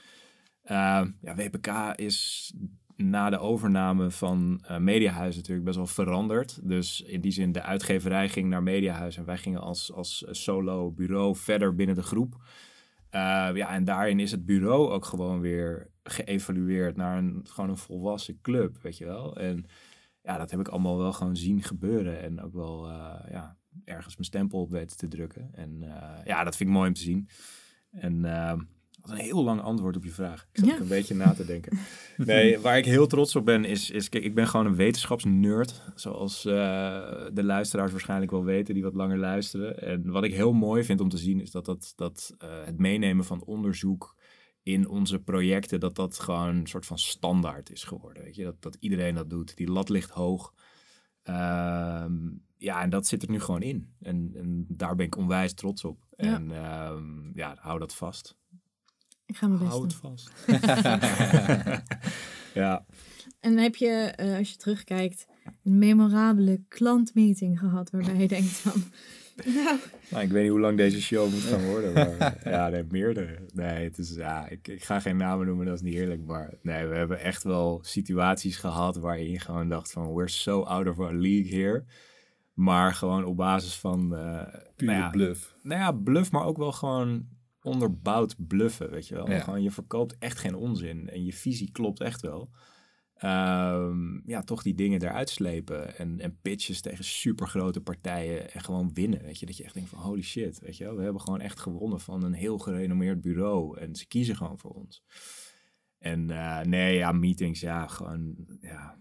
ja, 1.20 1.34
WPK 1.36 1.66
is 1.94 2.52
na 2.96 3.30
de 3.30 3.38
overname 3.38 4.10
van 4.10 4.62
eh 4.66 4.78
Mediahuis 4.78 5.36
natuurlijk 5.36 5.64
best 5.64 5.76
wel 5.76 5.86
veranderd. 5.86 6.68
Dus 6.68 7.00
in 7.00 7.20
die 7.20 7.32
zin, 7.32 7.52
de 7.52 7.62
uitgeverij 7.62 8.28
ging 8.28 8.48
naar 8.48 8.62
Mediahuis. 8.62 9.16
En 9.16 9.24
wij 9.24 9.36
gingen 9.36 9.60
als, 9.60 9.92
als 9.92 10.24
solo 10.30 10.90
bureau 10.90 11.36
verder 11.36 11.74
binnen 11.74 11.96
de 11.96 12.02
groep. 12.02 12.36
Eh, 13.10 13.50
ja, 13.54 13.68
en 13.70 13.84
daarin 13.84 14.20
is 14.20 14.30
het 14.30 14.46
bureau 14.46 14.90
ook 14.90 15.04
gewoon 15.04 15.40
weer 15.40 15.90
geëvalueerd 16.02 16.96
naar 16.96 17.18
een, 17.18 17.40
gewoon 17.48 17.70
een 17.70 17.76
volwassen 17.76 18.40
club, 18.40 18.78
weet 18.82 18.98
je 18.98 19.04
wel. 19.04 19.36
En 19.36 19.66
ja, 20.22 20.38
dat 20.38 20.50
heb 20.50 20.60
ik 20.60 20.68
allemaal 20.68 20.98
wel 20.98 21.12
gewoon 21.12 21.36
zien 21.36 21.62
gebeuren. 21.62 22.22
En 22.22 22.42
ook 22.42 22.52
wel 22.52 22.88
eh, 22.88 23.30
ja, 23.30 23.56
ergens 23.84 24.14
mijn 24.14 24.26
stempel 24.26 24.60
op 24.60 24.70
weten 24.70 24.96
te 24.96 25.08
drukken. 25.08 25.48
En 25.52 25.82
eh, 25.82 26.24
ja, 26.26 26.44
dat 26.44 26.56
vind 26.56 26.68
ik 26.68 26.74
mooi 26.74 26.88
om 26.88 26.94
te 26.94 27.00
zien. 27.00 27.28
En 27.90 28.24
eh, 28.24 28.48
dat 29.00 29.04
is 29.04 29.10
een 29.10 29.24
heel 29.24 29.44
lang 29.44 29.60
antwoord 29.60 29.96
op 29.96 30.04
je 30.04 30.10
vraag. 30.10 30.46
Ik 30.52 30.58
zat 30.58 30.68
Ja. 30.68 30.76
een 30.80 30.88
beetje 30.88 31.14
na 31.14 31.32
te 31.32 31.44
denken. 31.44 31.78
Nee, 32.16 32.58
waar 32.58 32.76
ik 32.78 32.84
heel 32.84 33.06
trots 33.06 33.36
op 33.36 33.44
ben, 33.44 33.64
is, 33.64 33.90
is 33.90 34.08
kijk, 34.08 34.24
ik 34.24 34.34
ben 34.34 34.46
gewoon 34.48 34.66
een 34.66 34.76
wetenschapsnerd. 34.76 35.82
Zoals 35.94 36.44
eh, 36.44 36.52
de 37.32 37.44
luisteraars 37.44 37.90
waarschijnlijk 37.90 38.30
wel 38.30 38.44
weten, 38.44 38.74
die 38.74 38.82
wat 38.82 38.94
langer 38.94 39.18
luisteren. 39.18 39.82
En 39.82 40.10
wat 40.10 40.24
ik 40.24 40.34
heel 40.34 40.52
mooi 40.52 40.84
vind 40.84 41.00
om 41.00 41.08
te 41.08 41.18
zien, 41.18 41.40
is 41.40 41.50
dat, 41.50 41.64
dat, 41.64 41.92
dat 41.96 42.34
eh, 42.38 42.48
het 42.64 42.78
meenemen 42.78 43.24
van 43.24 43.44
onderzoek 43.44 44.16
in 44.62 44.88
onze 44.88 45.18
projecten, 45.18 45.80
dat 45.80 45.94
dat 45.94 46.18
gewoon 46.18 46.56
een 46.56 46.66
soort 46.66 46.86
van 46.86 46.98
standaard 46.98 47.70
is 47.70 47.84
geworden. 47.84 48.22
Weet 48.22 48.34
je? 48.36 48.44
Dat, 48.44 48.62
dat 48.62 48.76
iedereen 48.80 49.14
dat 49.14 49.30
doet. 49.30 49.56
Die 49.56 49.70
lat 49.70 49.88
ligt 49.88 50.10
hoog. 50.10 50.54
Ehm, 51.22 52.18
ja, 52.56 52.82
en 52.82 52.90
dat 52.90 53.06
zit 53.06 53.22
er 53.22 53.30
nu 53.30 53.40
gewoon 53.40 53.62
in. 53.62 53.94
En, 54.00 54.30
en 54.34 54.66
daar 54.68 54.94
ben 54.94 55.06
ik 55.06 55.16
onwijs 55.16 55.54
trots 55.54 55.84
op. 55.84 55.98
Ja. 56.16 56.34
En 56.34 56.50
ehm, 56.50 57.38
ja, 57.38 57.56
hou 57.60 57.78
dat 57.78 57.94
vast. 57.94 58.36
Ik 59.26 59.36
ga 59.36 59.46
mijn 59.46 59.58
best 59.58 59.70
Houd 59.70 60.00
doen. 60.02 60.10
vast. 60.10 60.30
ja. 62.54 62.84
En 63.40 63.58
heb 63.58 63.76
je, 63.76 63.88
eh, 63.88 64.36
als 64.36 64.50
je 64.50 64.56
terugkijkt, 64.56 65.26
een 65.64 65.78
memorabele 65.78 66.60
klantmeeting 66.68 67.58
gehad 67.58 67.90
waarbij 67.90 68.16
je 68.16 68.28
denkt 68.28 68.48
van, 68.48 68.82
nou, 69.54 69.78
Nou, 70.10 70.24
ik 70.24 70.30
weet 70.30 70.42
niet 70.42 70.50
hoe 70.50 70.60
lang 70.60 70.76
deze 70.76 71.02
show 71.02 71.32
moet 71.32 71.42
gaan 71.42 71.64
worden. 71.64 71.92
Maar, 71.92 72.38
ja, 72.54 72.68
nee, 72.68 72.84
meerdere. 72.90 73.38
Nee, 73.52 73.84
het 73.84 73.98
is, 73.98 74.14
ja, 74.14 74.48
ik, 74.48 74.68
ik 74.68 74.84
ga 74.84 75.00
geen 75.00 75.16
namen 75.16 75.46
noemen, 75.46 75.66
dat 75.66 75.74
is 75.74 75.82
niet 75.82 75.94
eerlijk. 75.94 76.24
Maar 76.24 76.54
nee, 76.62 76.86
we 76.86 76.94
hebben 76.94 77.20
echt 77.20 77.42
wel 77.42 77.78
situaties 77.82 78.56
gehad 78.56 78.96
waarin 78.96 79.30
je 79.30 79.40
gewoon 79.40 79.68
dacht 79.68 79.92
van... 79.92 80.14
We're 80.14 80.28
so 80.28 80.62
out 80.62 80.88
of 80.88 80.98
our 80.98 81.14
league 81.14 81.60
here. 81.60 81.84
Maar 82.56 82.94
gewoon 82.94 83.24
op 83.24 83.36
basis 83.36 83.74
van... 83.76 84.16
eh 84.16 84.42
Pure 84.76 84.92
nou 84.92 85.02
ja, 85.02 85.10
bluff. 85.10 85.56
nou 85.62 85.80
ja, 85.80 85.92
bluff, 85.92 86.30
maar 86.30 86.44
ook 86.44 86.56
wel 86.56 86.72
gewoon 86.72 87.28
onderbouwd 87.62 88.34
bluffen, 88.38 88.90
weet 88.90 89.08
je 89.08 89.14
wel. 89.14 89.30
Ja. 89.30 89.38
Gewoon, 89.38 89.62
je 89.62 89.70
verkoopt 89.70 90.18
echt 90.18 90.38
geen 90.38 90.54
onzin 90.54 91.08
en 91.08 91.24
je 91.24 91.32
visie 91.32 91.72
klopt 91.72 92.00
echt 92.00 92.20
wel. 92.20 92.50
Ehm, 93.14 94.28
ja, 94.28 94.42
toch 94.42 94.62
die 94.62 94.74
dingen 94.74 95.02
eruit 95.02 95.28
slepen 95.28 95.98
en, 95.98 96.20
en 96.20 96.38
pitches 96.42 96.80
tegen 96.80 97.04
supergrote 97.04 97.80
partijen 97.80 98.52
en 98.52 98.60
gewoon 98.60 98.92
winnen, 98.92 99.22
weet 99.22 99.38
je. 99.38 99.46
Dat 99.46 99.56
je 99.56 99.64
echt 99.64 99.74
denkt 99.74 99.88
van 99.88 99.98
holy 99.98 100.22
shit, 100.22 100.60
weet 100.60 100.76
je 100.76 100.84
wel. 100.84 100.96
We 100.96 101.02
hebben 101.02 101.20
gewoon 101.20 101.40
echt 101.40 101.60
gewonnen 101.60 102.00
van 102.00 102.22
een 102.22 102.34
heel 102.34 102.58
gerenommeerd 102.58 103.20
bureau 103.20 103.78
en 103.78 103.94
ze 103.94 104.06
kiezen 104.06 104.36
gewoon 104.36 104.58
voor 104.58 104.70
ons. 104.70 105.02
En 105.98 106.30
eh, 106.30 106.60
nee, 106.60 106.96
ja, 106.96 107.12
meetings, 107.12 107.60
ja, 107.60 107.86
gewoon, 107.86 108.34
ja... 108.60 108.98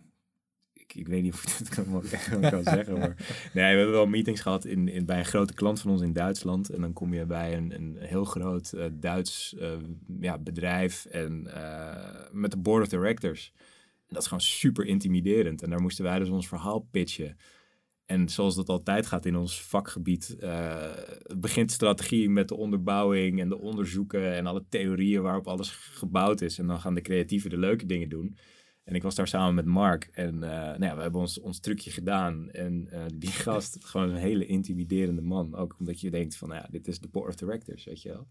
Ik, 0.95 1.07
weet 1.07 1.23
niet 1.23 1.33
of 1.33 1.43
ik 1.43 1.57
dit 1.57 1.69
kan, 1.69 1.85
kan 2.51 2.63
zeggen, 2.63 2.97
maar... 2.97 3.15
Nee, 3.53 3.71
we 3.71 3.77
hebben 3.77 3.91
wel 3.91 4.07
meetings 4.07 4.41
gehad 4.41 4.65
in, 4.65 4.87
in, 4.87 5.05
bij 5.05 5.17
een 5.17 5.25
grote 5.25 5.53
klant 5.53 5.81
van 5.81 5.91
ons 5.91 6.01
in 6.01 6.13
Duitsland. 6.13 6.69
En 6.69 6.81
dan 6.81 6.93
kom 6.93 7.13
je 7.13 7.25
bij 7.25 7.57
een, 7.57 7.75
een 7.75 7.95
heel 7.99 8.25
groot 8.25 8.73
eh, 8.73 8.85
Duits 8.93 9.55
eh, 9.59 9.71
ja, 10.19 10.37
bedrijf 10.37 11.05
en 11.05 11.47
eh, 11.53 12.29
met 12.31 12.51
de 12.51 12.57
board 12.57 12.83
of 12.83 12.89
directors. 12.89 13.53
Dat 14.07 14.21
is 14.21 14.27
gewoon 14.27 14.43
super 14.43 14.85
intimiderend. 14.85 15.61
En 15.61 15.69
daar 15.69 15.81
moesten 15.81 16.03
wij 16.03 16.19
dus 16.19 16.29
ons 16.29 16.47
verhaal 16.47 16.87
pitchen. 16.91 17.37
En 18.05 18.29
zoals 18.29 18.55
dat 18.55 18.69
altijd 18.69 19.05
gaat 19.05 19.25
in 19.25 19.35
ons 19.35 19.61
vakgebied, 19.61 20.37
begint 21.37 21.71
strategie 21.71 22.29
met 22.29 22.47
de 22.47 22.55
onderbouwing 22.55 23.39
en 23.39 23.49
de 23.49 23.59
onderzoeken 23.59 24.33
en 24.33 24.45
alle 24.45 24.65
theorieën 24.69 25.21
waarop 25.21 25.47
alles 25.47 25.71
gebouwd 25.71 26.41
is. 26.41 26.59
En 26.59 26.67
dan 26.67 26.79
gaan 26.79 26.93
de 26.93 27.01
creatieven 27.01 27.49
de 27.49 27.57
leuke 27.57 27.85
dingen 27.85 28.09
doen. 28.09 28.37
En 28.85 28.95
ik 28.95 29.03
was 29.03 29.15
daar 29.15 29.27
samen 29.27 29.55
met 29.55 29.65
Mark 29.65 30.09
en 30.11 30.43
eh, 30.43 30.49
nou 30.49 30.83
ja, 30.83 30.95
we 30.95 31.01
hebben 31.01 31.21
ons, 31.21 31.39
ons 31.39 31.59
trucje 31.59 31.91
gedaan. 31.91 32.49
En 32.51 32.87
eh, 32.89 33.01
die 33.13 33.31
gast, 33.47 33.85
gewoon 33.85 34.09
een 34.09 34.15
hele 34.15 34.45
intimiderende 34.45 35.21
man. 35.21 35.55
Ook 35.55 35.75
omdat 35.79 36.01
je 36.01 36.09
denkt 36.09 36.37
van, 36.37 36.49
nou 36.49 36.61
ja, 36.61 36.67
dit 36.71 36.87
is 36.87 36.99
de 36.99 37.07
board 37.07 37.27
of 37.27 37.35
directors, 37.35 37.85
weet 37.85 38.01
je 38.01 38.09
wel. 38.09 38.27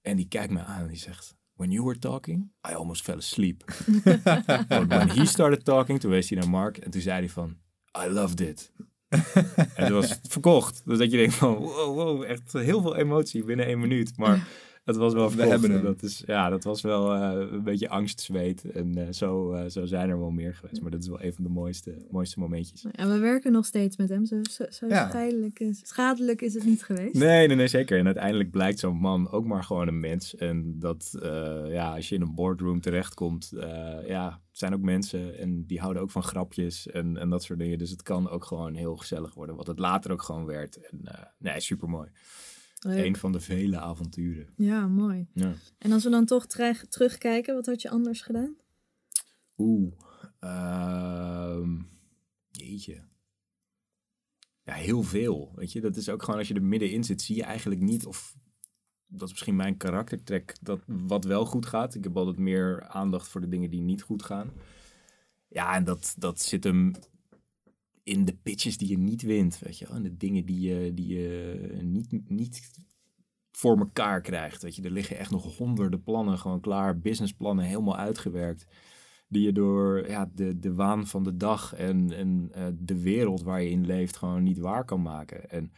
En 0.00 0.16
die 0.16 0.28
kijkt 0.28 0.52
me 0.52 0.62
aan 0.62 0.82
en 0.82 0.88
die 0.88 0.96
zegt, 0.96 1.36
when 1.54 1.70
you 1.70 1.84
were 1.84 1.98
talking, 1.98 2.52
I 2.70 2.74
almost 2.74 3.02
fell 3.02 3.16
asleep. 3.16 3.64
But 4.68 4.86
when 4.86 5.08
he 5.08 5.24
started 5.24 5.64
talking, 5.64 6.00
toen 6.00 6.10
wees 6.10 6.30
hij 6.30 6.38
naar 6.38 6.50
Mark 6.50 6.78
en 6.78 6.90
toen 6.90 7.00
zei 7.00 7.18
hij 7.18 7.28
van, 7.28 7.56
I 8.04 8.08
loved 8.08 8.40
it. 8.40 8.72
en 9.74 9.86
toen 9.86 9.92
was 9.92 10.10
het 10.10 10.28
verkocht. 10.28 10.82
Dus 10.84 10.98
dat 10.98 11.10
je 11.10 11.16
denkt 11.16 11.34
van, 11.34 11.54
wow, 11.54 11.94
wow, 11.94 12.22
echt 12.22 12.52
heel 12.52 12.80
veel 12.80 12.96
emotie 12.96 13.44
binnen 13.44 13.66
één 13.66 13.80
minuut. 13.80 14.16
Maar 14.16 14.48
het 14.84 14.96
was 14.96 15.12
wel 15.12 15.30
verkocht. 15.30 15.50
hebben 15.50 15.70
hem. 15.70 15.82
Dat 15.82 16.02
is, 16.02 16.22
ja, 16.26 16.48
dat 16.48 16.64
was 16.64 16.80
wel 16.80 17.14
eh, 17.14 17.50
een 17.52 17.62
beetje 17.62 17.88
angstzweet. 17.88 18.64
En 18.70 18.94
eh, 19.06 19.12
zo, 19.12 19.52
eh, 19.52 19.68
zo 19.70 19.86
zijn 19.86 20.08
er 20.10 20.18
wel 20.18 20.30
meer 20.30 20.54
geweest. 20.54 20.82
Maar 20.82 20.90
dat 20.90 21.00
is 21.02 21.08
wel 21.08 21.22
een 21.22 21.32
van 21.34 21.44
de 21.44 21.50
mooiste, 21.50 22.06
mooiste 22.10 22.38
momentjes. 22.38 22.84
en 22.92 23.10
we 23.12 23.18
werken 23.18 23.52
nog 23.52 23.66
steeds 23.66 23.96
met 23.96 24.08
hem, 24.08 24.24
zo, 24.24 24.36
zo, 24.50 24.64
zo 24.70 24.86
Ja. 24.86 25.08
schadelijk, 25.08 25.60
is, 25.60 25.80
schadelijk 25.84 26.42
is 26.42 26.54
het 26.54 26.64
niet 26.64 26.82
geweest. 26.84 27.14
Nee, 27.14 27.46
nee, 27.46 27.56
nee, 27.56 27.66
zeker. 27.68 27.98
En 27.98 28.04
uiteindelijk 28.06 28.50
blijkt 28.50 28.78
zo'n 28.78 28.96
man 28.96 29.30
ook 29.30 29.44
maar 29.44 29.64
gewoon 29.64 29.88
een 29.88 30.00
mens. 30.00 30.34
En 30.36 30.78
dat, 30.78 31.14
eh, 31.22 31.62
ja, 31.72 31.94
als 31.94 32.08
je 32.08 32.14
in 32.14 32.20
een 32.22 32.34
boardroom 32.34 32.80
terechtkomt, 32.80 33.52
eh 33.52 34.08
ja, 34.08 34.40
zijn 34.50 34.74
ook 34.74 34.80
mensen 34.82 35.38
en 35.38 35.64
die 35.66 35.80
houden 35.80 36.02
ook 36.02 36.10
van 36.10 36.22
grapjes 36.22 36.86
en, 36.86 37.16
en 37.16 37.28
dat 37.30 37.42
soort 37.42 37.58
dingen. 37.58 37.78
Dus 37.78 37.90
het 37.90 38.02
kan 38.02 38.28
ook 38.28 38.44
gewoon 38.44 38.74
heel 38.74 38.96
gezellig 38.96 39.34
worden, 39.34 39.56
wat 39.56 39.66
het 39.66 39.78
later 39.78 40.12
ook 40.12 40.22
gewoon 40.22 40.44
werd. 40.44 40.76
En 40.90 41.00
eh, 41.04 41.20
nee, 41.38 41.60
supermooi. 41.60 42.08
Leuk. 42.80 43.04
Een 43.04 43.16
van 43.16 43.32
de 43.32 43.40
vele 43.40 43.78
avonturen. 43.80 44.48
Ja, 44.56 44.86
mooi. 44.88 45.26
Ja. 45.34 45.52
En 45.78 45.92
als 45.92 46.04
we 46.04 46.10
dan 46.10 46.24
toch 46.24 46.46
terug- 46.46 46.86
terugkijken, 46.86 47.54
wat 47.54 47.66
had 47.66 47.82
je 47.82 47.90
anders 47.90 48.20
gedaan? 48.22 48.56
Oeh. 49.56 49.92
ehm, 50.38 51.78
jeetje. 52.50 53.02
Ja, 54.62 54.72
heel 54.74 55.02
veel. 55.02 55.52
Weet 55.54 55.72
je, 55.72 55.80
dat 55.80 55.96
is 55.96 56.08
ook 56.08 56.22
gewoon 56.22 56.38
als 56.38 56.48
je 56.48 56.54
er 56.54 56.62
middenin 56.62 57.04
zit, 57.04 57.22
zie 57.22 57.36
je 57.36 57.42
eigenlijk 57.42 57.80
niet 57.80 58.06
of. 58.06 58.34
Dat 59.06 59.22
is 59.22 59.30
misschien 59.30 59.56
mijn 59.56 59.76
karaktertrek, 59.76 60.56
dat 60.60 60.80
wat 60.86 61.24
wel 61.24 61.44
goed 61.46 61.66
gaat. 61.66 61.94
Ik 61.94 62.04
heb 62.04 62.16
altijd 62.16 62.38
meer 62.38 62.82
aandacht 62.88 63.28
voor 63.28 63.40
de 63.40 63.48
dingen 63.48 63.70
die 63.70 63.80
niet 63.80 64.02
goed 64.02 64.22
gaan. 64.22 64.52
Ja, 65.48 65.74
en 65.74 65.84
dat, 65.84 66.14
dat 66.18 66.40
zit 66.40 66.64
hem 66.64 66.92
in 68.10 68.24
de 68.24 68.36
pitches 68.42 68.78
die 68.78 68.88
je 68.88 68.98
niet 68.98 69.22
wint, 69.22 69.58
weet 69.58 69.78
je 69.78 69.86
wel. 69.86 69.96
En 69.96 70.02
de 70.02 70.16
dingen 70.16 70.44
die 70.44 70.60
je, 70.60 70.94
die 70.94 71.06
je 71.06 71.78
niet, 71.82 72.28
niet 72.28 72.70
voor 73.50 73.78
elkaar 73.78 74.20
krijgt. 74.20 74.62
Weet 74.62 74.76
je, 74.76 74.82
er 74.82 74.90
liggen 74.90 75.18
echt 75.18 75.30
nog 75.30 75.56
honderden 75.56 76.02
plannen 76.02 76.38
gewoon 76.38 76.60
klaar. 76.60 76.98
Businessplannen 76.98 77.64
helemaal 77.64 77.96
uitgewerkt 77.96 78.66
die 79.28 79.42
je 79.42 79.52
door 79.52 80.08
ja, 80.08 80.30
de, 80.34 80.58
de 80.58 80.74
waan 80.74 81.06
van 81.06 81.24
de 81.24 81.36
dag 81.36 81.74
en, 81.74 82.12
en 82.12 82.48
eh, 82.52 82.66
de 82.78 83.02
wereld 83.02 83.42
waar 83.42 83.62
je 83.62 83.70
in 83.70 83.86
leeft 83.86 84.16
gewoon 84.16 84.42
niet 84.42 84.58
waar 84.58 84.84
kan 84.84 85.02
maken. 85.02 85.50
En 85.50 85.72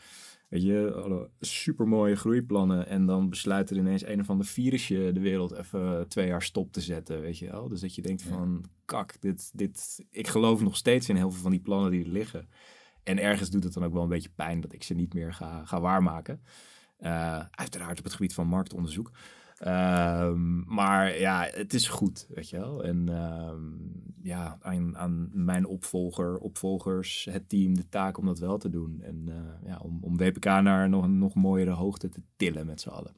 weet 0.52 0.62
je, 0.62 0.92
alle 0.94 1.30
supermooie 1.40 2.16
groeiplannen 2.16 2.86
en 2.86 3.06
dan 3.06 3.28
besluit 3.28 3.70
er 3.70 3.76
ineens 3.76 4.06
een 4.06 4.20
of 4.20 4.30
ander 4.30 4.46
virusje 4.46 5.10
de 5.14 5.20
wereld 5.20 5.52
even 5.52 6.08
twee 6.08 6.26
jaar 6.26 6.42
stop 6.42 6.72
te 6.72 6.80
zetten, 6.80 7.20
weet 7.20 7.38
je 7.38 7.50
wel. 7.50 7.68
Dus 7.68 7.80
dat 7.80 7.94
je 7.94 8.02
denkt 8.02 8.22
van, 8.22 8.64
kak, 8.84 9.20
dit, 9.20 9.50
dit, 9.54 10.04
ik 10.10 10.28
geloof 10.28 10.62
nog 10.62 10.76
steeds 10.76 11.08
in 11.08 11.16
heel 11.16 11.30
veel 11.30 11.42
van 11.42 11.50
die 11.50 11.60
plannen 11.60 11.90
die 11.90 12.04
er 12.04 12.10
liggen. 12.10 12.48
En 13.02 13.18
ergens 13.18 13.50
doet 13.50 13.64
het 13.64 13.72
dan 13.72 13.84
ook 13.84 13.92
wel 13.92 14.02
een 14.02 14.08
beetje 14.08 14.30
pijn 14.34 14.60
dat 14.60 14.72
ik 14.72 14.82
ze 14.82 14.94
niet 14.94 15.14
meer 15.14 15.32
ga, 15.34 15.64
ga 15.64 15.80
waarmaken. 15.80 16.40
Eh, 16.96 17.44
uiteraard 17.50 17.98
op 17.98 18.04
het 18.04 18.14
gebied 18.14 18.34
van 18.34 18.46
marktonderzoek. 18.46 19.10
Ehm, 19.62 20.74
maar 20.74 21.18
ja, 21.18 21.48
het 21.50 21.74
is 21.74 21.88
goed, 21.88 22.26
weet 22.28 22.48
je 22.48 22.58
wel. 22.58 22.84
En 22.84 23.08
ehm, 23.08 23.60
ja, 24.22 24.58
aan, 24.60 24.96
aan 24.96 25.30
mijn 25.32 25.66
opvolger, 25.66 26.38
opvolgers, 26.38 27.28
het 27.30 27.48
team, 27.48 27.74
de 27.74 27.88
taak 27.88 28.18
om 28.18 28.26
dat 28.26 28.38
wel 28.38 28.58
te 28.58 28.70
doen. 28.70 29.00
En 29.02 29.24
eh, 29.28 29.68
ja, 29.68 29.78
om, 29.82 29.98
om 30.00 30.16
WPK 30.16 30.44
naar 30.44 30.88
nog 30.88 31.08
nog 31.08 31.34
mooiere 31.34 31.70
hoogte 31.70 32.08
te 32.08 32.22
tillen 32.36 32.66
met 32.66 32.80
z'n 32.80 32.88
allen. 32.88 33.14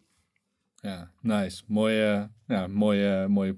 Ja, 0.75 1.11
nice. 1.21 1.63
Mooie, 1.67 2.31
ja, 2.47 2.67
mooie, 2.67 3.29
mooie 3.29 3.57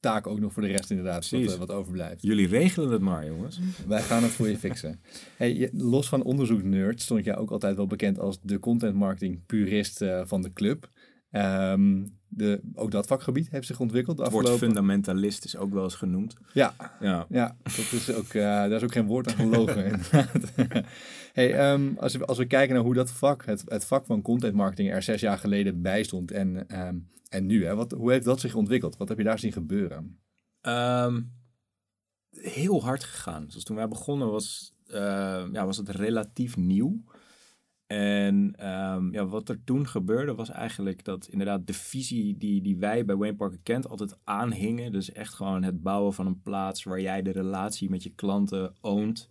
taak 0.00 0.26
ook 0.26 0.40
nog 0.40 0.52
voor 0.52 0.62
de 0.62 0.68
rest 0.68 0.90
inderdaad, 0.90 1.30
wat, 1.30 1.40
eh, 1.40 1.54
wat 1.54 1.70
overblijft. 1.70 2.22
Jullie 2.22 2.48
regelen 2.48 2.90
het 2.90 3.00
maar, 3.00 3.26
jongens. 3.26 3.60
Wij 3.86 4.02
gaan 4.02 4.22
het 4.22 4.32
voor 4.32 4.48
je 4.48 4.58
fixen. 4.58 5.00
Hey, 5.36 5.70
los 5.72 6.08
van 6.08 6.22
onderzoeknerd 6.22 7.00
stond 7.00 7.24
jij 7.24 7.36
ook 7.36 7.50
altijd 7.50 7.76
wel 7.76 7.86
bekend 7.86 8.18
als 8.18 8.38
de 8.42 8.58
content 8.58 8.94
marketing 8.94 9.46
purist 9.46 10.02
eh, 10.02 10.20
van 10.24 10.42
de 10.42 10.52
club. 10.52 10.90
Ehm, 11.36 12.04
de, 12.28 12.60
ook 12.74 12.90
dat 12.90 13.06
vakgebied 13.06 13.50
heeft 13.50 13.66
zich 13.66 13.80
ontwikkeld 13.80 14.18
Het 14.18 14.30
woord 14.30 14.50
fundamentalist 14.50 15.44
is 15.44 15.56
ook 15.56 15.72
wel 15.72 15.84
eens 15.84 15.94
genoemd. 15.94 16.36
Ja, 16.52 16.74
Ja, 17.00 17.26
ja 17.28 17.56
dat 17.62 17.92
is 17.92 18.12
ook, 18.12 18.34
eh, 18.34 18.42
daar 18.42 18.70
is 18.70 18.82
ook 18.82 18.92
geen 18.92 19.06
woord 19.06 19.28
aan 19.28 19.36
gelogen. 19.36 20.00
hey, 21.32 21.54
ehm, 21.54 21.92
als, 21.96 22.14
we, 22.16 22.24
als 22.24 22.38
we 22.38 22.46
kijken 22.46 22.74
naar 22.74 22.84
hoe 22.84 22.94
dat 22.94 23.10
vak, 23.10 23.44
het, 23.44 23.62
het 23.66 23.84
vak 23.84 24.06
van 24.06 24.22
content 24.22 24.54
marketing 24.54 24.92
er 24.92 25.02
zes 25.02 25.20
jaar 25.20 25.38
geleden 25.38 25.82
bij 25.82 26.02
stond 26.02 26.30
en, 26.30 26.68
ehm, 26.68 26.96
en 27.28 27.46
nu, 27.46 27.64
hè, 27.64 27.74
wat, 27.74 27.92
hoe 27.92 28.12
heeft 28.12 28.24
dat 28.24 28.40
zich 28.40 28.54
ontwikkeld? 28.54 28.96
Wat 28.96 29.08
heb 29.08 29.18
je 29.18 29.24
daar 29.24 29.38
zien 29.38 29.52
gebeuren? 29.52 30.18
Heel 32.30 32.82
hard 32.82 33.04
gegaan. 33.04 33.44
Zoals 33.48 33.64
toen 33.64 33.76
wij 33.76 33.88
begonnen 33.88 34.30
was, 34.30 34.74
eh, 34.86 35.44
ja, 35.52 35.66
was 35.66 35.76
het 35.76 35.88
relatief 35.88 36.56
nieuw. 36.56 37.04
En 37.86 38.52
ehm, 38.56 39.12
ja, 39.12 39.26
wat 39.26 39.48
er 39.48 39.64
toen 39.64 39.86
gebeurde 39.86 40.34
was 40.34 40.50
eigenlijk 40.50 41.04
dat 41.04 41.28
inderdaad 41.30 41.66
de 41.66 41.72
visie 41.72 42.36
die, 42.36 42.62
die 42.62 42.76
wij 42.76 43.04
bij 43.04 43.16
Wayne 43.16 43.36
Parker 43.36 43.58
Kent 43.62 43.88
altijd 43.88 44.16
aanhingen. 44.24 44.92
Dus 44.92 45.12
echt 45.12 45.34
gewoon 45.34 45.62
het 45.62 45.82
bouwen 45.82 46.12
van 46.14 46.26
een 46.26 46.42
plaats 46.42 46.84
waar 46.84 47.00
jij 47.00 47.22
de 47.22 47.30
relatie 47.32 47.90
met 47.90 48.02
je 48.02 48.10
klanten 48.14 48.74
oont. 48.80 49.28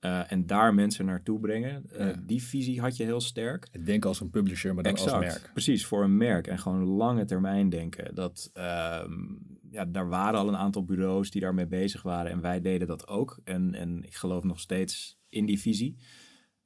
eh, 0.00 0.32
en 0.32 0.46
daar 0.46 0.74
mensen 0.74 1.04
naartoe 1.04 1.40
brengen. 1.40 1.84
Eh, 1.90 2.06
Ja. 2.06 2.14
Die 2.26 2.42
visie 2.42 2.80
had 2.80 2.96
je 2.96 3.04
heel 3.04 3.20
sterk. 3.20 3.68
Ik 3.72 3.86
denk 3.86 4.04
als 4.04 4.20
een 4.20 4.30
publisher, 4.30 4.74
maar 4.74 4.82
dan 4.82 4.92
als 4.92 5.02
merk. 5.20 5.50
Precies, 5.52 5.86
voor 5.86 6.04
een 6.04 6.16
merk 6.16 6.46
en 6.46 6.58
gewoon 6.58 6.84
lange 6.84 7.24
termijn 7.24 7.68
denken. 7.68 8.14
Dat, 8.14 8.50
ehm, 8.52 9.12
ja, 9.70 9.84
daar 9.84 10.08
waren 10.08 10.38
al 10.40 10.48
een 10.48 10.56
aantal 10.56 10.84
bureaus 10.84 11.30
die 11.30 11.40
daarmee 11.40 11.66
bezig 11.66 12.02
waren 12.02 12.30
en 12.32 12.40
wij 12.40 12.60
deden 12.60 12.86
dat 12.88 13.08
ook. 13.08 13.38
En, 13.44 13.74
en 13.74 14.02
ik 14.04 14.14
geloof 14.14 14.44
nog 14.44 14.60
steeds 14.60 15.18
in 15.28 15.46
die 15.46 15.60
visie. 15.60 15.96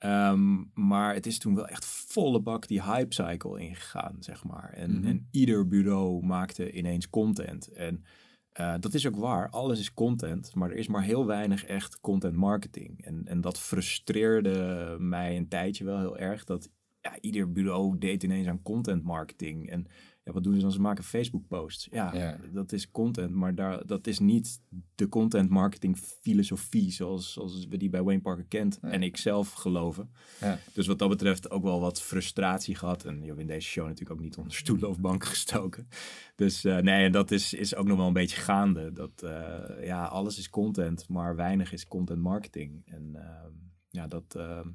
Ehm, 0.03 0.63
maar 0.75 1.15
het 1.15 1.27
is 1.27 1.39
toen 1.39 1.55
wel 1.55 1.67
echt 1.69 1.85
volle 1.85 2.41
bak 2.41 2.67
die 2.69 2.83
hype 2.83 3.15
cycle 3.15 3.61
ingegaan, 3.61 4.17
zeg 4.19 4.45
maar. 4.45 4.71
En, 4.73 4.99
Mhm. 4.99 5.07
en 5.07 5.29
ieder 5.31 5.69
bureau 5.69 6.25
maakte 6.27 6.73
ineens 6.73 7.11
content. 7.11 7.67
En 7.69 8.05
eh, 8.53 8.75
dat 8.81 8.95
is 8.95 9.07
ook 9.07 9.17
waar, 9.17 9.49
alles 9.51 9.81
is 9.81 9.95
content, 9.95 10.55
maar 10.55 10.71
er 10.71 10.77
is 10.77 10.87
maar 10.89 11.03
heel 11.03 11.27
weinig 11.27 11.65
echt 11.65 12.01
content 12.01 12.35
marketing. 12.37 13.05
En, 13.05 13.23
en 13.25 13.41
dat 13.41 13.59
frustreerde 13.59 14.97
mij 14.99 15.37
een 15.37 15.49
tijdje 15.49 15.85
wel 15.85 15.99
heel 15.99 16.19
erg, 16.19 16.45
dat 16.45 16.71
ja, 17.01 17.19
ieder 17.21 17.53
bureau 17.53 17.99
deed 17.99 18.23
ineens 18.23 18.47
aan 18.47 18.63
content 18.63 19.03
marketing. 19.03 19.71
En 19.71 19.87
ja, 20.25 20.33
wat 20.33 20.45
doen 20.45 20.55
ze 20.55 20.61
dan? 20.61 20.73
Ze 20.73 20.81
maken 20.81 21.05
Facebook-posts. 21.05 21.89
Ja, 21.91 22.15
Ja. 22.15 22.39
dat 22.53 22.73
is 22.73 22.91
content, 22.91 23.31
maar 23.31 23.55
daar, 23.55 23.87
dat 23.87 24.07
is 24.07 24.19
niet 24.19 24.61
de 24.95 25.09
content 25.09 25.51
marketing 25.51 25.97
filosofie 25.99 26.91
zoals, 26.91 27.33
zoals 27.33 27.67
we 27.67 27.77
die 27.77 27.91
bij 27.91 28.03
Wayne 28.03 28.21
Parker 28.21 28.45
kent 28.45 28.79
en 28.81 29.03
ik 29.03 29.17
zelf 29.17 29.53
geloven. 29.53 30.11
Ja. 30.41 30.59
Dus 30.73 30.87
wat 30.87 30.99
dat 30.99 31.09
betreft 31.09 31.51
ook 31.51 31.63
wel 31.63 31.81
wat 31.81 32.03
frustratie 32.03 32.75
gehad. 32.75 33.05
En 33.05 33.21
je 33.21 33.27
hebt 33.27 33.41
in 33.41 33.47
deze 33.47 33.69
show 33.69 33.85
natuurlijk 33.85 34.11
ook 34.19 34.25
niet 34.25 34.37
onder 34.37 34.55
stoelen 34.55 34.89
of 34.89 35.01
banken 35.01 35.29
gestoken. 35.29 35.89
Dus 36.35 36.65
eh, 36.65 36.79
nee, 36.79 37.05
en 37.05 37.13
dat 37.13 37.31
is, 37.31 37.55
is 37.55 37.75
ook 37.75 37.87
nog 37.87 37.97
wel 37.97 38.07
een 38.07 38.13
beetje 38.13 38.41
gaande. 38.41 38.93
Dat 38.93 39.23
eh, 39.23 39.87
ja, 39.87 40.05
alles 40.05 40.39
is 40.39 40.51
content, 40.51 41.09
maar 41.09 41.37
weinig 41.37 41.73
is 41.73 41.89
content 41.89 42.21
marketing. 42.21 42.83
En 42.87 43.11
ehm, 43.15 43.53
ja, 43.89 44.07
dat 44.07 44.35
ehm, 44.35 44.69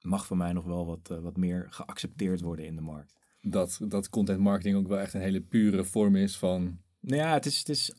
mag 0.00 0.26
van 0.26 0.36
mij 0.36 0.52
nog 0.52 0.64
wel 0.64 0.86
wat, 0.86 1.10
eh, 1.10 1.18
wat 1.18 1.36
meer 1.36 1.66
geaccepteerd 1.70 2.40
worden 2.40 2.66
in 2.66 2.76
de 2.76 2.82
markt. 2.82 3.17
Dat, 3.40 3.80
dat 3.88 4.08
content 4.08 4.40
marketing 4.40 4.76
ook 4.76 4.88
wel 4.88 4.98
echt 4.98 5.14
een 5.14 5.20
hele 5.20 5.40
pure 5.40 5.84
vorm 5.84 6.16
is 6.16 6.36
van... 6.36 6.78
Nou 7.00 7.22
ja, 7.22 7.32
het 7.32 7.46
is, 7.46 7.58
het 7.58 7.68
is 7.68 7.92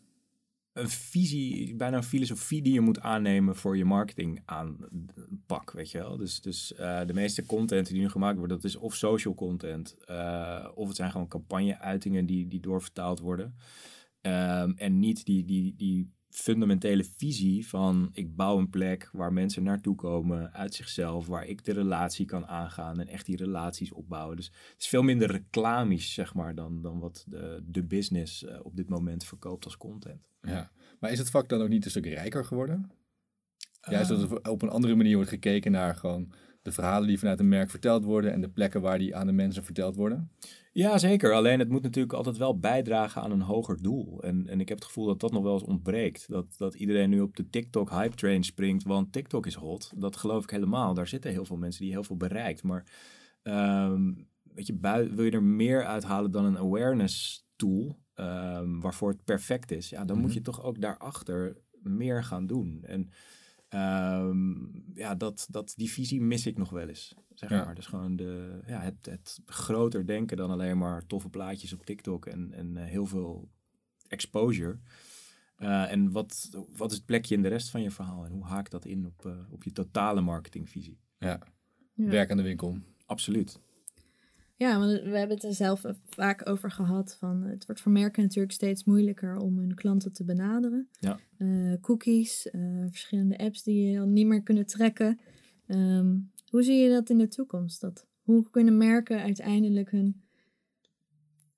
een 0.73 0.89
visie, 0.89 1.75
bijna 1.75 1.97
een 1.97 2.03
filosofie 2.03 2.61
die 2.61 2.73
je 2.73 2.81
moet 2.81 2.99
aannemen 2.99 3.55
voor 3.55 3.77
je 3.77 3.85
marketing 3.85 4.41
aanpak, 4.45 5.71
weet 5.71 5.91
je 5.91 5.97
wel. 5.97 6.17
Dus, 6.17 6.41
dus 6.41 6.73
eh, 6.73 7.05
de 7.05 7.13
meeste 7.13 7.45
content 7.45 7.87
die 7.87 7.99
nu 7.99 8.09
gemaakt 8.09 8.37
wordt, 8.37 8.53
dat 8.53 8.63
is 8.63 8.75
of 8.75 8.95
social 8.95 9.33
content, 9.33 9.97
eh, 10.05 10.67
of 10.75 10.87
het 10.87 10.95
zijn 10.95 11.11
gewoon 11.11 11.27
campagne-uitingen 11.27 12.25
die, 12.25 12.47
die 12.47 12.59
doorvertaald 12.59 13.19
worden. 13.19 13.55
Ehm, 14.21 14.71
en 14.75 14.99
niet 14.99 15.25
die, 15.25 15.45
die, 15.45 15.75
die 15.75 16.13
fundamentele 16.29 17.03
visie 17.03 17.67
van 17.67 18.09
ik 18.13 18.35
bouw 18.35 18.57
een 18.57 18.69
plek 18.69 19.09
waar 19.11 19.33
mensen 19.33 19.63
naartoe 19.63 19.95
komen 19.95 20.53
uit 20.53 20.73
zichzelf, 20.73 21.27
waar 21.27 21.45
ik 21.45 21.65
de 21.65 21.73
relatie 21.73 22.25
kan 22.25 22.47
aangaan 22.47 22.99
en 22.99 23.07
echt 23.07 23.25
die 23.25 23.37
relaties 23.37 23.91
opbouwen. 23.91 24.35
Dus 24.35 24.45
het 24.45 24.81
is 24.81 24.87
veel 24.87 25.01
minder 25.01 25.31
reclamisch, 25.31 26.13
zeg 26.13 26.33
maar, 26.33 26.55
dan, 26.55 26.81
dan 26.81 26.99
wat 26.99 27.25
de, 27.27 27.63
de 27.65 27.83
business 27.83 28.45
eh, 28.45 28.59
op 28.63 28.75
dit 28.75 28.89
moment 28.89 29.23
verkoopt 29.23 29.65
als 29.65 29.77
content. 29.77 30.27
Ja. 30.41 30.71
Maar 30.99 31.11
is 31.11 31.19
het 31.19 31.29
vak 31.29 31.49
dan 31.49 31.61
ook 31.61 31.69
niet 31.69 31.85
een 31.85 31.91
stuk 31.91 32.05
rijker 32.05 32.45
geworden? 32.45 32.91
Juist 33.81 34.11
Eh, 34.11 34.19
dat 34.19 34.31
er 34.31 34.51
op 34.51 34.61
een 34.61 34.69
andere 34.69 34.95
manier 34.95 35.15
wordt 35.15 35.29
gekeken 35.29 35.71
naar 35.71 35.95
gewoon 35.95 36.31
de 36.61 36.71
verhalen 36.71 37.07
die 37.07 37.19
vanuit 37.19 37.39
een 37.39 37.47
merk 37.47 37.69
verteld 37.69 38.03
worden 38.03 38.31
en 38.33 38.41
de 38.41 38.49
plekken 38.49 38.81
waar 38.81 38.97
die 38.97 39.15
aan 39.15 39.25
de 39.27 39.33
mensen 39.33 39.63
verteld 39.63 39.95
worden. 39.95 40.31
Ja, 40.71 40.97
zeker. 40.97 41.33
Alleen 41.33 41.59
het 41.59 41.69
moet 41.69 41.81
natuurlijk 41.81 42.13
altijd 42.13 42.37
wel 42.37 42.59
bijdragen 42.59 43.21
aan 43.21 43.31
een 43.31 43.41
hoger 43.41 43.81
doel. 43.81 44.23
En, 44.23 44.47
en 44.47 44.59
ik 44.59 44.67
heb 44.69 44.77
het 44.77 44.87
gevoel 44.87 45.05
dat 45.05 45.19
dat 45.19 45.31
nog 45.31 45.43
wel 45.43 45.53
eens 45.53 45.63
ontbreekt. 45.63 46.27
Dat, 46.29 46.45
dat 46.57 46.73
iedereen 46.75 47.09
nu 47.09 47.21
op 47.21 47.35
de 47.35 47.49
TikTok 47.49 47.89
hype 47.89 48.15
train 48.15 48.43
springt, 48.43 48.83
want 48.83 49.11
TikTok 49.11 49.45
is 49.45 49.53
hot. 49.55 49.91
Dat 49.95 50.15
geloof 50.15 50.43
ik 50.43 50.49
helemaal. 50.49 50.93
Daar 50.93 51.07
zitten 51.07 51.31
heel 51.31 51.45
veel 51.45 51.57
mensen 51.57 51.81
die 51.83 51.91
heel 51.91 52.03
veel 52.03 52.17
bereikt. 52.17 52.63
Maar 52.63 52.83
ehm, 53.41 54.13
weet 54.53 54.67
je, 54.67 54.73
bui- 54.73 55.09
wil 55.15 55.25
je 55.25 55.31
er 55.31 55.43
meer 55.43 55.85
uithalen 55.85 56.31
dan 56.31 56.45
een 56.45 56.57
awareness 56.57 57.47
tool, 57.55 57.99
ehm, 58.13 58.79
waarvoor 58.79 59.09
het 59.09 59.23
perfect 59.23 59.71
is, 59.71 59.89
ja, 59.89 60.05
dan 60.05 60.17
moet 60.17 60.25
Mhm. 60.27 60.35
je 60.37 60.41
toch 60.41 60.63
ook 60.63 60.81
daarachter 60.81 61.57
meer 61.81 62.23
gaan 62.23 62.47
doen. 62.47 62.79
En 62.83 63.09
ehm, 63.69 64.53
ja, 64.93 65.15
dat, 65.15 65.47
dat, 65.49 65.73
die 65.77 65.91
visie 65.91 66.21
mis 66.21 66.45
ik 66.45 66.57
nog 66.57 66.69
wel 66.69 66.87
eens. 66.87 67.15
Zeg 67.33 67.49
Ja. 67.49 67.65
maar. 67.65 67.75
Dus 67.75 67.85
gewoon 67.85 68.15
de, 68.15 68.59
ja, 68.67 68.81
het, 68.81 69.05
het 69.05 69.39
groter 69.45 70.05
denken 70.05 70.37
dan 70.37 70.51
alleen 70.51 70.77
maar 70.77 71.05
toffe 71.05 71.29
plaatjes 71.29 71.73
op 71.73 71.85
TikTok 71.85 72.25
en, 72.25 72.53
en 72.53 72.77
eh, 72.77 72.85
heel 72.85 73.05
veel 73.05 73.49
exposure. 74.07 74.79
Eh, 75.55 75.91
en 75.91 76.11
wat, 76.11 76.49
wat 76.75 76.91
is 76.91 76.97
het 76.97 77.05
plekje 77.05 77.35
in 77.35 77.41
de 77.41 77.47
rest 77.47 77.69
van 77.69 77.81
je 77.81 77.91
verhaal 77.91 78.25
en 78.25 78.31
hoe 78.31 78.45
haakt 78.45 78.71
dat 78.71 78.85
in 78.85 79.05
op, 79.05 79.25
eh, 79.25 79.37
op 79.49 79.63
je 79.63 79.71
totale 79.71 80.21
marketingvisie? 80.21 80.99
Ja, 81.17 81.39
Ja. 81.93 82.05
werk 82.09 82.31
aan 82.31 82.37
de 82.37 82.43
winkel. 82.43 82.77
Absoluut. 83.05 83.59
Ja, 84.59 84.79
want 84.79 84.91
we 84.91 85.17
hebben 85.17 85.35
het 85.35 85.43
er 85.43 85.53
zelf 85.53 85.83
vaak 86.09 86.49
over 86.49 86.71
gehad. 86.71 87.15
Van, 87.19 87.41
het 87.43 87.65
wordt 87.65 87.81
voor 87.81 87.91
merken 87.91 88.23
natuurlijk 88.23 88.53
steeds 88.53 88.83
moeilijker 88.83 89.37
om 89.37 89.57
hun 89.57 89.75
klanten 89.75 90.13
te 90.13 90.23
benaderen. 90.23 90.89
Ja. 90.99 91.19
Eh, 91.37 91.73
cookies, 91.81 92.49
eh, 92.49 92.61
verschillende 92.89 93.37
apps 93.37 93.63
die 93.63 93.87
je 93.87 93.97
dan 93.97 94.13
niet 94.13 94.27
meer 94.27 94.43
kunnen 94.43 94.65
trekken. 94.65 95.19
Ehm, 95.67 96.17
hoe 96.49 96.63
zie 96.63 96.75
je 96.75 96.89
dat 96.89 97.09
in 97.09 97.17
de 97.17 97.27
toekomst? 97.27 97.81
Dat, 97.81 98.07
hoe 98.21 98.49
kunnen 98.49 98.77
merken 98.77 99.21
uiteindelijk 99.21 99.91
hun, 99.91 100.21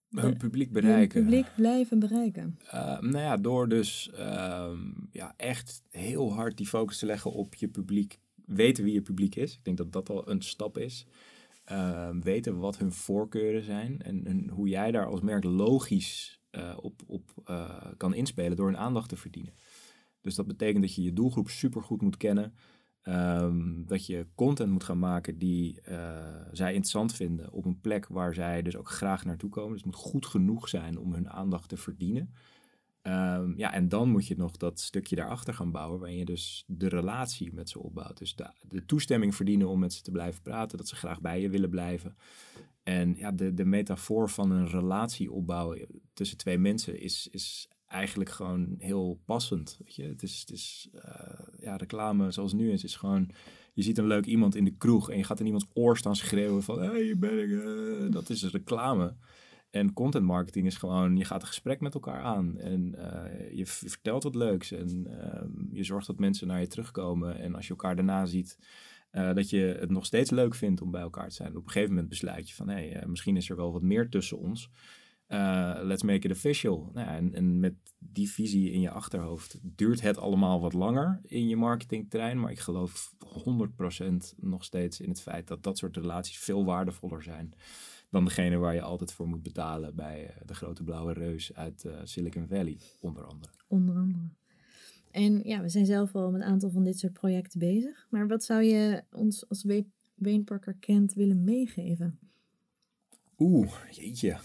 Hun 0.09 0.37
publiek 0.37 0.73
hun 0.73 0.81
bereiken. 0.81 1.21
publiek 1.21 1.47
blijven 1.55 1.99
bereiken? 1.99 2.57
Uh, 2.65 2.99
nou 2.99 3.17
ja, 3.17 3.37
door 3.37 3.69
dus 3.69 4.11
ehm, 4.15 4.79
ja, 5.11 5.33
echt 5.37 5.83
heel 5.89 6.33
hard 6.33 6.57
die 6.57 6.67
focus 6.67 6.97
te 6.97 7.05
leggen 7.05 7.31
op 7.31 7.55
je 7.55 7.67
publiek. 7.67 8.19
Weten 8.45 8.83
wie 8.83 8.93
je 8.93 9.01
publiek 9.01 9.35
is. 9.35 9.53
Ik 9.53 9.63
denk 9.63 9.77
dat 9.77 9.91
dat 9.91 10.09
al 10.09 10.29
een 10.29 10.41
stap 10.41 10.77
is. 10.77 11.05
Ehm, 11.71 12.19
weten 12.19 12.59
wat 12.59 12.77
hun 12.77 12.91
voorkeuren 12.91 13.63
zijn. 13.63 14.01
En, 14.01 14.25
en 14.25 14.49
hoe 14.49 14.67
jij 14.67 14.91
daar 14.91 15.05
als 15.05 15.21
merk 15.21 15.43
logisch 15.43 16.41
eh, 16.49 16.77
op, 16.81 17.01
op 17.07 17.31
eh, 17.45 17.85
kan 17.97 18.13
inspelen 18.13 18.57
door 18.57 18.65
hun 18.65 18.77
aandacht 18.77 19.09
te 19.09 19.15
verdienen. 19.15 19.53
Dus 20.21 20.35
dat 20.35 20.47
betekent 20.47 20.83
dat 20.83 20.95
je 20.95 21.01
je 21.01 21.13
doelgroep 21.13 21.49
supergoed 21.49 22.01
moet 22.01 22.17
kennen. 22.17 22.53
Ehm, 23.01 23.85
dat 23.85 24.05
je 24.05 24.27
content 24.35 24.71
moet 24.71 24.83
gaan 24.83 24.99
maken 24.99 25.37
die 25.37 25.81
eh, 25.81 26.45
zij 26.51 26.69
interessant 26.69 27.13
vinden 27.13 27.51
op 27.51 27.65
een 27.65 27.81
plek 27.81 28.07
waar 28.07 28.33
zij 28.33 28.61
dus 28.61 28.75
ook 28.75 28.89
graag 28.89 29.25
naartoe 29.25 29.49
komen. 29.49 29.71
Dus 29.71 29.83
het 29.83 29.91
moet 29.91 30.01
goed 30.01 30.25
genoeg 30.25 30.69
zijn 30.69 30.97
om 30.97 31.13
hun 31.13 31.29
aandacht 31.29 31.69
te 31.69 31.77
verdienen. 31.77 32.33
Ehm, 33.01 33.53
ja, 33.57 33.73
en 33.73 33.89
dan 33.89 34.09
moet 34.09 34.27
je 34.27 34.35
nog 34.37 34.57
dat 34.57 34.79
stukje 34.79 35.15
daarachter 35.15 35.53
gaan 35.53 35.71
bouwen, 35.71 35.99
waarin 35.99 36.17
je 36.17 36.25
dus 36.25 36.63
de 36.67 36.87
relatie 36.87 37.53
met 37.53 37.69
ze 37.69 37.79
opbouwt. 37.79 38.17
Dus 38.17 38.35
de, 38.35 38.51
de 38.67 38.85
toestemming 38.85 39.35
verdienen 39.35 39.67
om 39.67 39.79
met 39.79 39.93
ze 39.93 40.01
te 40.01 40.11
blijven 40.11 40.41
praten, 40.41 40.77
dat 40.77 40.87
ze 40.87 40.95
graag 40.95 41.21
bij 41.21 41.41
je 41.41 41.49
willen 41.49 41.69
blijven. 41.69 42.15
En 42.83 43.15
ja, 43.15 43.31
de, 43.31 43.53
de 43.53 43.65
metafoor 43.65 44.29
van 44.29 44.51
een 44.51 44.67
relatie 44.67 45.31
opbouwen 45.31 45.87
tussen 46.13 46.37
twee 46.37 46.57
mensen 46.57 46.99
is, 46.99 47.27
is 47.31 47.69
eigenlijk 47.87 48.29
gewoon 48.29 48.75
heel 48.77 49.21
passend. 49.25 49.77
Weet 49.83 49.95
je? 49.95 50.03
Het 50.03 50.23
is, 50.23 50.39
het 50.39 50.51
is 50.51 50.89
eh, 50.93 51.39
ja, 51.59 51.75
reclame 51.75 52.31
zoals 52.31 52.53
nu 52.53 52.71
is, 52.71 52.83
is 52.83 52.95
gewoon... 52.95 53.29
Je 53.73 53.81
ziet 53.81 53.97
een 53.97 54.07
leuk 54.07 54.25
iemand 54.25 54.55
in 54.55 54.63
de 54.63 54.75
kroeg 54.77 55.09
en 55.09 55.17
je 55.17 55.23
gaat 55.23 55.39
in 55.39 55.45
iemands 55.45 55.67
oor 55.73 55.97
staan 55.97 56.15
schreeuwen 56.15 56.63
van... 56.63 56.81
Hey, 56.81 57.17
ben 57.17 57.39
ik. 57.43 57.63
eh." 57.63 58.11
dat 58.11 58.29
is 58.29 58.43
reclame. 58.43 59.15
En 59.71 59.93
content 59.93 60.25
marketing 60.25 60.65
is 60.65 60.77
gewoon, 60.77 61.17
je 61.17 61.25
gaat 61.25 61.41
een 61.41 61.47
gesprek 61.47 61.79
met 61.79 61.93
elkaar 61.93 62.21
aan. 62.21 62.57
En 62.57 62.95
eh, 62.95 63.57
je 63.57 63.65
vertelt 63.65 64.23
wat 64.23 64.35
leuks. 64.35 64.71
En 64.71 65.07
ehm, 65.21 65.49
je 65.71 65.83
zorgt 65.83 66.07
dat 66.07 66.19
mensen 66.19 66.47
naar 66.47 66.59
je 66.59 66.67
terugkomen. 66.67 67.39
En 67.39 67.55
als 67.55 67.63
je 67.63 67.69
elkaar 67.69 67.95
daarna 67.95 68.25
ziet, 68.25 68.57
eh, 69.09 69.33
dat 69.33 69.49
je 69.49 69.77
het 69.79 69.91
nog 69.91 70.05
steeds 70.05 70.29
leuk 70.29 70.55
vindt 70.55 70.81
om 70.81 70.91
bij 70.91 71.01
elkaar 71.01 71.27
te 71.27 71.35
zijn. 71.35 71.49
Op 71.49 71.65
een 71.65 71.71
gegeven 71.71 71.89
moment 71.89 72.09
besluit 72.09 72.49
je 72.49 72.55
van, 72.55 72.69
hé, 72.69 72.73
hey, 72.73 72.95
eh, 72.95 73.07
misschien 73.07 73.37
is 73.37 73.49
er 73.49 73.55
wel 73.55 73.71
wat 73.71 73.81
meer 73.81 74.09
tussen 74.09 74.37
ons. 74.37 74.69
Let's 75.83 76.03
make 76.03 76.27
it 76.27 76.31
official. 76.31 76.89
Nou 76.93 77.07
en, 77.07 77.33
en 77.33 77.59
met 77.59 77.73
die 77.97 78.31
visie 78.31 78.71
in 78.71 78.81
je 78.81 78.89
achterhoofd 78.89 79.59
duurt 79.61 80.01
het 80.01 80.17
allemaal 80.17 80.61
wat 80.61 80.73
langer 80.73 81.19
in 81.23 81.47
je 81.47 81.55
marketingterrein. 81.55 82.39
Maar 82.39 82.51
ik 82.51 82.59
geloof 82.59 83.13
100% 83.19 84.33
nog 84.37 84.63
steeds 84.63 84.99
in 84.99 85.09
het 85.09 85.21
feit 85.21 85.47
dat 85.47 85.63
dat 85.63 85.77
soort 85.77 85.97
relaties 85.97 86.37
veel 86.37 86.65
waardevoller 86.65 87.23
zijn 87.23 87.53
dan 88.11 88.25
degene 88.25 88.57
waar 88.57 88.73
je 88.73 88.81
altijd 88.81 89.13
voor 89.13 89.27
moet 89.27 89.43
betalen 89.43 89.95
bij 89.95 90.27
eh, 90.27 90.35
de 90.45 90.53
grote 90.53 90.83
blauwe 90.83 91.13
reus 91.13 91.53
uit 91.55 91.85
eh, 91.85 91.99
Silicon 92.03 92.47
Valley, 92.47 92.77
onder 92.99 93.23
andere. 93.25 93.51
Onder 93.67 93.95
andere. 93.95 94.23
En 95.11 95.41
ja, 95.43 95.61
we 95.61 95.69
zijn 95.69 95.85
zelf 95.85 96.15
al 96.15 96.31
met 96.31 96.41
een 96.41 96.47
aantal 96.47 96.69
van 96.69 96.83
dit 96.83 96.99
soort 96.99 97.13
projecten 97.13 97.59
bezig. 97.59 98.07
Maar 98.09 98.27
wat 98.27 98.43
zou 98.43 98.63
je 98.63 99.03
ons 99.11 99.49
als 99.49 99.63
We- 99.63 99.85
Wayne 100.15 100.43
Parker 100.43 100.75
Kent 100.79 101.13
willen 101.13 101.43
meegeven? 101.43 102.19
Oeh, 103.37 103.71
jeetje. 103.91 104.37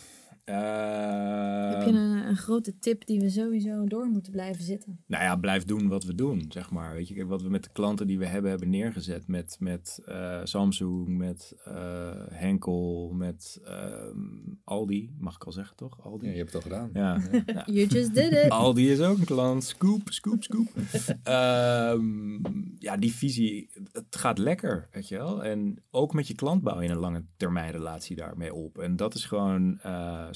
Heb 0.46 1.82
je 1.82 1.92
een, 1.92 2.28
een 2.28 2.36
grote 2.36 2.78
tip 2.78 3.06
die 3.06 3.20
we 3.20 3.30
sowieso 3.30 3.84
door 3.84 4.06
moeten 4.06 4.32
blijven 4.32 4.64
zitten? 4.64 4.98
Nou 5.06 5.22
ja, 5.22 5.36
blijf 5.36 5.64
doen 5.64 5.88
wat 5.88 6.04
we 6.04 6.14
doen, 6.14 6.44
zeg 6.48 6.70
maar. 6.70 6.94
Weet 6.94 7.08
je, 7.08 7.26
wat 7.26 7.42
we 7.42 7.48
met 7.48 7.64
de 7.64 7.70
klanten 7.72 8.06
die 8.06 8.18
we 8.18 8.26
hebben, 8.26 8.50
hebben 8.50 8.70
neergezet. 8.70 9.28
Met, 9.28 9.56
met 9.60 10.00
eh, 10.04 10.40
Samsung, 10.44 11.16
met 11.16 11.54
eh, 11.64 12.10
Henkel, 12.30 13.12
met 13.14 13.60
ehm, 13.64 14.18
Aldi. 14.64 15.14
Mag 15.18 15.34
ik 15.34 15.44
al 15.44 15.52
zeggen, 15.52 15.76
toch? 15.76 16.04
Aldi. 16.04 16.26
Ja, 16.26 16.32
je 16.32 16.38
hebt 16.38 16.52
het 16.52 16.64
al 16.64 16.70
gedaan. 16.70 16.90
Ja. 16.92 17.20
ja. 17.46 17.62
You 17.74 17.86
just 17.86 18.14
did 18.14 18.32
it. 18.32 18.50
Aldi 18.50 18.90
is 18.90 19.00
ook 19.00 19.18
een 19.18 19.24
klant. 19.24 19.64
Scoop, 19.64 20.02
scoop, 20.04 20.42
scoop. 20.42 20.66
Ehm, 21.22 22.38
ja, 22.78 22.96
die 22.96 23.14
visie, 23.14 23.70
het 23.92 24.16
gaat 24.16 24.38
lekker, 24.38 24.88
weet 24.92 25.08
je 25.08 25.16
wel. 25.16 25.44
En 25.44 25.82
ook 25.90 26.12
met 26.12 26.28
je 26.28 26.34
klant 26.34 26.62
bouw 26.62 26.80
je 26.80 26.88
een 26.88 26.96
lange 26.96 27.24
termijn 27.36 27.70
relatie 27.72 28.16
daarmee 28.16 28.54
op. 28.54 28.78
En 28.78 28.96
dat 28.96 29.14
is 29.14 29.24
gewoon 29.24 29.80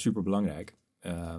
super 0.00 0.22
belangrijk. 0.22 0.78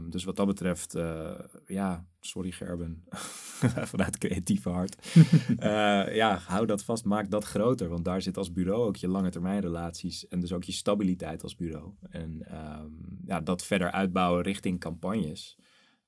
dus 0.09 0.24
wat 0.24 0.36
dat 0.36 0.47
betreft, 0.47 0.95
eh, 0.95 1.39
ja, 1.66 2.05
sorry 2.20 2.51
Gerben, 2.51 3.03
vanuit 3.91 4.14
het 4.14 4.18
creatieve 4.18 4.70
hart. 4.70 4.95
Eh, 5.57 6.16
ja, 6.16 6.38
hou 6.38 6.66
dat 6.66 6.84
vast, 6.84 7.05
maak 7.05 7.32
dat 7.32 7.43
groter. 7.43 7.89
Want 7.89 8.05
daar 8.05 8.22
zit 8.22 8.38
als 8.38 8.51
bureau 8.51 8.84
ook 8.84 8.95
je 8.95 9.07
lange 9.07 9.30
termijn 9.30 9.62
relaties 9.62 10.28
en 10.28 10.39
dus 10.39 10.53
ook 10.53 10.64
je 10.64 10.72
stabiliteit 10.72 11.43
als 11.43 11.55
bureau. 11.55 11.91
En 12.09 12.41
ehm, 12.47 12.91
ja, 13.26 13.39
dat 13.39 13.64
verder 13.64 13.91
uitbouwen 13.91 14.43
richting 14.43 14.80
campagnes 14.80 15.57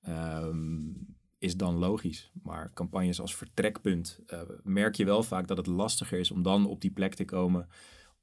ehm, 0.02 0.92
is 1.38 1.58
dan 1.58 1.76
logisch. 1.76 2.32
Maar 2.44 2.72
campagnes 2.74 3.22
als 3.22 3.36
vertrekpunt 3.36 4.20
eh, 4.28 4.42
merk 4.64 4.96
je 4.96 5.06
wel 5.06 5.24
vaak 5.24 5.48
dat 5.48 5.58
het 5.58 5.68
lastiger 5.68 6.20
is 6.20 6.32
om 6.32 6.44
dan 6.44 6.66
op 6.66 6.82
die 6.82 6.92
plek 6.92 7.14
te 7.14 7.26
komen 7.26 7.68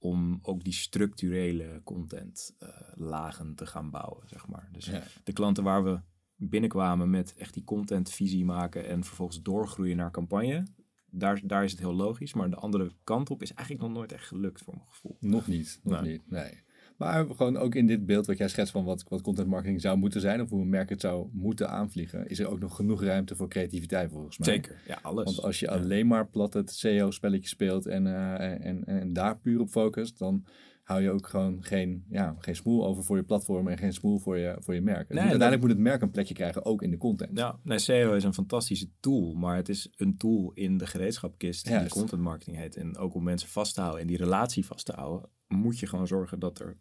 om 0.03 0.39
ook 0.43 0.65
die 0.65 0.73
structurele 0.73 1.81
content 1.85 2.55
eh, 2.59 2.69
lagen 2.95 3.55
te 3.55 3.67
gaan 3.67 3.91
bouwen, 3.91 4.29
zeg 4.29 4.47
maar. 4.47 4.69
Dus 4.73 4.87
Ja. 4.87 5.03
de 5.25 5.33
klanten 5.33 5.65
waar 5.65 5.85
we 5.85 6.01
binnenkwamen 6.37 7.11
met 7.11 7.35
echt 7.35 7.55
die 7.55 7.65
contentvisie 7.65 8.45
maken 8.45 8.87
en 8.87 9.05
vervolgens 9.05 9.43
doorgroeien 9.43 9.97
naar 9.97 10.11
campagne, 10.11 10.67
daar, 11.11 11.41
daar 11.47 11.65
is 11.65 11.71
het 11.71 11.81
heel 11.81 11.95
logisch. 11.95 12.35
Maar 12.35 12.51
de 12.51 12.57
andere 12.57 12.93
kant 13.05 13.31
op 13.31 13.43
is 13.43 13.53
eigenlijk 13.55 13.87
nog 13.89 13.97
nooit 13.97 14.13
echt 14.13 14.27
gelukt 14.27 14.63
voor 14.63 14.75
mijn 14.75 14.87
gevoel. 14.89 15.17
Nog 15.21 15.47
niet, 15.47 15.81
nog 15.83 16.03
niet, 16.03 16.31
nee. 16.31 16.63
Maar 17.01 17.27
gewoon 17.37 17.57
ook 17.57 17.75
in 17.75 17.87
dit 17.87 18.07
beeld 18.07 18.27
wat 18.27 18.39
jij 18.39 18.49
schetst 18.49 18.73
van 18.73 18.85
wat, 18.85 19.05
wat 19.09 19.21
content 19.21 19.49
marketing 19.49 19.81
zou 19.81 19.99
moeten 19.99 20.21
zijn, 20.21 20.41
of 20.41 20.51
hoe 20.51 20.61
een 20.61 20.69
merk 20.69 20.89
het 20.89 21.01
zou 21.01 21.29
moeten 21.33 21.71
aanvliegen, 21.71 22.29
is 22.29 22.39
er 22.39 22.49
ook 22.51 22.61
nog 22.61 22.77
genoeg 22.77 23.03
ruimte 23.03 23.37
voor 23.37 23.49
creativiteit 23.49 24.11
volgens 24.11 24.39
mij. 24.39 24.49
Zeker, 24.49 24.83
ja, 24.87 24.99
alles. 25.03 25.25
Want 25.25 25.43
als 25.43 25.61
je 25.61 25.67
Ja. 25.67 25.73
alleen 25.73 26.07
maar 26.07 26.29
plat 26.29 26.55
het 26.55 26.71
SEO-spelletje 26.71 27.49
speelt 27.49 27.87
en, 27.87 28.07
eh, 28.07 28.67
en, 28.67 28.85
en, 28.85 29.13
daar 29.13 29.39
puur 29.39 29.61
op 29.61 29.69
focust, 29.69 30.19
dan 30.19 30.45
hou 30.83 31.03
je 31.03 31.11
ook 31.11 31.27
gewoon 31.27 31.63
geen, 31.65 32.05
ja, 32.11 32.37
geen 32.39 32.57
smoel 32.57 32.87
over 32.87 33.05
voor 33.05 33.17
je 33.17 33.23
platform 33.23 33.69
en 33.69 33.79
geen 33.79 33.93
smoel 33.93 34.19
voor 34.19 34.39
je, 34.39 34.57
voor 34.59 34.75
je 34.75 34.81
merk. 34.81 35.09
Dus 35.09 35.17
Nee, 35.17 35.21
uiteindelijk 35.21 35.61
moet 35.61 35.71
het 35.71 35.79
merk 35.79 36.03
een 36.03 36.11
plekje 36.11 36.35
krijgen, 36.35 36.65
ook 36.65 36.83
in 36.83 36.91
de 36.91 36.97
content. 36.99 37.39
Ja, 37.39 37.59
nee, 37.63 37.79
SEO 37.79 38.13
is 38.13 38.25
een 38.25 38.35
fantastische 38.35 38.89
tool, 39.01 39.35
maar 39.35 39.57
het 39.57 39.69
is 39.69 39.89
een 39.97 40.17
tool 40.17 40.51
in 40.55 40.79
de 40.79 40.87
gereedschapkist 40.87 41.67
die 41.67 41.89
content 41.89 42.23
marketing 42.23 42.57
heet. 42.57 42.77
En 42.77 42.97
ook 42.97 43.15
om 43.15 43.23
mensen 43.23 43.49
vast 43.49 43.75
te 43.75 43.81
houden 43.81 44.01
en 44.01 44.07
die 44.07 44.17
relatie 44.17 44.67
vast 44.67 44.87
te 44.87 44.93
houden, 44.93 45.29
moet 45.49 45.79
je 45.79 45.87
gewoon 45.87 46.07
zorgen 46.07 46.39
dat 46.39 46.59
er 46.59 46.77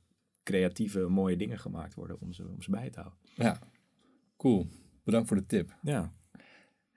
creatieve, 0.50 1.00
mooie 1.08 1.38
dingen 1.38 1.60
gemaakt 1.60 1.94
worden 1.94 2.22
om 2.22 2.34
ze, 2.34 2.48
om 2.48 2.62
ze 2.62 2.72
bij 2.72 2.90
te 2.90 3.00
houden. 3.00 3.20
Ja, 3.36 3.60
cool. 4.38 4.68
Bedankt 5.04 5.28
voor 5.28 5.38
de 5.38 5.46
tip. 5.46 5.76
Ja, 5.82 6.14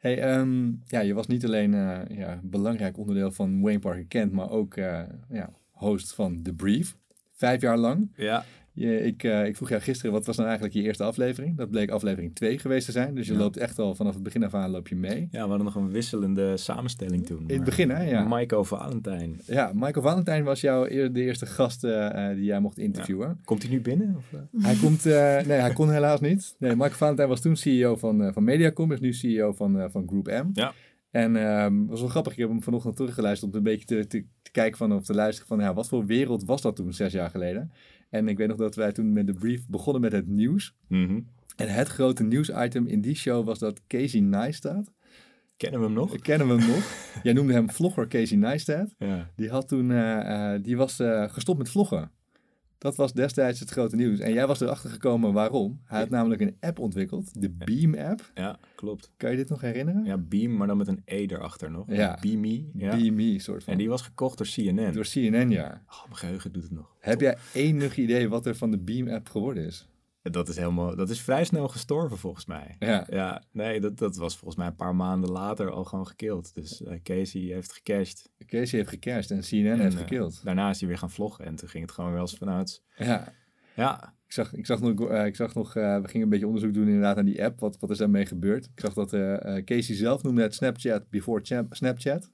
Hey, 0.02 0.18
ehm, 0.18 0.72
ja, 0.86 1.00
je 1.00 1.14
was 1.14 1.26
niet 1.26 1.44
alleen 1.44 1.74
eh, 1.74 2.16
ja, 2.16 2.40
belangrijk 2.42 2.98
onderdeel 2.98 3.30
van 3.30 3.60
Wayne 3.60 3.78
Parker 3.78 4.06
Kent, 4.06 4.32
maar 4.32 4.50
ook 4.50 4.76
eh, 4.76 5.02
ja, 5.28 5.52
host 5.70 6.14
van 6.14 6.42
The 6.42 6.54
Brief. 6.54 6.96
Vijf 7.32 7.60
jaar 7.60 7.78
lang. 7.78 8.12
ja. 8.16 8.44
Je, 8.74 9.00
ik, 9.00 9.22
eh, 9.24 9.46
ik 9.46 9.56
vroeg 9.56 9.68
jou 9.68 9.80
gisteren, 9.82 10.12
wat 10.12 10.26
was 10.26 10.36
nou 10.36 10.48
eigenlijk 10.48 10.78
je 10.78 10.82
eerste 10.82 11.04
aflevering? 11.04 11.56
Dat 11.56 11.70
bleek 11.70 11.90
aflevering 11.90 12.34
2 12.34 12.58
geweest 12.58 12.86
te 12.86 12.92
zijn. 12.92 13.14
Dus 13.14 13.26
je 13.26 13.32
Ja. 13.32 13.38
loopt 13.38 13.56
echt 13.56 13.78
al 13.78 13.94
vanaf 13.94 14.14
het 14.14 14.22
begin 14.22 14.44
af 14.44 14.54
aan 14.54 14.70
loop 14.70 14.88
je 14.88 14.96
mee. 14.96 15.28
ja 15.30 15.42
we 15.42 15.48
hadden 15.48 15.64
nog 15.64 15.74
een 15.74 15.90
wisselende 15.90 16.56
samenstelling 16.56 17.26
toen. 17.26 17.38
In 17.40 17.46
het 17.46 17.56
maar 17.56 17.64
begin, 17.64 17.90
hè? 17.90 18.02
Ja. 18.10 18.26
Michael 18.28 18.64
Valentijn. 18.64 19.40
Ja, 19.46 19.70
Michael 19.74 20.02
Valentijn 20.04 20.44
was 20.44 20.60
jouw 20.60 20.88
de 20.88 21.10
eerste 21.14 21.46
gast 21.46 21.84
eh, 21.84 22.30
eh, 22.30 22.36
die 22.36 22.44
jij 22.44 22.60
mocht 22.60 22.78
interviewen. 22.78 23.40
Komt 23.44 23.62
hij 23.62 23.70
nu 23.70 23.80
binnen? 23.80 24.14
Of, 24.16 24.32
eh? 24.32 24.40
Hij 24.66 24.74
komt, 24.82 25.06
eh, 25.06 25.12
nee, 25.46 25.58
hij 25.58 25.72
kon 25.72 25.90
helaas 25.90 26.20
niet. 26.20 26.54
Nee, 26.58 26.70
Michael 26.70 26.90
Valentijn 26.90 27.28
was 27.28 27.40
toen 27.40 27.56
CEO 27.56 27.96
van, 27.96 28.22
eh, 28.22 28.32
van 28.32 28.44
Mediacom, 28.44 28.92
is 28.92 29.00
nu 29.00 29.12
CEO 29.12 29.52
van, 29.52 29.78
eh, 29.80 29.84
van 29.90 30.08
Group 30.08 30.26
M. 30.26 30.50
Ja. 30.52 30.72
En 31.10 31.36
ehm, 31.36 31.80
het 31.80 31.88
was 31.90 32.00
wel 32.00 32.08
grappig, 32.08 32.32
ik 32.32 32.38
heb 32.38 32.48
hem 32.48 32.62
vanochtend 32.62 32.96
teruggeluisterd 32.96 33.50
om 33.52 33.56
een 33.56 33.62
beetje 33.64 33.86
te, 33.86 34.06
te, 34.06 34.24
te 34.42 34.50
kijken 34.50 34.78
van, 34.78 34.92
of 34.92 35.04
te 35.04 35.14
luisteren 35.14 35.48
van, 35.48 35.60
ja, 35.60 35.74
wat 35.74 35.88
voor 35.88 36.06
wereld 36.06 36.44
was 36.44 36.62
dat 36.62 36.76
toen, 36.76 36.92
zes 36.92 37.12
jaar 37.12 37.30
geleden? 37.30 37.70
En 38.12 38.28
ik 38.28 38.36
weet 38.36 38.48
nog 38.48 38.56
dat 38.56 38.74
wij 38.74 38.92
toen 38.92 39.12
met 39.12 39.26
de 39.26 39.32
brief 39.32 39.66
begonnen 39.68 40.02
met 40.02 40.12
het 40.12 40.26
nieuws. 40.26 40.74
Mhm. 40.88 41.20
En 41.56 41.68
het 41.68 41.88
grote 41.88 42.22
nieuwsitem 42.22 42.86
in 42.86 43.00
die 43.00 43.14
show 43.14 43.46
was 43.46 43.58
dat 43.58 43.80
Casey 43.86 44.20
Neistat, 44.20 44.92
Kennen 45.56 45.80
we 45.80 45.86
hem 45.86 45.94
nog? 45.94 46.18
kennen 46.18 46.48
we 46.48 46.54
hem 46.54 46.70
nog? 46.70 46.84
Jij 47.22 47.32
noemde 47.32 47.52
hem 47.52 47.70
vlogger 47.70 48.08
Casey 48.08 48.36
Neistat. 48.36 48.94
Ja. 48.98 49.30
Die, 49.36 49.50
had 49.50 49.68
toen, 49.68 49.90
eh, 49.90 50.54
eh, 50.54 50.62
die 50.62 50.76
was 50.76 51.00
eh, 51.00 51.28
gestopt 51.28 51.58
met 51.58 51.70
vloggen. 51.70 52.10
Dat 52.82 52.96
was 52.96 53.12
destijds 53.12 53.60
het 53.60 53.70
grote 53.70 53.96
nieuws. 53.96 54.18
En 54.18 54.32
jij 54.32 54.46
was 54.46 54.60
erachter 54.60 54.90
gekomen 54.90 55.32
waarom. 55.32 55.80
Hij 55.84 55.98
had 55.98 56.10
namelijk 56.10 56.40
een 56.40 56.56
app 56.60 56.78
ontwikkeld, 56.78 57.40
de 57.40 57.50
Beam 57.50 57.94
app. 57.94 58.30
ja, 58.34 58.58
klopt. 58.74 59.10
Kan 59.16 59.30
je 59.30 59.36
dit 59.36 59.48
nog 59.48 59.60
herinneren? 59.60 60.04
Ja, 60.04 60.18
Beam, 60.18 60.56
maar 60.56 60.66
dan 60.66 60.76
met 60.76 60.88
een 60.88 61.02
E 61.04 61.26
erachter 61.26 61.70
nog. 61.70 61.84
Ja. 61.88 62.18
Beamy. 62.20 62.70
Ja. 62.74 62.96
Beamy 62.96 63.38
soort 63.38 63.64
van. 63.64 63.72
En 63.72 63.78
die 63.78 63.88
was 63.88 64.02
gekocht 64.02 64.38
door 64.38 64.46
CNN. 64.46 64.92
Door 64.92 65.04
CNN, 65.04 65.50
ja. 65.50 65.82
Oh, 65.88 66.04
mijn 66.04 66.16
geheugen 66.16 66.52
doet 66.52 66.62
het 66.62 66.72
nog. 66.72 66.94
Heb 67.00 67.20
jij 67.20 67.36
enig 67.52 67.96
idee 67.96 68.28
wat 68.28 68.46
er 68.46 68.56
van 68.56 68.70
de 68.70 68.78
Beam 68.78 69.08
app 69.08 69.28
geworden 69.28 69.66
is? 69.66 69.88
Dat 70.22 70.48
is 70.48 70.56
helemaal, 70.56 70.96
dat 70.96 71.10
is 71.10 71.20
vrij 71.20 71.44
snel 71.44 71.68
gestorven 71.68 72.18
volgens 72.18 72.46
mij. 72.46 72.76
Ja. 72.78 73.06
Ja, 73.10 73.42
nee, 73.52 73.80
dat, 73.80 73.98
dat 73.98 74.16
was 74.16 74.36
volgens 74.36 74.56
mij 74.58 74.66
een 74.68 74.76
paar 74.76 74.94
maanden 74.96 75.30
later 75.30 75.70
al 75.70 75.84
gewoon 75.84 76.06
gekild. 76.06 76.54
Dus 76.54 76.82
eh, 76.82 77.02
Casey 77.02 77.40
heeft 77.40 77.72
gecashed. 77.72 78.30
Casey 78.46 78.78
heeft 78.78 78.90
gecashed 78.90 79.30
en 79.30 79.40
CNN 79.40 79.80
heeft 79.80 79.80
En, 79.94 80.00
eh, 80.00 80.06
gekild. 80.08 80.40
Daarna 80.44 80.70
is 80.70 80.78
hij 80.78 80.88
weer 80.88 80.98
gaan 80.98 81.10
vloggen 81.10 81.44
en 81.44 81.54
toen 81.54 81.68
ging 81.68 81.84
het 81.84 81.92
gewoon 81.92 82.10
weer 82.12 82.20
als 82.20 82.34
vanuit. 82.36 82.82
Ja. 82.96 83.32
Ja, 83.76 84.14
Ik 84.26 84.32
zag, 84.32 84.54
ik 84.54 84.66
zag 84.66 84.80
nog, 84.80 85.06
eh, 85.08 85.26
ik 85.26 85.36
zag 85.36 85.54
nog 85.54 85.72
we 85.72 86.00
gingen 86.04 86.22
een 86.22 86.28
beetje 86.28 86.46
onderzoek 86.46 86.74
doen 86.74 86.86
inderdaad 86.86 87.16
aan 87.16 87.24
die 87.24 87.44
app. 87.44 87.60
Wat, 87.60 87.76
wat 87.80 87.90
is 87.90 87.98
daarmee 87.98 88.26
gebeurd? 88.26 88.64
Ik 88.74 88.80
zag 88.80 88.92
dat 88.92 89.10
Casey 89.64 89.94
zelf 89.94 90.22
noemde 90.22 90.42
het 90.42 90.54
Snapchat 90.54 91.10
before 91.10 91.40
cha- 91.44 91.66
Snapchat. 91.70 92.30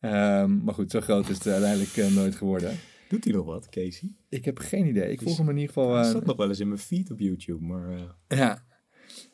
Ehm, 0.00 0.64
maar 0.64 0.74
goed, 0.74 0.90
zo 0.90 1.00
groot 1.00 1.28
is 1.28 1.38
het 1.38 1.46
uiteindelijk 1.46 2.14
nooit 2.14 2.34
geworden. 2.36 2.76
Doet 3.08 3.24
hij 3.24 3.32
nog 3.32 3.44
wat, 3.44 3.68
Casey? 3.68 4.12
Ik 4.28 4.44
heb 4.44 4.58
geen 4.58 4.86
idee. 4.86 5.10
Ik 5.12 5.20
volg 5.22 5.36
hem 5.36 5.48
in 5.48 5.56
ieder 5.56 5.72
geval. 5.74 5.94
Hij 5.94 6.04
eh, 6.04 6.10
zat 6.10 6.24
nog 6.24 6.36
wel 6.36 6.48
eens 6.48 6.60
in 6.60 6.68
mijn 6.68 6.80
feed 6.80 7.10
op 7.10 7.18
YouTube, 7.18 7.64
maar 7.64 7.88
eh, 7.90 8.38
Ja. 8.38 8.66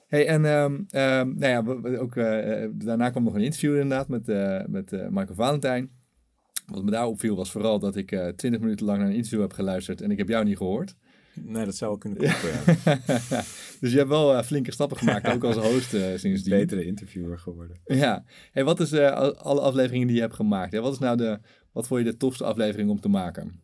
Hey, 0.06 0.26
en 0.26 0.44
ehm, 0.44 0.82
ehm, 0.88 1.34
nou 1.38 1.46
ja, 1.46 1.98
ook, 1.98 2.16
eh, 2.16 2.68
daarna 2.74 3.10
kwam 3.10 3.24
nog 3.24 3.34
een 3.34 3.40
interview 3.42 3.72
inderdaad 3.72 4.08
met, 4.08 4.28
eh, 4.28 4.64
met 4.66 4.92
eh, 4.92 5.08
Michael 5.08 5.34
Valentijn. 5.34 5.90
Wat 6.66 6.84
me 6.84 6.90
daar 6.90 7.06
opviel 7.06 7.36
was 7.36 7.50
vooral 7.50 7.78
dat 7.78 7.96
ik 7.96 8.08
20 8.36 8.60
minuten 8.60 8.86
lang 8.86 8.98
naar 8.98 9.08
een 9.08 9.14
interview 9.14 9.40
heb 9.40 9.52
geluisterd 9.52 10.00
en 10.00 10.10
ik 10.10 10.18
heb 10.18 10.28
jou 10.28 10.44
niet 10.44 10.56
gehoord. 10.56 10.94
nee, 11.34 11.64
dat 11.64 11.76
zou 11.76 11.90
wel 11.90 11.98
kunnen 11.98 12.18
kloppen. 12.18 12.50
Ja. 12.84 12.98
dus 13.80 13.90
je 13.92 13.96
hebt 13.96 14.08
wel 14.08 14.42
flinke 14.42 14.72
stappen 14.72 14.96
gemaakt, 14.96 15.28
ook 15.34 15.44
als 15.44 15.56
host 15.56 15.96
sindsdien. 16.20 16.54
Betere 16.58 16.84
interviewer 16.84 17.38
geworden. 17.38 17.80
Ja. 17.84 18.24
Hey, 18.52 18.64
wat 18.64 18.80
is 18.80 18.92
al- 18.92 19.36
alle 19.36 19.60
afleveringen 19.60 20.06
die 20.06 20.16
je 20.16 20.22
hebt 20.22 20.34
gemaakt? 20.34 20.72
Hè? 20.72 20.80
Wat 20.80 20.92
is 20.92 20.98
nou 20.98 21.16
de, 21.16 21.38
wat 21.72 21.86
vond 21.86 22.04
je 22.04 22.10
de 22.10 22.16
tofste 22.16 22.44
aflevering 22.44 22.90
om 22.90 23.00
te 23.00 23.08
maken? 23.08 23.62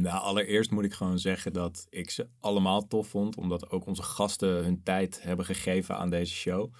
Nou, 0.00 0.22
allereerst 0.22 0.70
moet 0.70 0.84
ik 0.84 0.92
gewoon 0.92 1.18
zeggen 1.18 1.52
dat 1.52 1.86
ik 1.90 2.10
ze 2.10 2.26
allemaal 2.40 2.86
tof 2.86 3.08
vond. 3.08 3.36
Omdat 3.36 3.70
ook 3.70 3.86
onze 3.86 4.02
gasten 4.02 4.48
hun 4.48 4.82
tijd 4.82 5.22
hebben 5.22 5.44
gegeven 5.44 5.96
aan 5.96 6.10
deze 6.10 6.34
show. 6.34 6.72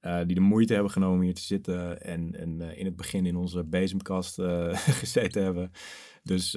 Eh, 0.00 0.20
die 0.26 0.34
de 0.34 0.40
moeite 0.40 0.72
hebben 0.72 0.92
genomen 0.92 1.16
om 1.16 1.24
hier 1.24 1.34
te 1.34 1.42
zitten. 1.42 2.02
En, 2.02 2.38
en 2.38 2.60
eh, 2.60 2.78
in 2.78 2.84
het 2.84 2.96
begin 2.96 3.26
in 3.26 3.36
onze 3.36 3.64
bezemkast 3.64 4.38
eh, 4.38 4.68
gezeten 5.00 5.42
hebben. 5.42 5.70
Dus 6.22 6.52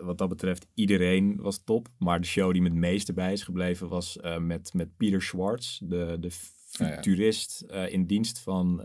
wat 0.00 0.18
dat 0.18 0.28
betreft, 0.28 0.66
iedereen 0.74 1.36
was 1.36 1.64
top. 1.64 1.88
Maar 1.98 2.20
de 2.20 2.26
show 2.26 2.52
die 2.52 2.62
me 2.62 2.68
het 2.68 2.76
meeste 2.76 3.12
bij 3.12 3.32
is 3.32 3.42
gebleven 3.42 3.88
was 3.88 4.18
met, 4.38 4.74
met 4.74 4.96
Pieter 4.96 5.22
Schwartz. 5.22 5.78
De, 5.78 6.16
de 6.20 6.30
ja. 6.72 6.86
futurist 6.86 7.60
in 7.88 8.06
dienst 8.06 8.38
van 8.38 8.82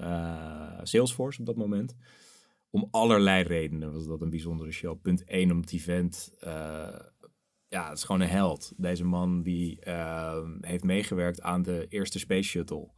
Salesforce 0.84 1.40
op 1.40 1.46
dat 1.46 1.56
moment 1.56 1.96
om 2.76 2.88
allerlei 2.92 3.44
redenen 3.44 3.94
was 3.94 4.08
dat 4.08 4.22
een 4.22 4.30
bijzondere 4.30 4.72
show. 4.72 5.02
Punt 5.02 5.24
1, 5.24 5.52
omdat 5.52 5.70
die 5.70 5.82
vent, 5.82 6.36
eh, 6.40 7.00
ja, 7.68 7.90
het 7.90 7.98
is 7.98 8.04
gewoon 8.04 8.22
een 8.22 8.28
held. 8.28 8.74
Deze 8.78 9.04
man 9.04 9.42
die 9.42 9.80
eh, 9.80 10.44
heeft 10.62 10.84
meegewerkt 10.84 11.42
aan 11.42 11.62
de 11.62 11.86
eerste 11.90 12.20
Space 12.20 12.50
Shuttle. 12.50 12.92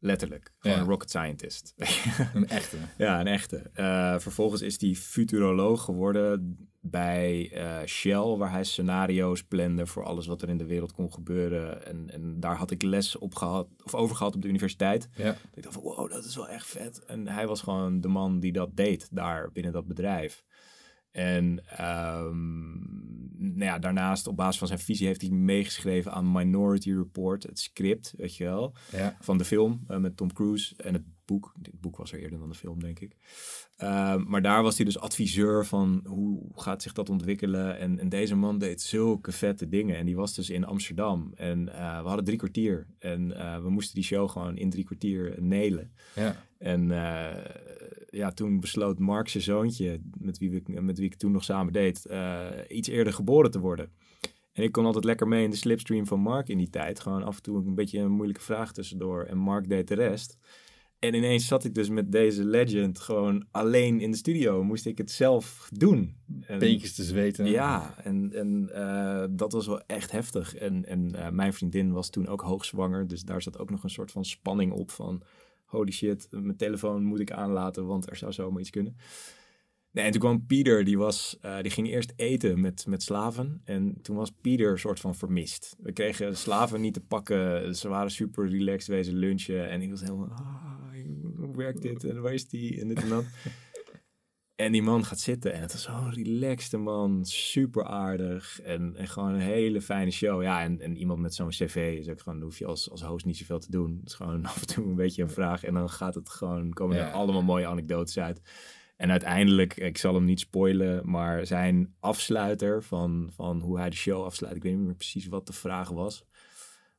Letterlijk. 0.00 0.52
Gewoon 0.58 0.76
Ja. 0.76 0.82
een 0.82 0.88
rocket 0.88 1.08
scientist. 1.10 1.72
Een 2.34 2.48
echte. 2.48 2.76
ja, 2.98 3.20
een 3.20 3.26
echte. 3.26 3.70
Eh, 3.72 4.18
vervolgens 4.18 4.62
is 4.62 4.80
hij 4.80 4.94
futuroloog 4.94 5.82
geworden 5.84 6.56
bij 6.80 7.50
eh, 7.52 7.86
Shell, 7.86 8.36
waar 8.36 8.50
hij 8.50 8.64
scenario's 8.64 9.42
plande 9.42 9.86
voor 9.86 10.04
alles 10.04 10.26
wat 10.26 10.42
er 10.42 10.48
in 10.48 10.56
de 10.58 10.66
wereld 10.66 10.92
kon 10.92 11.12
gebeuren. 11.12 11.86
En, 11.86 12.10
en 12.10 12.40
daar 12.40 12.56
had 12.56 12.70
ik 12.70 12.82
les 12.82 13.18
op 13.18 13.34
gehad, 13.34 13.68
of 13.84 13.94
over 13.94 14.16
gehad 14.16 14.34
op 14.34 14.42
de 14.42 14.48
universiteit. 14.48 15.08
Ja. 15.16 15.36
Ik 15.54 15.62
dacht 15.62 15.74
van, 15.74 15.82
wow, 15.82 16.10
dat 16.10 16.24
is 16.24 16.36
wel 16.36 16.48
echt 16.48 16.66
vet. 16.66 17.04
En 17.04 17.28
hij 17.28 17.46
was 17.46 17.60
gewoon 17.60 18.00
de 18.00 18.08
man 18.08 18.40
die 18.40 18.52
dat 18.52 18.76
deed 18.76 19.08
daar 19.10 19.52
binnen 19.52 19.72
dat 19.72 19.86
bedrijf. 19.86 20.44
En 21.10 21.62
ehm, 21.66 22.78
nou 23.38 23.64
ja, 23.64 23.78
daarnaast, 23.78 24.26
op 24.26 24.36
basis 24.36 24.58
van 24.58 24.66
zijn 24.68 24.78
visie, 24.78 25.06
heeft 25.06 25.20
hij 25.20 25.30
meegeschreven 25.30 26.12
aan 26.12 26.32
Minority 26.32 26.92
Report, 26.92 27.42
het 27.42 27.58
script, 27.58 28.14
weet 28.16 28.36
je 28.36 28.44
wel, 28.44 28.74
Ja. 28.92 29.16
van 29.20 29.38
de 29.38 29.44
film 29.44 29.84
eh, 29.88 29.96
met 29.98 30.16
Tom 30.16 30.32
Cruise 30.32 30.74
en 30.76 30.92
het 30.92 31.02
boek. 31.24 31.52
Dit 31.58 31.80
boek 31.80 31.96
was 31.96 32.12
er 32.12 32.18
eerder 32.20 32.38
dan 32.38 32.48
de 32.48 32.54
film, 32.54 32.80
denk 32.80 33.00
ik. 33.00 33.16
Ehm, 33.76 34.22
maar 34.26 34.42
daar 34.42 34.62
was 34.62 34.76
hij 34.76 34.84
dus 34.84 34.98
adviseur 34.98 35.66
van 35.66 36.00
hoe 36.06 36.42
gaat 36.54 36.82
zich 36.82 36.92
dat 36.92 37.10
ontwikkelen. 37.10 37.78
En, 37.78 37.98
en 37.98 38.08
deze 38.08 38.34
man 38.36 38.58
deed 38.58 38.80
zulke 38.82 39.32
vette 39.32 39.68
dingen. 39.68 39.96
En 39.96 40.06
die 40.06 40.16
was 40.16 40.34
dus 40.34 40.50
in 40.50 40.64
Amsterdam. 40.64 41.32
En 41.34 41.68
eh, 41.74 42.00
we 42.02 42.06
hadden 42.06 42.24
drie 42.24 42.38
kwartier. 42.38 42.86
En 42.98 43.36
eh, 43.36 43.62
we 43.62 43.70
moesten 43.70 43.94
die 43.94 44.04
show 44.04 44.30
gewoon 44.30 44.56
in 44.56 44.70
drie 44.70 44.84
kwartier 44.84 45.34
nelen. 45.42 45.92
Ja. 46.14 46.36
En 46.58 46.90
ja, 48.10 48.30
toen 48.30 48.60
besloot 48.60 48.98
Mark 48.98 49.28
zijn 49.28 49.42
zoontje, 49.42 50.00
met 50.18 50.38
wie, 50.38 50.50
we, 50.50 50.80
met 50.80 50.98
wie 50.98 51.06
ik 51.06 51.14
toen 51.14 51.32
nog 51.32 51.44
samen 51.44 51.72
deed, 51.72 52.06
eh, 52.06 52.46
iets 52.68 52.88
eerder 52.88 53.12
geboren 53.12 53.50
te 53.50 53.60
worden. 53.60 53.90
En 54.52 54.62
ik 54.62 54.72
kon 54.72 54.84
altijd 54.84 55.04
lekker 55.04 55.28
mee 55.28 55.44
in 55.44 55.50
de 55.50 55.56
slipstream 55.56 56.06
van 56.06 56.20
Mark 56.20 56.48
in 56.48 56.58
die 56.58 56.70
tijd. 56.70 57.00
Gewoon 57.00 57.22
af 57.22 57.36
en 57.36 57.42
toe 57.42 57.66
een 57.66 57.74
beetje 57.74 57.98
een 57.98 58.10
moeilijke 58.12 58.42
vraag 58.42 58.72
tussendoor. 58.72 59.22
En 59.24 59.38
Mark 59.38 59.68
deed 59.68 59.88
de 59.88 59.94
rest. 59.94 60.38
En 60.98 61.14
ineens 61.14 61.46
zat 61.46 61.64
ik 61.64 61.74
dus 61.74 61.88
met 61.88 62.12
deze 62.12 62.44
legend 62.44 62.98
gewoon 62.98 63.46
alleen 63.50 64.00
in 64.00 64.10
de 64.10 64.16
studio. 64.16 64.64
Moest 64.64 64.86
ik 64.86 64.98
het 64.98 65.10
zelf 65.10 65.68
doen. 65.72 66.16
En- 66.46 66.58
Beentjes 66.58 66.94
te 66.94 67.02
zweten. 67.04 67.46
ja, 67.46 67.94
en, 68.04 68.32
en 68.32 68.70
eh, 68.74 69.24
dat 69.30 69.52
was 69.52 69.66
wel 69.66 69.80
echt 69.86 70.10
heftig. 70.10 70.54
En, 70.54 70.84
en 70.84 71.14
eh, 71.14 71.30
mijn 71.30 71.52
vriendin 71.52 71.92
was 71.92 72.10
toen 72.10 72.26
ook 72.28 72.40
hoogzwanger. 72.40 73.06
Dus 73.08 73.22
daar 73.22 73.42
zat 73.42 73.58
ook 73.58 73.70
nog 73.70 73.82
een 73.82 73.90
soort 73.90 74.10
van 74.10 74.24
spanning 74.24 74.72
op 74.72 74.90
van... 74.90 75.22
Holy 75.68 75.92
shit, 75.92 76.28
mijn 76.30 76.56
telefoon 76.56 77.04
moet 77.04 77.20
ik 77.20 77.30
aanlaten, 77.30 77.86
want 77.86 78.10
er 78.10 78.16
zou 78.16 78.32
zomaar 78.32 78.60
iets 78.60 78.70
kunnen. 78.70 78.96
Nee, 79.90 80.04
en 80.04 80.10
toen 80.10 80.20
kwam 80.20 80.46
Pieter, 80.46 80.84
die, 80.84 80.98
was, 80.98 81.38
uh, 81.44 81.60
die 81.60 81.70
ging 81.70 81.88
eerst 81.88 82.12
eten 82.16 82.60
met, 82.60 82.86
met 82.86 83.02
slaven. 83.02 83.60
En 83.64 83.98
toen 84.02 84.16
was 84.16 84.32
Pieter 84.40 84.70
een 84.70 84.78
soort 84.78 85.00
van 85.00 85.14
vermist. 85.14 85.76
We 85.78 85.92
kregen 85.92 86.36
slaven 86.36 86.80
niet 86.80 86.94
te 86.94 87.00
pakken. 87.00 87.74
Ze 87.74 87.88
waren 87.88 88.10
super 88.10 88.48
relaxed 88.48 88.86
wezen 88.86 89.14
lunchen. 89.14 89.68
En 89.68 89.82
ik 89.82 89.90
was 89.90 90.00
helemaal, 90.00 90.28
ah, 90.28 90.78
hoe 91.36 91.56
werkt 91.56 91.82
dit? 91.82 92.04
En 92.04 92.22
waar 92.22 92.34
is 92.34 92.48
die? 92.48 92.80
En 92.80 92.88
dit 92.88 93.02
en 93.02 93.08
dat. 93.08 93.24
En 94.58 94.72
die 94.72 94.82
man 94.82 95.04
gaat 95.04 95.20
zitten 95.20 95.52
en 95.52 95.60
het 95.60 95.72
was 95.72 95.82
zo'n 95.82 96.12
relaxte 96.12 96.76
man, 96.76 97.24
super 97.24 97.84
aardig 97.84 98.60
en, 98.60 98.96
en 98.96 99.08
gewoon 99.08 99.34
een 99.34 99.40
hele 99.40 99.80
fijne 99.80 100.10
show. 100.10 100.42
Ja, 100.42 100.62
en, 100.62 100.80
en 100.80 100.96
iemand 100.96 101.20
met 101.20 101.34
zo'n 101.34 101.48
cv 101.48 101.96
is 101.98 102.08
ook 102.08 102.20
gewoon, 102.20 102.40
hoef 102.40 102.58
je 102.58 102.66
als, 102.66 102.90
als 102.90 103.02
host 103.02 103.24
niet 103.24 103.36
zoveel 103.36 103.58
te 103.58 103.70
doen. 103.70 103.96
Het 103.98 104.08
is 104.08 104.14
gewoon 104.14 104.44
af 104.46 104.60
en 104.60 104.66
toe 104.66 104.86
een 104.86 104.94
beetje 104.94 105.22
een 105.22 105.30
vraag 105.30 105.64
en 105.64 105.74
dan 105.74 105.90
gaat 105.90 106.14
het 106.14 106.28
gewoon, 106.28 106.72
komen 106.72 106.96
er 106.96 107.10
allemaal 107.10 107.42
mooie 107.42 107.66
anekdotes 107.66 108.18
uit. 108.18 108.40
En 108.96 109.10
uiteindelijk, 109.10 109.76
ik 109.76 109.98
zal 109.98 110.14
hem 110.14 110.24
niet 110.24 110.40
spoilen, 110.40 111.10
maar 111.10 111.46
zijn 111.46 111.94
afsluiter 112.00 112.82
van, 112.82 113.30
van 113.34 113.60
hoe 113.60 113.78
hij 113.78 113.90
de 113.90 113.96
show 113.96 114.24
afsluit, 114.24 114.56
ik 114.56 114.62
weet 114.62 114.76
niet 114.76 114.86
meer 114.86 114.94
precies 114.94 115.26
wat 115.26 115.46
de 115.46 115.52
vraag 115.52 115.88
was. 115.88 116.24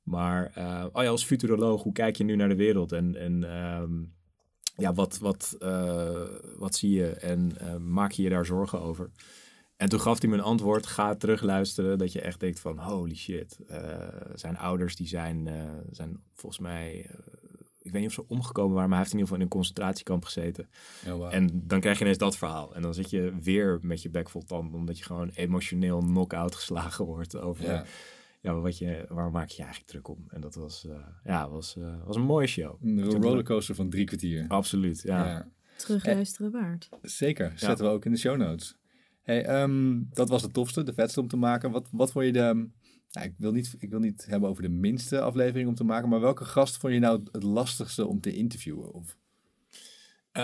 Maar, 0.03 0.53
uh, 0.57 0.85
oh 0.91 1.03
ja, 1.03 1.09
als 1.09 1.25
futuroloog, 1.25 1.83
hoe 1.83 1.93
kijk 1.93 2.15
je 2.15 2.23
nu 2.23 2.35
naar 2.35 2.49
de 2.49 2.55
wereld? 2.55 2.91
En, 2.91 3.15
en 3.15 3.43
ehm, 3.43 4.01
ja, 4.79 4.93
wat, 4.93 5.17
wat, 5.17 5.55
uh, 5.59 6.21
wat 6.57 6.75
zie 6.75 6.91
je 6.91 7.09
en 7.09 7.51
uh, 7.61 7.75
maak 7.75 8.11
je 8.11 8.23
je 8.23 8.29
daar 8.29 8.45
zorgen 8.45 8.81
over? 8.81 9.09
En 9.77 9.89
toen 9.89 9.99
gaf 9.99 10.21
hij 10.21 10.29
me 10.29 10.35
een 10.35 10.43
antwoord, 10.43 10.87
ga 10.87 11.15
terugluisteren, 11.15 11.97
dat 11.97 12.11
je 12.11 12.21
echt 12.21 12.39
denkt 12.39 12.59
van 12.59 12.79
holy 12.79 13.15
shit. 13.15 13.59
Uh, 13.71 13.77
zijn 14.33 14.57
ouders 14.57 14.95
die 14.95 15.07
zijn, 15.07 15.49
zijn 15.91 16.19
volgens 16.33 16.61
mij, 16.61 17.09
ik 17.81 17.91
weet 17.91 18.01
niet 18.01 18.09
of 18.09 18.13
ze 18.13 18.27
omgekomen 18.27 18.73
waren, 18.73 18.89
maar 18.89 18.97
hij 18.97 19.07
heeft 19.07 19.13
in 19.13 19.19
ieder 19.19 19.27
geval 19.27 19.35
in 19.35 19.41
een 19.41 19.57
concentratiekamp 19.57 20.25
gezeten. 20.25 20.69
Oh, 21.07 21.13
wow. 21.13 21.33
En 21.33 21.49
dan 21.53 21.79
krijg 21.79 21.97
je 21.97 22.03
ineens 22.03 22.17
dat 22.19 22.37
verhaal. 22.37 22.75
En 22.75 22.81
dan 22.81 22.93
zit 22.93 23.09
je 23.09 23.33
weer 23.41 23.79
met 23.81 24.01
je 24.01 24.09
bek 24.09 24.29
vol 24.29 24.43
tanden, 24.43 24.79
omdat 24.79 24.97
je 24.97 25.03
gewoon 25.03 25.29
emotioneel 25.29 25.99
knock-out 25.99 26.55
geslagen 26.55 27.05
wordt 27.05 27.37
over... 27.37 27.65
Ja 27.65 27.85
ja, 28.39 28.53
wat 28.53 28.77
je, 28.77 29.05
waar 29.09 29.31
maak 29.31 29.49
je 29.49 29.55
je 29.55 29.63
eigenlijk 29.63 29.91
druk 29.91 30.07
om? 30.07 30.25
En 30.27 30.41
dat 30.41 30.55
was, 30.55 30.85
uh, 30.85 31.07
ja, 31.23 31.49
was, 31.49 31.75
uh, 31.75 32.05
was 32.05 32.15
een 32.15 32.21
mooie 32.21 32.47
show. 32.47 32.83
Een 32.83 33.03
rollercoaster 33.03 33.75
van 33.75 33.89
drie 33.89 34.05
kwartier. 34.05 34.45
Absoluut, 34.47 35.01
ja. 35.01 35.27
ja. 35.27 35.51
Terugluisteren 35.77 36.51
waard. 36.51 36.89
Zeker, 37.01 37.51
zetten 37.55 37.85
we 37.85 37.91
ook 37.91 38.05
in 38.05 38.11
de 38.11 38.17
show 38.17 38.37
notes. 38.37 38.77
Hey, 39.21 39.61
um, 39.61 40.07
dat 40.09 40.29
was 40.29 40.41
het 40.41 40.53
tofste, 40.53 40.83
de 40.83 40.93
vetste 40.93 41.21
om 41.21 41.27
te 41.27 41.37
maken. 41.37 41.71
Wat, 41.71 41.87
wat 41.91 42.11
vond 42.11 42.25
je 42.25 42.31
de... 42.31 42.69
Nou, 43.11 43.27
ik, 43.27 43.33
wil 43.37 43.51
niet, 43.51 43.75
ik 43.79 43.89
wil 43.89 43.99
niet 43.99 44.25
hebben 44.25 44.49
over 44.49 44.63
de 44.63 44.69
minste 44.69 45.21
aflevering 45.21 45.67
om 45.67 45.75
te 45.75 45.83
maken, 45.83 46.09
maar 46.09 46.19
welke 46.19 46.45
gast 46.45 46.77
vond 46.77 46.93
je 46.93 46.99
nou 46.99 47.23
het 47.31 47.43
lastigste 47.43 48.05
om 48.05 48.19
te 48.19 48.33
interviewen? 48.33 48.93
Of 48.93 49.17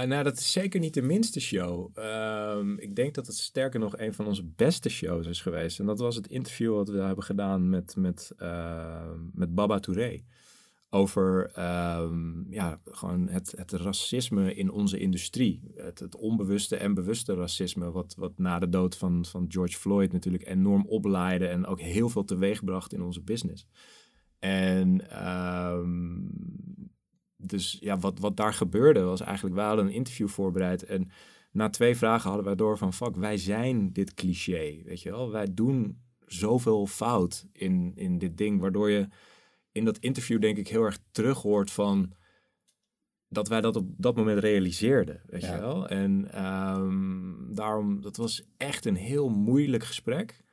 uh, 0.01 0.07
nou, 0.07 0.23
dat 0.23 0.37
is 0.37 0.51
zeker 0.51 0.79
niet 0.79 0.93
de 0.93 1.01
minste 1.01 1.39
show. 1.39 1.97
Uh, 1.97 2.59
ik 2.77 2.95
denk 2.95 3.13
dat 3.13 3.27
het 3.27 3.35
sterker 3.35 3.79
nog 3.79 3.97
een 3.97 4.13
van 4.13 4.25
onze 4.25 4.43
beste 4.43 4.89
shows 4.89 5.27
is 5.27 5.41
geweest. 5.41 5.79
En 5.79 5.85
dat 5.85 5.99
was 5.99 6.15
het 6.15 6.27
interview 6.27 6.73
wat 6.73 6.89
we 6.89 6.97
hebben 6.97 7.23
gedaan 7.23 7.69
met, 7.69 7.95
met, 7.95 8.33
uh, 8.39 9.11
met 9.33 9.55
Baba 9.55 9.79
Touré. 9.79 10.23
Over 10.89 11.51
ehm, 11.53 12.51
ja, 12.53 12.79
gewoon 12.85 13.27
het, 13.27 13.53
het 13.57 13.71
racisme 13.71 14.55
in 14.55 14.71
onze 14.71 14.99
industrie. 14.99 15.71
Het, 15.75 15.99
het 15.99 16.15
onbewuste 16.15 16.75
en 16.75 16.93
bewuste 16.93 17.33
racisme. 17.33 17.91
Wat, 17.91 18.15
wat 18.17 18.37
na 18.37 18.59
de 18.59 18.69
dood 18.69 18.97
van, 18.97 19.25
van 19.25 19.45
George 19.47 19.77
Floyd 19.77 20.11
natuurlijk 20.11 20.47
enorm 20.47 20.85
oplaaide. 20.87 21.47
En 21.47 21.65
ook 21.65 21.79
heel 21.79 22.09
veel 22.09 22.23
teweegbracht 22.23 22.93
in 22.93 23.01
onze 23.01 23.21
business. 23.21 23.67
En 24.39 25.09
ehm, 25.09 26.17
dus 27.37 27.77
ja, 27.79 27.97
wat, 27.97 28.19
wat 28.19 28.37
daar 28.37 28.53
gebeurde 28.53 29.01
was 29.01 29.21
eigenlijk, 29.21 29.55
we 29.55 29.61
hadden 29.61 29.85
een 29.85 29.91
interview 29.91 30.27
voorbereid 30.27 30.83
en 30.83 31.09
na 31.51 31.69
twee 31.69 31.95
vragen 31.97 32.27
hadden 32.27 32.45
wij 32.45 32.55
door 32.55 32.77
van, 32.77 32.93
fuck, 32.93 33.15
wij 33.15 33.37
zijn 33.37 33.93
dit 33.93 34.13
cliché, 34.13 34.81
weet 34.83 35.01
je 35.01 35.11
wel. 35.11 35.31
Wij 35.31 35.53
doen 35.53 36.01
zoveel 36.25 36.87
fout 36.87 37.47
in, 37.51 37.91
in 37.95 38.17
dit 38.17 38.37
ding, 38.37 38.59
waardoor 38.59 38.89
je 38.89 39.07
in 39.71 39.85
dat 39.85 39.97
interview 39.97 40.41
denk 40.41 40.57
ik 40.57 40.67
heel 40.67 40.83
erg 40.83 40.97
terug 41.11 41.41
hoort 41.41 41.71
van 41.71 42.13
dat 43.27 43.47
wij 43.47 43.61
dat 43.61 43.75
op 43.75 43.89
dat 43.97 44.15
moment 44.15 44.39
realiseerden, 44.39 45.21
weet 45.25 45.41
je 45.41 45.59
wel. 45.59 45.87
En 45.87 46.43
um, 46.45 47.53
daarom, 47.53 48.01
dat 48.01 48.17
was 48.17 48.43
echt 48.57 48.85
een 48.85 48.95
heel 48.95 49.29
moeilijk 49.29 49.83
gesprek. 49.83 50.43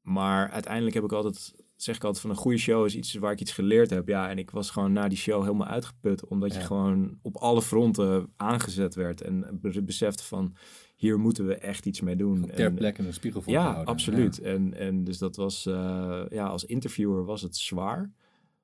Maar 0.00 0.50
uiteindelijk 0.50 0.94
heb 0.94 1.04
ik 1.04 1.12
altijd 1.12 1.54
zeg 1.76 1.96
ik 1.96 2.04
altijd 2.04 2.22
van 2.22 2.30
een 2.30 2.36
goede 2.36 2.58
show 2.58 2.84
is 2.86 2.96
iets 2.96 3.14
waar 3.14 3.32
ik 3.32 3.40
iets 3.40 3.52
geleerd 3.52 3.90
heb. 3.90 4.08
Ja, 4.08 4.30
en 4.30 4.38
ik 4.38 4.50
was 4.50 4.70
gewoon 4.70 4.92
na 4.92 5.08
die 5.08 5.18
show 5.18 5.42
helemaal 5.42 5.66
uitgeput. 5.66 6.26
Omdat 6.26 6.54
je 6.54 6.60
gewoon 6.60 7.18
op 7.22 7.36
alle 7.36 7.62
fronten 7.62 8.32
aangezet 8.36 8.94
werd. 8.94 9.20
En 9.20 9.60
besefte 9.84 10.24
van 10.24 10.56
hier 10.96 11.18
moeten 11.18 11.46
we 11.46 11.54
echt 11.54 11.86
iets 11.86 12.00
mee 12.00 12.16
doen. 12.16 12.50
Ter 12.54 12.72
plekke 12.72 13.02
een 13.02 13.12
spiegel 13.12 13.42
voor 13.42 13.52
Ja, 13.52 13.82
absoluut. 13.82 14.38
En, 14.38 14.74
en 14.74 15.04
dus 15.04 15.18
dat 15.18 15.36
was, 15.36 15.66
uh, 15.66 16.22
ja, 16.28 16.46
als 16.46 16.64
interviewer 16.64 17.24
was 17.24 17.42
het 17.42 17.56
zwaar. 17.56 18.12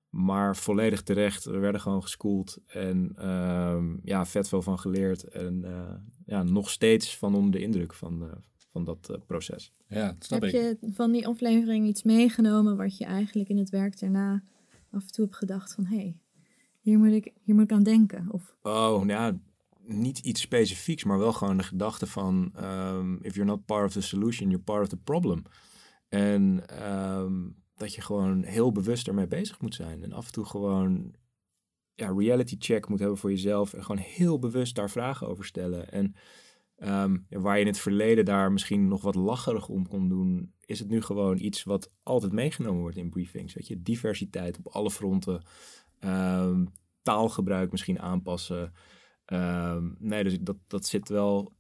Maar 0.09 0.57
volledig 0.57 1.03
terecht. 1.03 1.45
We 1.45 1.59
werden 1.59 1.81
gewoon 1.81 2.03
geschoold. 2.03 2.59
En 2.67 3.17
uh, 3.19 3.83
ja, 4.03 4.27
vet 4.27 4.49
veel 4.49 4.63
van 4.63 4.79
geleerd. 4.79 5.25
En 5.25 5.65
uh, 5.65 5.95
ja, 6.27 6.43
nog 6.43 6.71
steeds 6.71 7.17
van 7.17 7.35
onder 7.35 7.51
de 7.51 7.61
indruk 7.61 7.95
van, 7.95 8.31
van 8.73 8.85
dat 8.85 9.09
uh, 9.11 9.17
proces. 9.27 9.73
Ja, 9.87 10.17
snap 10.19 10.41
Heb 10.41 10.55
ik. 10.55 10.61
je 10.61 10.91
van 10.93 11.13
die 11.13 11.27
aflevering 11.27 11.87
iets 11.87 12.03
meegenomen 12.03 12.77
wat 12.77 12.99
je 12.99 13.05
eigenlijk 13.05 13.49
in 13.49 13.59
het 13.59 13.71
werk 13.71 14.01
daarna 14.01 14.43
af 14.91 15.03
en 15.03 15.13
toe 15.13 15.25
hebt 15.25 15.37
gedacht 15.37 15.75
van 15.75 15.85
hé, 15.85 15.97
hey, 15.97 16.17
hier, 16.81 16.99
moet 16.99 17.13
ik, 17.13 17.33
hier 17.43 17.55
moet 17.55 17.65
ik 17.65 17.73
aan 17.73 17.83
denken? 17.83 18.27
Of... 18.31 18.57
Oh, 18.63 19.03
nou 19.03 19.07
ja, 19.07 19.39
niet 19.85 20.19
iets 20.19 20.41
specifieks, 20.41 21.05
maar 21.05 21.19
wel 21.19 21.33
gewoon 21.33 21.57
de 21.57 21.63
gedachte 21.63 22.07
van 22.07 22.53
um, 22.61 23.19
if 23.23 23.35
you're 23.35 23.51
not 23.51 23.65
part 23.65 23.87
of 23.87 23.93
the 23.93 24.01
solution, 24.01 24.49
you're 24.49 24.65
part 24.65 24.83
of 24.83 24.89
the 24.89 24.97
problem. 24.97 25.43
En 26.09 26.65
um, 26.93 27.57
dat 27.75 27.95
je 27.95 28.01
gewoon 28.01 28.43
heel 28.43 28.73
bewust 28.73 29.09
ermee 29.09 29.27
bezig 29.27 29.61
moet 29.61 29.75
zijn. 29.75 30.03
En 30.03 30.13
af 30.13 30.27
en 30.27 30.33
toe 30.33 30.45
gewoon 30.45 31.15
ja, 31.95 32.13
reality 32.17 32.57
check 32.59 32.89
moet 32.89 32.99
hebben 32.99 33.19
voor 33.19 33.31
jezelf. 33.31 33.75
En 33.75 33.85
gewoon 33.85 34.03
heel 34.05 34.39
bewust 34.39 34.75
daar 34.75 34.91
vragen 34.91 35.29
over 35.29 35.45
stellen. 35.45 35.93
En 35.93 36.15
Ehm, 36.83 37.17
waar 37.29 37.55
je 37.55 37.61
in 37.61 37.67
het 37.67 37.79
verleden 37.79 38.25
daar 38.25 38.53
misschien 38.53 38.89
nog 38.89 39.03
wat 39.03 39.15
lacherig 39.15 39.69
om 39.69 39.89
kon 39.89 40.09
doen, 40.09 40.53
is 40.65 40.79
het 40.79 40.89
nu 40.89 41.03
gewoon 41.03 41.39
iets 41.39 41.65
wat 41.65 41.91
altijd 42.03 42.33
meegenomen 42.33 42.81
wordt 42.81 42.97
in 42.97 43.11
briefings. 43.11 43.55
Weet 43.55 43.67
je, 43.67 43.83
diversiteit 43.83 44.59
op 44.59 44.69
alle 44.69 44.91
fronten, 44.91 45.43
um, 46.05 46.69
taalgebruik 47.03 47.71
misschien 47.71 48.01
aanpassen. 48.01 48.73
Ehm, 49.25 49.91
nee, 49.99 50.25
dus 50.25 50.39
dat, 50.41 50.57
dat 50.67 50.87
zit 50.87 51.09
wel. 51.09 51.53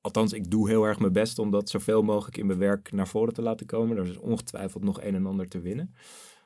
Althans, 0.00 0.32
ik 0.32 0.50
doe 0.50 0.68
heel 0.68 0.84
erg 0.84 0.98
mijn 0.98 1.12
best 1.12 1.38
om 1.38 1.50
dat 1.50 1.68
zoveel 1.68 2.02
mogelijk 2.02 2.36
in 2.36 2.46
mijn 2.46 2.58
werk 2.58 2.92
naar 2.92 3.08
voren 3.08 3.34
te 3.34 3.42
laten 3.42 3.66
komen. 3.66 3.96
Er 3.96 4.06
is 4.06 4.18
ongetwijfeld 4.18 4.84
nog 4.84 5.02
een 5.02 5.14
en 5.14 5.26
ander 5.26 5.48
te 5.48 5.60
winnen. 5.60 5.94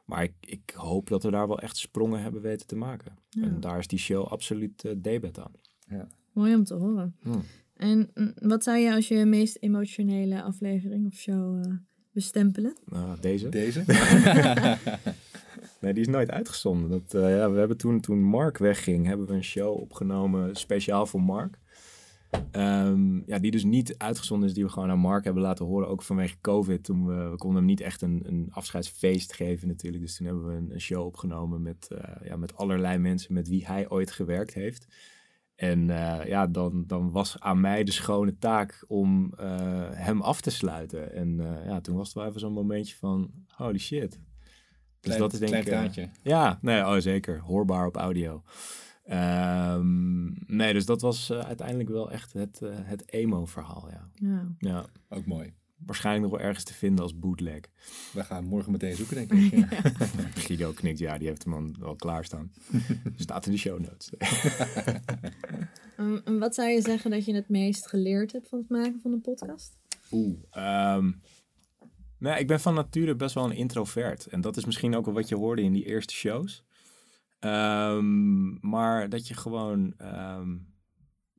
Maar 0.04 0.22
ik, 0.22 0.34
ik 0.40 0.72
hoop 0.74 1.08
dat 1.08 1.22
we 1.22 1.30
daar 1.30 1.48
wel 1.48 1.58
echt 1.58 1.76
sprongen 1.76 2.22
hebben 2.22 2.40
weten 2.40 2.66
te 2.66 2.76
maken. 2.76 3.18
En 3.40 3.60
daar 3.60 3.78
is 3.78 3.86
die 3.86 3.98
show 3.98 4.26
absoluut 4.26 4.84
uh, 4.84 4.92
debet 4.96 5.38
aan. 5.38 5.52
Ja. 5.86 6.08
Mooi 6.32 6.54
om 6.54 6.64
te 6.64 6.74
horen. 6.74 7.16
Hmm. 7.20 7.42
En 7.78 8.10
mm, 8.14 8.32
wat 8.34 8.62
zou 8.62 8.78
je 8.78 8.94
als 8.94 9.08
je 9.08 9.24
meest 9.24 9.56
emotionele 9.60 10.42
aflevering 10.42 11.06
of 11.06 11.14
show 11.14 11.66
uh, 11.66 11.72
bestempelen? 12.12 12.76
Nou, 12.84 13.20
deze. 13.20 13.48
Deze? 13.48 13.84
nee, 15.80 15.92
die 15.92 16.02
is 16.02 16.08
nooit 16.08 16.30
uitgezonden. 16.30 16.90
Dat, 16.90 17.14
uh, 17.14 17.36
ja, 17.36 17.50
we 17.50 17.58
hebben 17.58 17.76
toen, 17.76 18.00
toen 18.00 18.22
Mark 18.22 18.58
wegging, 18.58 19.06
hebben 19.06 19.26
we 19.26 19.32
een 19.32 19.44
show 19.44 19.80
opgenomen 19.80 20.56
speciaal 20.56 21.06
voor 21.06 21.22
Mark. 21.22 21.58
Um, 22.52 23.22
ja, 23.26 23.38
die 23.38 23.50
dus 23.50 23.64
niet 23.64 23.98
uitgezonden 23.98 24.48
is, 24.48 24.54
die 24.54 24.64
we 24.64 24.70
gewoon 24.70 24.90
aan 24.90 24.98
Mark 24.98 25.24
hebben 25.24 25.42
laten 25.42 25.66
horen, 25.66 25.88
ook 25.88 26.02
vanwege 26.02 26.40
COVID. 26.40 26.84
Toen 26.84 27.06
we, 27.06 27.28
we 27.28 27.36
konden 27.36 27.58
hem 27.58 27.66
niet 27.66 27.80
echt 27.80 28.02
een, 28.02 28.22
een 28.26 28.48
afscheidsfeest 28.50 29.32
geven 29.32 29.68
natuurlijk. 29.68 30.02
Dus 30.02 30.16
toen 30.16 30.26
hebben 30.26 30.46
we 30.46 30.54
een, 30.54 30.72
een 30.72 30.80
show 30.80 31.04
opgenomen 31.04 31.62
met, 31.62 31.88
uh, 31.92 31.98
ja, 32.28 32.36
met 32.36 32.56
allerlei 32.56 32.98
mensen 32.98 33.34
met 33.34 33.48
wie 33.48 33.66
hij 33.66 33.88
ooit 33.88 34.10
gewerkt 34.10 34.54
heeft. 34.54 34.86
En 35.58 35.88
uh, 35.88 36.26
ja, 36.26 36.46
dan, 36.46 36.84
dan 36.86 37.10
was 37.10 37.40
aan 37.40 37.60
mij 37.60 37.84
de 37.84 37.92
schone 37.92 38.38
taak 38.38 38.84
om 38.86 39.32
uh, 39.40 39.88
hem 39.90 40.20
af 40.20 40.40
te 40.40 40.50
sluiten. 40.50 41.12
En 41.12 41.28
uh, 41.28 41.66
ja, 41.66 41.80
toen 41.80 41.96
was 41.96 42.06
het 42.06 42.16
wel 42.16 42.26
even 42.26 42.40
zo'n 42.40 42.52
momentje 42.52 42.96
van 42.96 43.30
holy 43.48 43.78
shit. 43.78 44.10
Dus 44.10 44.20
klein, 45.00 45.20
dat 45.20 45.32
is 45.32 45.38
denk 45.38 45.96
ik... 45.96 46.10
ja, 46.22 46.58
nee, 46.62 46.86
oh, 46.86 46.96
zeker. 46.96 47.40
Hoorbaar 47.40 47.86
op 47.86 47.96
audio. 47.96 48.42
Um, 49.10 50.36
nee, 50.46 50.72
dus 50.72 50.86
dat 50.86 51.00
was 51.00 51.32
uiteindelijk 51.32 51.88
wel 51.88 52.10
echt 52.10 52.32
het, 52.32 52.60
het 52.64 53.12
emo-verhaal, 53.12 53.88
ja. 53.90 54.08
ja. 54.14 54.46
ja. 54.58 54.84
Ook 55.08 55.26
mooi 55.26 55.57
waarschijnlijk 55.86 56.26
nog 56.26 56.36
wel 56.36 56.46
ergens 56.46 56.64
te 56.64 56.74
vinden 56.74 57.02
als 57.02 57.18
bootleg. 57.18 57.60
We 58.12 58.24
gaan 58.24 58.44
morgen 58.44 58.72
meteen 58.72 58.96
zoeken, 58.96 59.16
denk 59.16 59.32
ik. 59.32 59.50
Ja. 59.70 59.80
Guido 60.44 60.72
knikt, 60.72 60.98
ja, 60.98 61.18
die 61.18 61.28
heeft 61.28 61.44
hem 61.44 61.54
al 61.54 61.70
wel 61.78 61.96
klaarstaan. 61.96 62.52
Staat 63.16 63.46
in 63.46 63.52
de 63.52 63.58
show 63.58 63.80
notes. 63.80 64.10
um, 65.96 66.38
wat 66.38 66.54
zou 66.54 66.68
je 66.68 66.80
zeggen 66.80 67.10
dat 67.10 67.24
je 67.24 67.34
het 67.34 67.48
meest 67.48 67.86
geleerd 67.86 68.32
hebt 68.32 68.48
van 68.48 68.58
het 68.58 68.68
maken 68.68 69.00
van 69.00 69.12
een 69.12 69.20
podcast? 69.20 69.76
Oeh, 70.10 70.36
um, 70.96 71.20
nou, 72.18 72.38
ik 72.38 72.46
ben 72.46 72.60
van 72.60 72.74
nature 72.74 73.16
best 73.16 73.34
wel 73.34 73.44
een 73.44 73.56
introvert. 73.56 74.26
En 74.26 74.40
dat 74.40 74.56
is 74.56 74.64
misschien 74.64 74.96
ook 74.96 75.04
wel 75.04 75.14
wat 75.14 75.28
je 75.28 75.36
hoorde 75.36 75.62
in 75.62 75.72
die 75.72 75.84
eerste 75.84 76.14
shows. 76.14 76.64
Um, 77.40 78.58
maar 78.60 79.08
dat 79.08 79.28
je 79.28 79.34
gewoon 79.34 79.94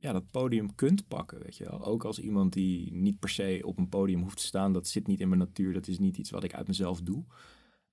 ja, 0.00 0.12
dat 0.12 0.30
podium 0.30 0.74
kunt 0.74 1.08
pakken, 1.08 1.42
weet 1.42 1.56
je 1.56 1.64
wel. 1.64 1.84
Ook 1.84 2.04
als 2.04 2.18
iemand 2.18 2.52
die 2.52 2.92
niet 2.92 3.18
per 3.18 3.28
se 3.28 3.60
op 3.64 3.78
een 3.78 3.88
podium 3.88 4.22
hoeft 4.22 4.36
te 4.36 4.46
staan. 4.46 4.72
Dat 4.72 4.86
zit 4.86 5.06
niet 5.06 5.20
in 5.20 5.28
mijn 5.28 5.40
natuur. 5.40 5.72
Dat 5.72 5.88
is 5.88 5.98
niet 5.98 6.16
iets 6.16 6.30
wat 6.30 6.44
ik 6.44 6.54
uit 6.54 6.66
mezelf 6.66 7.00
doe. 7.00 7.24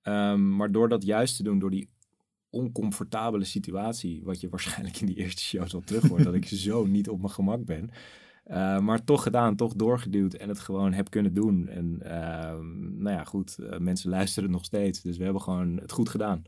Ehm, 0.02 0.56
maar 0.56 0.72
door 0.72 0.88
dat 0.88 1.04
juist 1.04 1.36
te 1.36 1.42
doen, 1.42 1.58
door 1.58 1.70
die 1.70 1.90
oncomfortabele 2.50 3.44
situatie, 3.44 4.24
wat 4.24 4.40
je 4.40 4.48
waarschijnlijk 4.54 5.00
in 5.00 5.06
die 5.06 5.16
eerste 5.16 5.42
show 5.42 5.68
zal 5.68 5.80
terug 5.80 6.08
hoort, 6.08 6.24
dat 6.24 6.34
ik 6.34 6.46
zo 6.68 6.86
niet 6.86 7.08
op 7.08 7.18
mijn 7.18 7.32
gemak 7.32 7.64
ben. 7.64 7.90
Uh, 8.46 8.78
maar 8.78 9.04
toch 9.04 9.22
gedaan, 9.22 9.56
toch 9.56 9.74
doorgeduwd 9.74 10.34
en 10.34 10.48
het 10.48 10.58
gewoon 10.58 10.92
heb 10.92 11.10
kunnen 11.10 11.34
doen. 11.34 11.68
En 11.68 11.98
uh, 12.02 12.10
nou 13.02 13.16
ja, 13.16 13.24
goed, 13.24 13.56
uh, 13.60 13.78
mensen 13.78 14.10
luisteren 14.10 14.50
nog 14.50 14.64
steeds. 14.64 15.02
Dus 15.02 15.16
we 15.16 15.24
hebben 15.24 15.42
gewoon 15.42 15.76
het 15.76 15.92
goed 15.92 16.08
gedaan. 16.08 16.44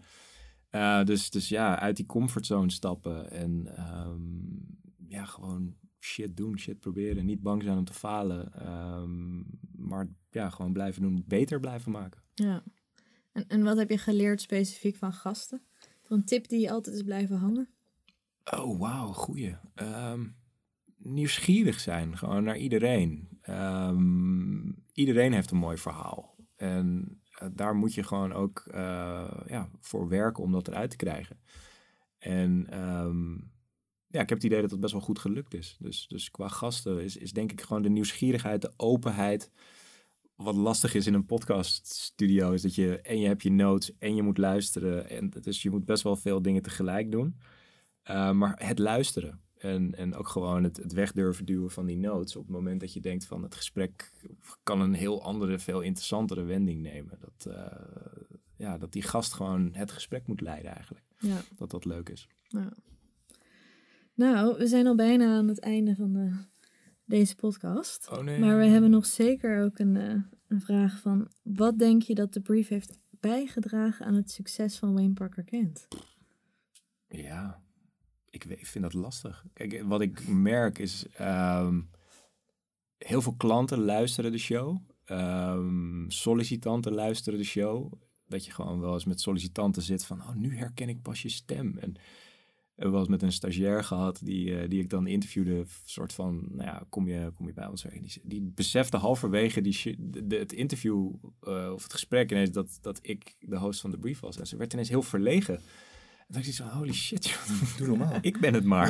Eh, 0.70 1.04
dus, 1.04 1.30
dus 1.30 1.48
ja, 1.48 1.78
uit 1.78 1.96
die 1.96 2.06
comfortzone 2.06 2.70
stappen 2.70 3.30
en 3.30 3.68
um, 4.06 4.69
ja, 5.10 5.24
gewoon 5.24 5.76
shit 5.98 6.36
doen, 6.36 6.58
shit 6.58 6.80
proberen. 6.80 7.24
Niet 7.24 7.42
bang 7.42 7.62
zijn 7.62 7.78
om 7.78 7.84
te 7.84 7.92
falen. 7.92 8.68
Um, 8.68 9.46
maar 9.76 10.08
ja, 10.30 10.50
gewoon 10.50 10.72
blijven 10.72 11.02
doen, 11.02 11.24
beter 11.26 11.60
blijven 11.60 11.92
maken. 11.92 12.22
Ja. 12.34 12.62
En, 13.32 13.46
en 13.48 13.62
wat 13.62 13.76
heb 13.76 13.90
je 13.90 13.98
geleerd 13.98 14.40
specifiek 14.40 14.96
van 14.96 15.12
gasten? 15.12 15.62
Een 16.08 16.24
tip 16.24 16.48
die 16.48 16.60
je 16.60 16.70
altijd 16.70 16.96
is 16.96 17.02
blijven 17.02 17.36
hangen? 17.36 17.68
Oh, 18.44 18.78
wauw, 18.78 19.12
goeie. 19.12 19.56
Um, 19.74 20.36
nieuwsgierig 20.96 21.80
zijn, 21.80 22.18
gewoon 22.18 22.44
naar 22.44 22.58
iedereen. 22.58 23.28
Um, 23.48 24.84
iedereen 24.92 25.32
heeft 25.32 25.50
een 25.50 25.58
mooi 25.58 25.76
verhaal. 25.76 26.36
En 26.56 27.20
uh, 27.42 27.48
daar 27.52 27.74
moet 27.74 27.94
je 27.94 28.02
gewoon 28.02 28.32
ook 28.32 28.64
uh, 28.68 29.40
ja, 29.46 29.70
voor 29.80 30.08
werken 30.08 30.42
om 30.42 30.52
dat 30.52 30.68
eruit 30.68 30.90
te 30.90 30.96
krijgen. 30.96 31.40
En 32.18 32.80
um, 32.82 33.52
ja, 34.10 34.20
ik 34.20 34.28
heb 34.28 34.38
het 34.38 34.44
idee 34.44 34.60
dat 34.60 34.70
het 34.70 34.80
best 34.80 34.92
wel 34.92 35.02
goed 35.02 35.18
gelukt 35.18 35.54
is. 35.54 35.76
Dus, 35.78 36.06
dus 36.08 36.30
qua 36.30 36.48
gasten 36.48 37.02
is, 37.02 37.16
is 37.16 37.32
denk 37.32 37.52
ik 37.52 37.60
gewoon 37.60 37.82
de 37.82 37.88
nieuwsgierigheid, 37.88 38.62
de 38.62 38.72
openheid. 38.76 39.50
Wat 40.34 40.54
lastig 40.54 40.94
is 40.94 41.06
in 41.06 41.14
een 41.14 41.26
podcaststudio 41.26 42.52
is 42.52 42.62
dat 42.62 42.74
je 42.74 43.00
en 43.00 43.20
je 43.20 43.26
hebt 43.26 43.42
je 43.42 43.50
notes 43.50 43.92
en 43.98 44.14
je 44.14 44.22
moet 44.22 44.38
luisteren. 44.38 45.08
En 45.08 45.30
dus 45.40 45.62
je 45.62 45.70
moet 45.70 45.84
best 45.84 46.02
wel 46.02 46.16
veel 46.16 46.42
dingen 46.42 46.62
tegelijk 46.62 47.10
doen. 47.10 47.36
Uh, 48.10 48.32
maar 48.32 48.66
het 48.66 48.78
luisteren. 48.78 49.40
En, 49.58 49.94
en 49.94 50.14
ook 50.14 50.28
gewoon 50.28 50.64
het, 50.64 50.76
het 50.76 50.92
wegdurven 50.92 51.44
duwen 51.44 51.70
van 51.70 51.86
die 51.86 51.98
notes. 51.98 52.36
Op 52.36 52.42
het 52.42 52.52
moment 52.52 52.80
dat 52.80 52.92
je 52.92 53.00
denkt 53.00 53.26
van 53.26 53.42
het 53.42 53.54
gesprek 53.54 54.12
kan 54.62 54.80
een 54.80 54.94
heel 54.94 55.22
andere, 55.22 55.58
veel 55.58 55.80
interessantere 55.80 56.42
wending 56.42 56.82
nemen. 56.82 57.18
Dat, 57.20 57.54
uh, 57.54 57.64
ja, 58.56 58.78
dat 58.78 58.92
die 58.92 59.02
gast 59.02 59.32
gewoon 59.32 59.70
het 59.72 59.90
gesprek 59.90 60.26
moet 60.26 60.40
leiden 60.40 60.74
eigenlijk. 60.74 61.04
Ja. 61.18 61.40
Dat 61.56 61.70
dat 61.70 61.84
leuk 61.84 62.08
is. 62.08 62.28
Ja. 62.48 62.72
Nou, 64.20 64.58
we 64.58 64.66
zijn 64.66 64.86
al 64.86 64.94
bijna 64.94 65.36
aan 65.36 65.48
het 65.48 65.60
einde 65.60 65.94
van 65.94 66.12
de, 66.12 66.30
deze 67.04 67.34
podcast. 67.34 68.10
Oh 68.10 68.22
nee. 68.22 68.38
Maar 68.38 68.58
we 68.58 68.64
hebben 68.64 68.90
nog 68.90 69.06
zeker 69.06 69.62
ook 69.62 69.78
een, 69.78 69.94
uh, 69.94 70.22
een 70.48 70.60
vraag 70.60 71.00
van... 71.00 71.30
Wat 71.42 71.78
denk 71.78 72.02
je 72.02 72.14
dat 72.14 72.32
de 72.32 72.40
brief 72.40 72.68
heeft 72.68 72.98
bijgedragen 73.10 74.06
aan 74.06 74.14
het 74.14 74.30
succes 74.30 74.78
van 74.78 74.94
Wayne 74.94 75.12
Parker 75.12 75.44
Kent? 75.44 75.88
Ja, 77.08 77.62
ik 78.30 78.66
vind 78.66 78.84
dat 78.84 78.94
lastig. 78.94 79.44
Kijk, 79.52 79.82
wat 79.82 80.00
ik 80.00 80.28
merk 80.28 80.78
is... 80.78 81.06
Um, 81.20 81.90
heel 82.98 83.22
veel 83.22 83.36
klanten 83.36 83.78
luisteren 83.78 84.32
de 84.32 84.38
show. 84.38 84.78
Um, 85.06 86.10
sollicitanten 86.10 86.92
luisteren 86.92 87.38
de 87.38 87.44
show. 87.44 87.92
Dat 88.26 88.44
je 88.44 88.52
gewoon 88.52 88.80
wel 88.80 88.92
eens 88.92 89.04
met 89.04 89.20
sollicitanten 89.20 89.82
zit 89.82 90.04
van... 90.04 90.20
Oh, 90.20 90.34
nu 90.34 90.56
herken 90.56 90.88
ik 90.88 91.02
pas 91.02 91.22
je 91.22 91.28
stem. 91.28 91.78
En 91.78 91.94
eens 92.80 93.08
met 93.08 93.22
een 93.22 93.32
stagiair 93.32 93.84
gehad 93.84 94.20
die, 94.22 94.46
uh, 94.50 94.68
die 94.68 94.80
ik 94.80 94.90
dan 94.90 95.06
interviewde. 95.06 95.64
soort 95.84 96.12
van, 96.12 96.46
nou 96.50 96.68
ja, 96.68 96.82
kom 96.88 97.08
je, 97.08 97.32
kom 97.34 97.46
je 97.46 97.52
bij 97.52 97.66
ons? 97.66 97.84
Die, 97.92 98.20
die 98.24 98.52
besefte 98.54 98.96
halverwege 98.96 99.60
die, 99.60 99.96
de, 99.98 100.36
het 100.36 100.52
interview 100.52 101.12
uh, 101.42 101.70
of 101.72 101.82
het 101.82 101.92
gesprek 101.92 102.30
ineens 102.30 102.50
dat, 102.50 102.78
dat 102.80 102.98
ik 103.02 103.36
de 103.40 103.56
host 103.56 103.80
van 103.80 103.90
de 103.90 103.98
brief 103.98 104.20
was. 104.20 104.38
En 104.38 104.46
ze 104.46 104.56
werd 104.56 104.72
ineens 104.72 104.88
heel 104.88 105.02
verlegen. 105.02 105.54
En 105.54 106.36
dan 106.36 106.42
dacht 106.42 106.46
ik 106.46 106.54
zo, 106.54 106.78
holy 106.78 106.92
shit, 106.92 107.28
joh, 107.28 107.76
doe 107.78 107.86
normaal. 107.86 108.18
ik 108.30 108.40
ben 108.40 108.54
het 108.54 108.64
maar. 108.64 108.88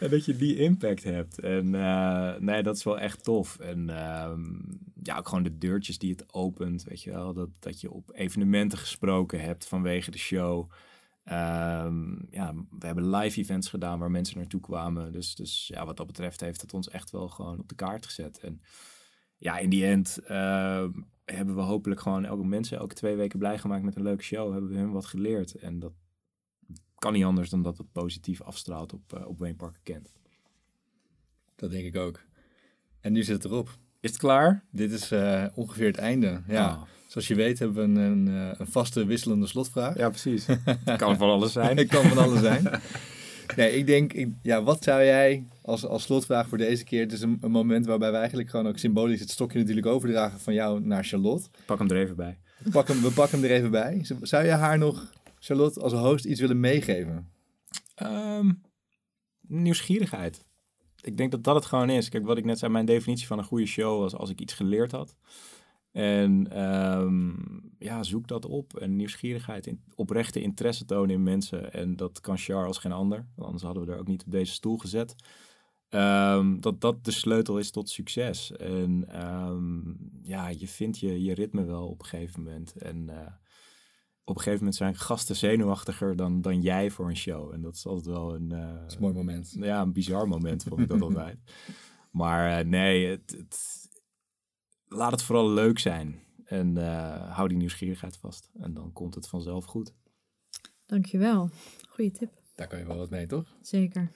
en 0.00 0.10
dat 0.10 0.24
je 0.24 0.36
die 0.36 0.56
impact 0.56 1.04
hebt. 1.04 1.38
En 1.38 1.74
uh, 1.74 2.36
nee, 2.38 2.62
dat 2.62 2.76
is 2.76 2.84
wel 2.84 2.98
echt 2.98 3.24
tof. 3.24 3.58
En 3.58 3.78
um, 4.28 4.78
ja, 5.02 5.18
ook 5.18 5.28
gewoon 5.28 5.44
de 5.44 5.58
deurtjes 5.58 5.98
die 5.98 6.10
het 6.10 6.34
opent, 6.34 6.84
weet 6.84 7.02
je 7.02 7.10
wel. 7.10 7.32
Dat, 7.32 7.48
dat 7.58 7.80
je 7.80 7.90
op 7.90 8.10
evenementen 8.14 8.78
gesproken 8.78 9.40
hebt 9.40 9.66
vanwege 9.66 10.10
de 10.10 10.18
show. 10.18 10.70
Um, 11.32 12.26
ja, 12.30 12.54
we 12.78 12.86
hebben 12.86 13.10
live 13.10 13.40
events 13.40 13.68
gedaan 13.68 13.98
waar 13.98 14.10
mensen 14.10 14.38
naartoe 14.38 14.60
kwamen. 14.60 15.12
Dus, 15.12 15.34
dus 15.34 15.66
ja, 15.66 15.86
wat 15.86 15.96
dat 15.96 16.06
betreft 16.06 16.40
heeft 16.40 16.60
het 16.60 16.74
ons 16.74 16.88
echt 16.88 17.10
wel 17.10 17.28
gewoon 17.28 17.58
op 17.58 17.68
de 17.68 17.74
kaart 17.74 18.06
gezet. 18.06 18.38
En 18.38 18.60
ja, 19.36 19.58
in 19.58 19.70
die 19.70 19.86
end 19.86 20.18
uh, 20.22 20.88
hebben 21.24 21.54
we 21.54 21.60
hopelijk 21.60 22.00
gewoon 22.00 22.24
elke 22.24 22.44
mensen 22.44 22.78
elke 22.78 22.94
twee 22.94 23.16
weken 23.16 23.38
blij 23.38 23.58
gemaakt 23.58 23.84
met 23.84 23.96
een 23.96 24.02
leuke 24.02 24.22
show. 24.22 24.52
Hebben 24.52 24.70
we 24.70 24.76
hun 24.76 24.92
wat 24.92 25.06
geleerd. 25.06 25.54
En 25.54 25.78
dat 25.78 25.92
kan 26.94 27.12
niet 27.12 27.24
anders 27.24 27.50
dan 27.50 27.62
dat 27.62 27.78
het 27.78 27.92
positief 27.92 28.42
afstraalt 28.42 28.92
op, 28.92 29.12
uh, 29.14 29.26
op 29.26 29.38
Wayne 29.38 29.56
Parker 29.56 29.82
Kent. 29.82 30.12
Dat 31.56 31.70
denk 31.70 31.84
ik 31.84 31.96
ook. 31.96 32.24
En 33.00 33.12
nu 33.12 33.22
zit 33.22 33.42
het 33.42 33.44
erop. 33.44 33.78
Is 34.06 34.12
het 34.12 34.20
klaar? 34.20 34.62
Dit 34.70 34.92
is 34.92 35.12
uh, 35.12 35.44
ongeveer 35.54 35.86
het 35.86 35.96
einde. 35.96 36.40
Ja. 36.48 36.68
Oh. 36.68 36.82
Zoals 37.06 37.28
je 37.28 37.34
weet 37.34 37.58
hebben 37.58 37.76
we 37.76 37.82
een, 37.82 37.96
een, 37.96 38.54
een 38.58 38.66
vaste 38.66 39.06
wisselende 39.06 39.46
slotvraag. 39.46 39.96
Ja, 39.96 40.08
precies. 40.08 40.46
Het 40.64 40.96
kan 41.02 41.16
van 41.16 41.30
alles 41.30 41.52
zijn. 41.52 41.76
Het 41.76 41.88
kan 41.88 42.04
van 42.04 42.18
alles 42.18 42.40
zijn. 42.40 42.68
Nee, 43.56 43.76
ik 43.76 43.86
denk, 43.86 44.12
ik, 44.12 44.28
ja, 44.42 44.62
wat 44.62 44.84
zou 44.84 45.04
jij 45.04 45.44
als, 45.62 45.86
als 45.86 46.02
slotvraag 46.02 46.48
voor 46.48 46.58
deze 46.58 46.84
keer? 46.84 47.00
Het 47.00 47.12
is 47.12 47.20
een, 47.20 47.38
een, 47.40 47.50
moment 47.50 47.86
waarbij 47.86 48.10
we 48.10 48.16
eigenlijk 48.16 48.50
gewoon 48.50 48.68
ook 48.68 48.78
symbolisch 48.78 49.20
het 49.20 49.30
stokje 49.30 49.58
natuurlijk 49.58 49.86
overdragen 49.86 50.40
van 50.40 50.54
jou 50.54 50.80
naar 50.80 51.04
Charlotte. 51.04 51.48
Pak 51.66 51.78
hem 51.78 51.90
er 51.90 51.96
even 51.96 52.16
bij. 52.16 52.38
We 52.58 52.70
pakken, 52.70 52.94
hem, 52.94 53.02
we 53.02 53.10
pakken 53.10 53.40
hem 53.40 53.50
er 53.50 53.56
even 53.56 53.70
bij. 53.70 54.06
Zou 54.20 54.44
je 54.44 54.50
haar 54.50 54.78
nog, 54.78 55.12
Charlotte, 55.38 55.80
als 55.80 55.92
host 55.92 56.24
iets 56.24 56.40
willen 56.40 56.60
meegeven? 56.60 57.28
Um, 58.02 58.62
nieuwsgierigheid. 59.40 60.44
Ik 61.06 61.16
denk 61.16 61.30
dat 61.30 61.44
dat 61.44 61.54
het 61.54 61.66
gewoon 61.66 61.90
is. 61.90 62.08
Kijk, 62.08 62.26
wat 62.26 62.38
ik 62.38 62.44
net 62.44 62.58
zei, 62.58 62.72
mijn 62.72 62.86
definitie 62.86 63.26
van 63.26 63.38
een 63.38 63.44
goede 63.44 63.66
show 63.66 64.00
was 64.00 64.14
als 64.14 64.30
ik 64.30 64.40
iets 64.40 64.52
geleerd 64.52 64.92
had. 64.92 65.16
En 65.92 66.62
um, 66.66 67.72
ja, 67.78 68.02
zoek 68.02 68.28
dat 68.28 68.46
op. 68.46 68.76
En 68.76 68.96
nieuwsgierigheid, 68.96 69.66
in, 69.66 69.80
oprechte 69.94 70.40
interesse 70.40 70.84
tonen 70.84 71.14
in 71.14 71.22
mensen. 71.22 71.72
En 71.72 71.96
dat 71.96 72.20
kan 72.20 72.38
Char 72.38 72.66
als 72.66 72.78
geen 72.78 72.92
ander. 72.92 73.26
Anders 73.36 73.62
hadden 73.62 73.86
we 73.86 73.92
er 73.92 73.98
ook 73.98 74.06
niet 74.06 74.24
op 74.24 74.30
deze 74.30 74.52
stoel 74.52 74.76
gezet. 74.76 75.14
Um, 75.90 76.60
dat 76.60 76.80
dat 76.80 77.04
de 77.04 77.10
sleutel 77.10 77.58
is 77.58 77.70
tot 77.70 77.88
succes. 77.88 78.52
En 78.52 79.24
um, 79.26 79.96
ja, 80.22 80.48
je 80.48 80.68
vindt 80.68 80.98
je, 80.98 81.22
je 81.22 81.34
ritme 81.34 81.64
wel 81.64 81.86
op 81.86 81.98
een 82.00 82.06
gegeven 82.06 82.42
moment. 82.42 82.76
En 82.76 83.08
uh, 83.10 83.26
op 84.28 84.36
een 84.36 84.42
gegeven 84.42 84.58
moment 84.58 84.76
zijn 84.76 84.94
gasten 84.94 85.36
zenuwachtiger 85.36 86.16
dan, 86.16 86.40
dan 86.40 86.60
jij 86.60 86.90
voor 86.90 87.08
een 87.08 87.16
show. 87.16 87.52
En 87.52 87.60
dat 87.60 87.74
is 87.74 87.86
altijd 87.86 88.06
wel 88.06 88.34
een... 88.34 88.50
Uh, 88.52 88.72
dat 88.80 88.88
is 88.90 88.94
een 88.94 89.00
mooi 89.00 89.14
moment. 89.14 89.56
Ja, 89.60 89.80
een 89.80 89.92
bizar 89.92 90.28
moment 90.28 90.62
vond 90.62 90.80
ik 90.80 90.88
dat 90.88 91.00
altijd. 91.08 91.38
Maar 92.10 92.60
uh, 92.60 92.70
nee, 92.70 93.06
het, 93.06 93.30
het 93.38 93.88
laat 94.88 95.10
het 95.10 95.22
vooral 95.22 95.50
leuk 95.50 95.78
zijn. 95.78 96.22
En 96.44 96.76
uh, 96.76 97.34
hou 97.34 97.48
die 97.48 97.56
nieuwsgierigheid 97.56 98.16
vast. 98.16 98.50
En 98.60 98.74
dan 98.74 98.92
komt 98.92 99.14
het 99.14 99.28
vanzelf 99.28 99.64
goed. 99.64 99.94
Dankjewel. 100.86 101.50
Goeie 101.88 102.10
tip. 102.10 102.30
Daar 102.54 102.66
kan 102.66 102.78
je 102.78 102.86
wel 102.86 102.96
wat 102.96 103.10
mee, 103.10 103.26
toch? 103.26 103.56
Zeker. 103.60 104.10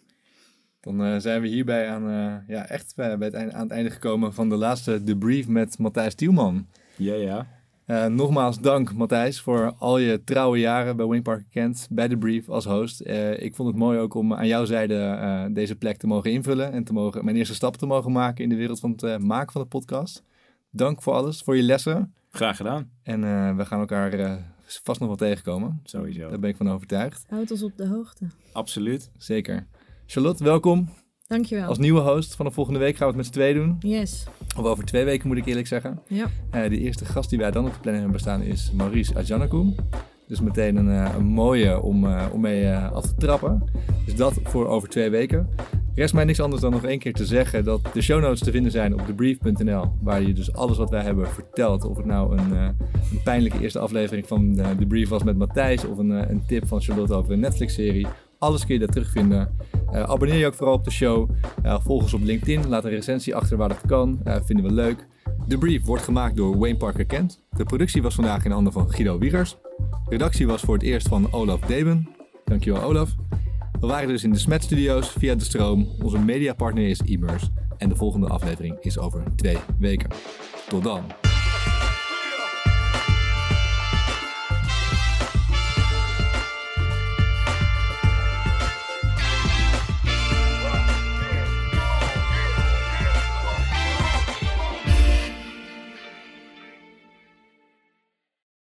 Dan 0.80 1.00
uh, 1.00 1.18
zijn 1.18 1.42
we 1.42 1.48
hierbij 1.48 1.88
aan, 1.88 2.10
uh, 2.10 2.48
ja, 2.48 2.66
echt 2.66 2.96
bij, 2.96 3.18
bij 3.18 3.26
het 3.26 3.36
einde, 3.36 3.52
aan 3.52 3.62
het 3.62 3.70
einde 3.70 3.90
gekomen 3.90 4.34
van 4.34 4.48
de 4.48 4.56
laatste 4.56 5.04
debrief 5.04 5.48
met 5.48 5.78
Matthijs 5.78 6.14
Tielman. 6.14 6.68
Ja, 6.96 7.14
ja. 7.14 7.59
Uh, 7.90 8.06
nogmaals 8.06 8.60
dank 8.60 8.94
Matthijs 8.94 9.40
voor 9.40 9.74
al 9.78 9.98
je 9.98 10.24
trouwe 10.24 10.58
jaren 10.58 10.96
bij 10.96 11.06
Wayne 11.06 11.22
Parker 11.22 11.46
Kent, 11.50 11.86
bij 11.90 12.08
de 12.08 12.18
brief 12.18 12.48
als 12.48 12.64
host. 12.64 13.00
ik 13.36 13.54
vond 13.54 13.68
het 13.68 13.78
mooi 13.78 13.98
ook 13.98 14.14
om 14.14 14.34
aan 14.34 14.46
jouw 14.46 14.64
zijde 14.64 15.48
deze 15.52 15.76
plek 15.76 15.96
te 15.96 16.06
mogen 16.06 16.32
invullen 16.32 16.72
en 16.72 16.84
te 16.84 16.92
mogen, 16.92 17.24
mijn 17.24 17.36
eerste 17.36 17.54
stap 17.54 17.76
te 17.76 17.86
mogen 17.86 18.12
maken 18.12 18.44
in 18.44 18.48
de 18.48 18.56
wereld 18.56 18.80
van 18.80 18.90
het 18.96 19.22
maken 19.22 19.52
van 19.52 19.62
de 19.62 19.68
podcast. 19.68 20.24
Dank 20.70 21.02
voor 21.02 21.12
alles, 21.12 21.42
voor 21.42 21.56
je 21.56 21.62
lessen. 21.62 22.14
Graag 22.30 22.56
gedaan. 22.56 22.90
En 23.02 23.22
uh, 23.22 23.56
we 23.56 23.66
gaan 23.66 23.80
elkaar 23.80 24.20
uh, 24.20 24.34
vast 24.66 25.00
nog 25.00 25.08
wel 25.08 25.16
tegenkomen. 25.16 25.80
Sowieso. 25.84 26.28
Daar 26.28 26.38
ben 26.38 26.50
ik 26.50 26.56
van 26.56 26.70
overtuigd. 26.70 27.24
Houd 27.28 27.50
ons 27.50 27.62
op 27.62 27.76
de 27.76 27.86
hoogte. 27.86 28.26
Absoluut. 28.52 29.10
Zeker. 29.16 29.66
Charlotte, 30.06 30.44
welkom. 30.44 30.88
Dankjewel. 31.30 31.68
Als 31.68 31.78
nieuwe 31.78 32.00
host 32.00 32.34
van 32.34 32.46
de 32.46 32.52
volgende 32.52 32.78
week 32.78 32.96
gaan 32.96 33.06
we 33.10 33.16
het 33.16 33.16
met 33.16 33.26
z'n 33.26 33.32
twee 33.32 33.54
doen. 33.54 33.76
Yes. 33.80 34.26
Of 34.56 34.64
over 34.64 34.84
twee 34.84 35.04
weken 35.04 35.28
moet 35.28 35.36
ik 35.36 35.46
eerlijk 35.46 35.66
zeggen. 35.66 36.00
Ja. 36.06 36.26
Uh, 36.54 36.68
de 36.68 36.78
eerste 36.78 37.04
gast 37.04 37.30
die 37.30 37.38
wij 37.38 37.50
dan 37.50 37.66
op 37.66 37.72
de 37.72 37.80
planning 37.80 38.02
hebben 38.04 38.20
staan 38.20 38.42
is 38.42 38.70
Maurice 38.72 39.14
Ajanakoum. 39.14 39.74
Dus 40.26 40.40
meteen 40.40 40.76
een, 40.76 40.86
een 40.86 41.24
mooie 41.24 41.80
om, 41.80 42.06
om 42.32 42.40
mee 42.40 42.74
af 42.74 43.06
te 43.06 43.14
trappen. 43.14 43.70
Dus 44.04 44.16
dat 44.16 44.34
voor 44.42 44.66
over 44.66 44.88
twee 44.88 45.10
weken. 45.10 45.48
Rest 45.94 46.14
mij 46.14 46.24
niks 46.24 46.40
anders 46.40 46.62
dan 46.62 46.70
nog 46.70 46.84
één 46.84 46.98
keer 46.98 47.12
te 47.12 47.26
zeggen 47.26 47.64
dat 47.64 47.80
de 47.92 48.02
show 48.02 48.20
notes 48.20 48.40
te 48.40 48.50
vinden 48.50 48.72
zijn 48.72 48.92
op 48.92 49.06
thebrief.nl. 49.06 49.92
Waar 50.00 50.22
je 50.22 50.32
dus 50.32 50.52
alles 50.52 50.76
wat 50.76 50.90
wij 50.90 51.02
hebben 51.02 51.28
verteld, 51.28 51.84
of 51.84 51.96
het 51.96 52.06
nou 52.06 52.38
een, 52.38 52.52
uh, 52.52 52.68
een 53.12 53.22
pijnlijke 53.24 53.60
eerste 53.60 53.78
aflevering 53.78 54.26
van 54.26 54.52
de, 54.52 54.86
Brief 54.88 55.08
was 55.08 55.22
met 55.22 55.36
Matthijs, 55.36 55.84
of 55.84 55.98
een, 55.98 56.10
uh, 56.10 56.22
een 56.28 56.42
tip 56.46 56.66
van 56.66 56.80
Charlotte 56.80 57.14
over 57.14 57.32
een 57.32 57.40
Netflix-serie. 57.40 58.06
Alles 58.40 58.64
kun 58.64 58.74
je 58.74 58.80
daar 58.80 58.88
terugvinden. 58.88 59.56
Uh, 59.92 60.02
abonneer 60.02 60.38
je 60.38 60.46
ook 60.46 60.54
vooral 60.54 60.74
op 60.74 60.84
de 60.84 60.90
show. 60.90 61.30
Uh, 61.64 61.80
volg 61.80 62.02
ons 62.02 62.14
op 62.14 62.22
LinkedIn. 62.22 62.68
Laat 62.68 62.84
een 62.84 62.90
recensie 62.90 63.34
achter 63.34 63.56
waar 63.56 63.68
dat 63.68 63.80
kan. 63.86 64.20
Uh, 64.26 64.36
vinden 64.44 64.64
we 64.64 64.72
leuk. 64.72 65.06
De 65.46 65.58
brief 65.58 65.84
wordt 65.84 66.02
gemaakt 66.02 66.36
door 66.36 66.58
Wayne 66.58 66.76
Parker 66.76 67.04
Kent. 67.04 67.42
De 67.50 67.64
productie 67.64 68.02
was 68.02 68.14
vandaag 68.14 68.44
in 68.44 68.50
handen 68.50 68.72
van 68.72 68.92
Guido 68.92 69.18
Wiegers. 69.18 69.56
De 69.78 70.10
redactie 70.10 70.46
was 70.46 70.62
voor 70.62 70.74
het 70.74 70.82
eerst 70.82 71.08
van 71.08 71.32
Olaf 71.32 71.60
Deben. 71.60 72.08
Dankjewel 72.44 72.82
Olaf. 72.82 73.14
We 73.80 73.86
waren 73.86 74.08
dus 74.08 74.24
in 74.24 74.32
de 74.32 74.38
Smet 74.38 74.62
Studios 74.62 75.08
via 75.08 75.34
de 75.34 75.44
stroom. 75.44 75.88
Onze 76.02 76.18
mediapartner 76.18 76.88
is 76.88 77.00
Immers. 77.00 77.50
En 77.76 77.88
de 77.88 77.96
volgende 77.96 78.26
aflevering 78.26 78.76
is 78.80 78.98
over 78.98 79.22
twee 79.36 79.58
weken. 79.78 80.10
Tot 80.68 80.82
dan. 80.82 81.02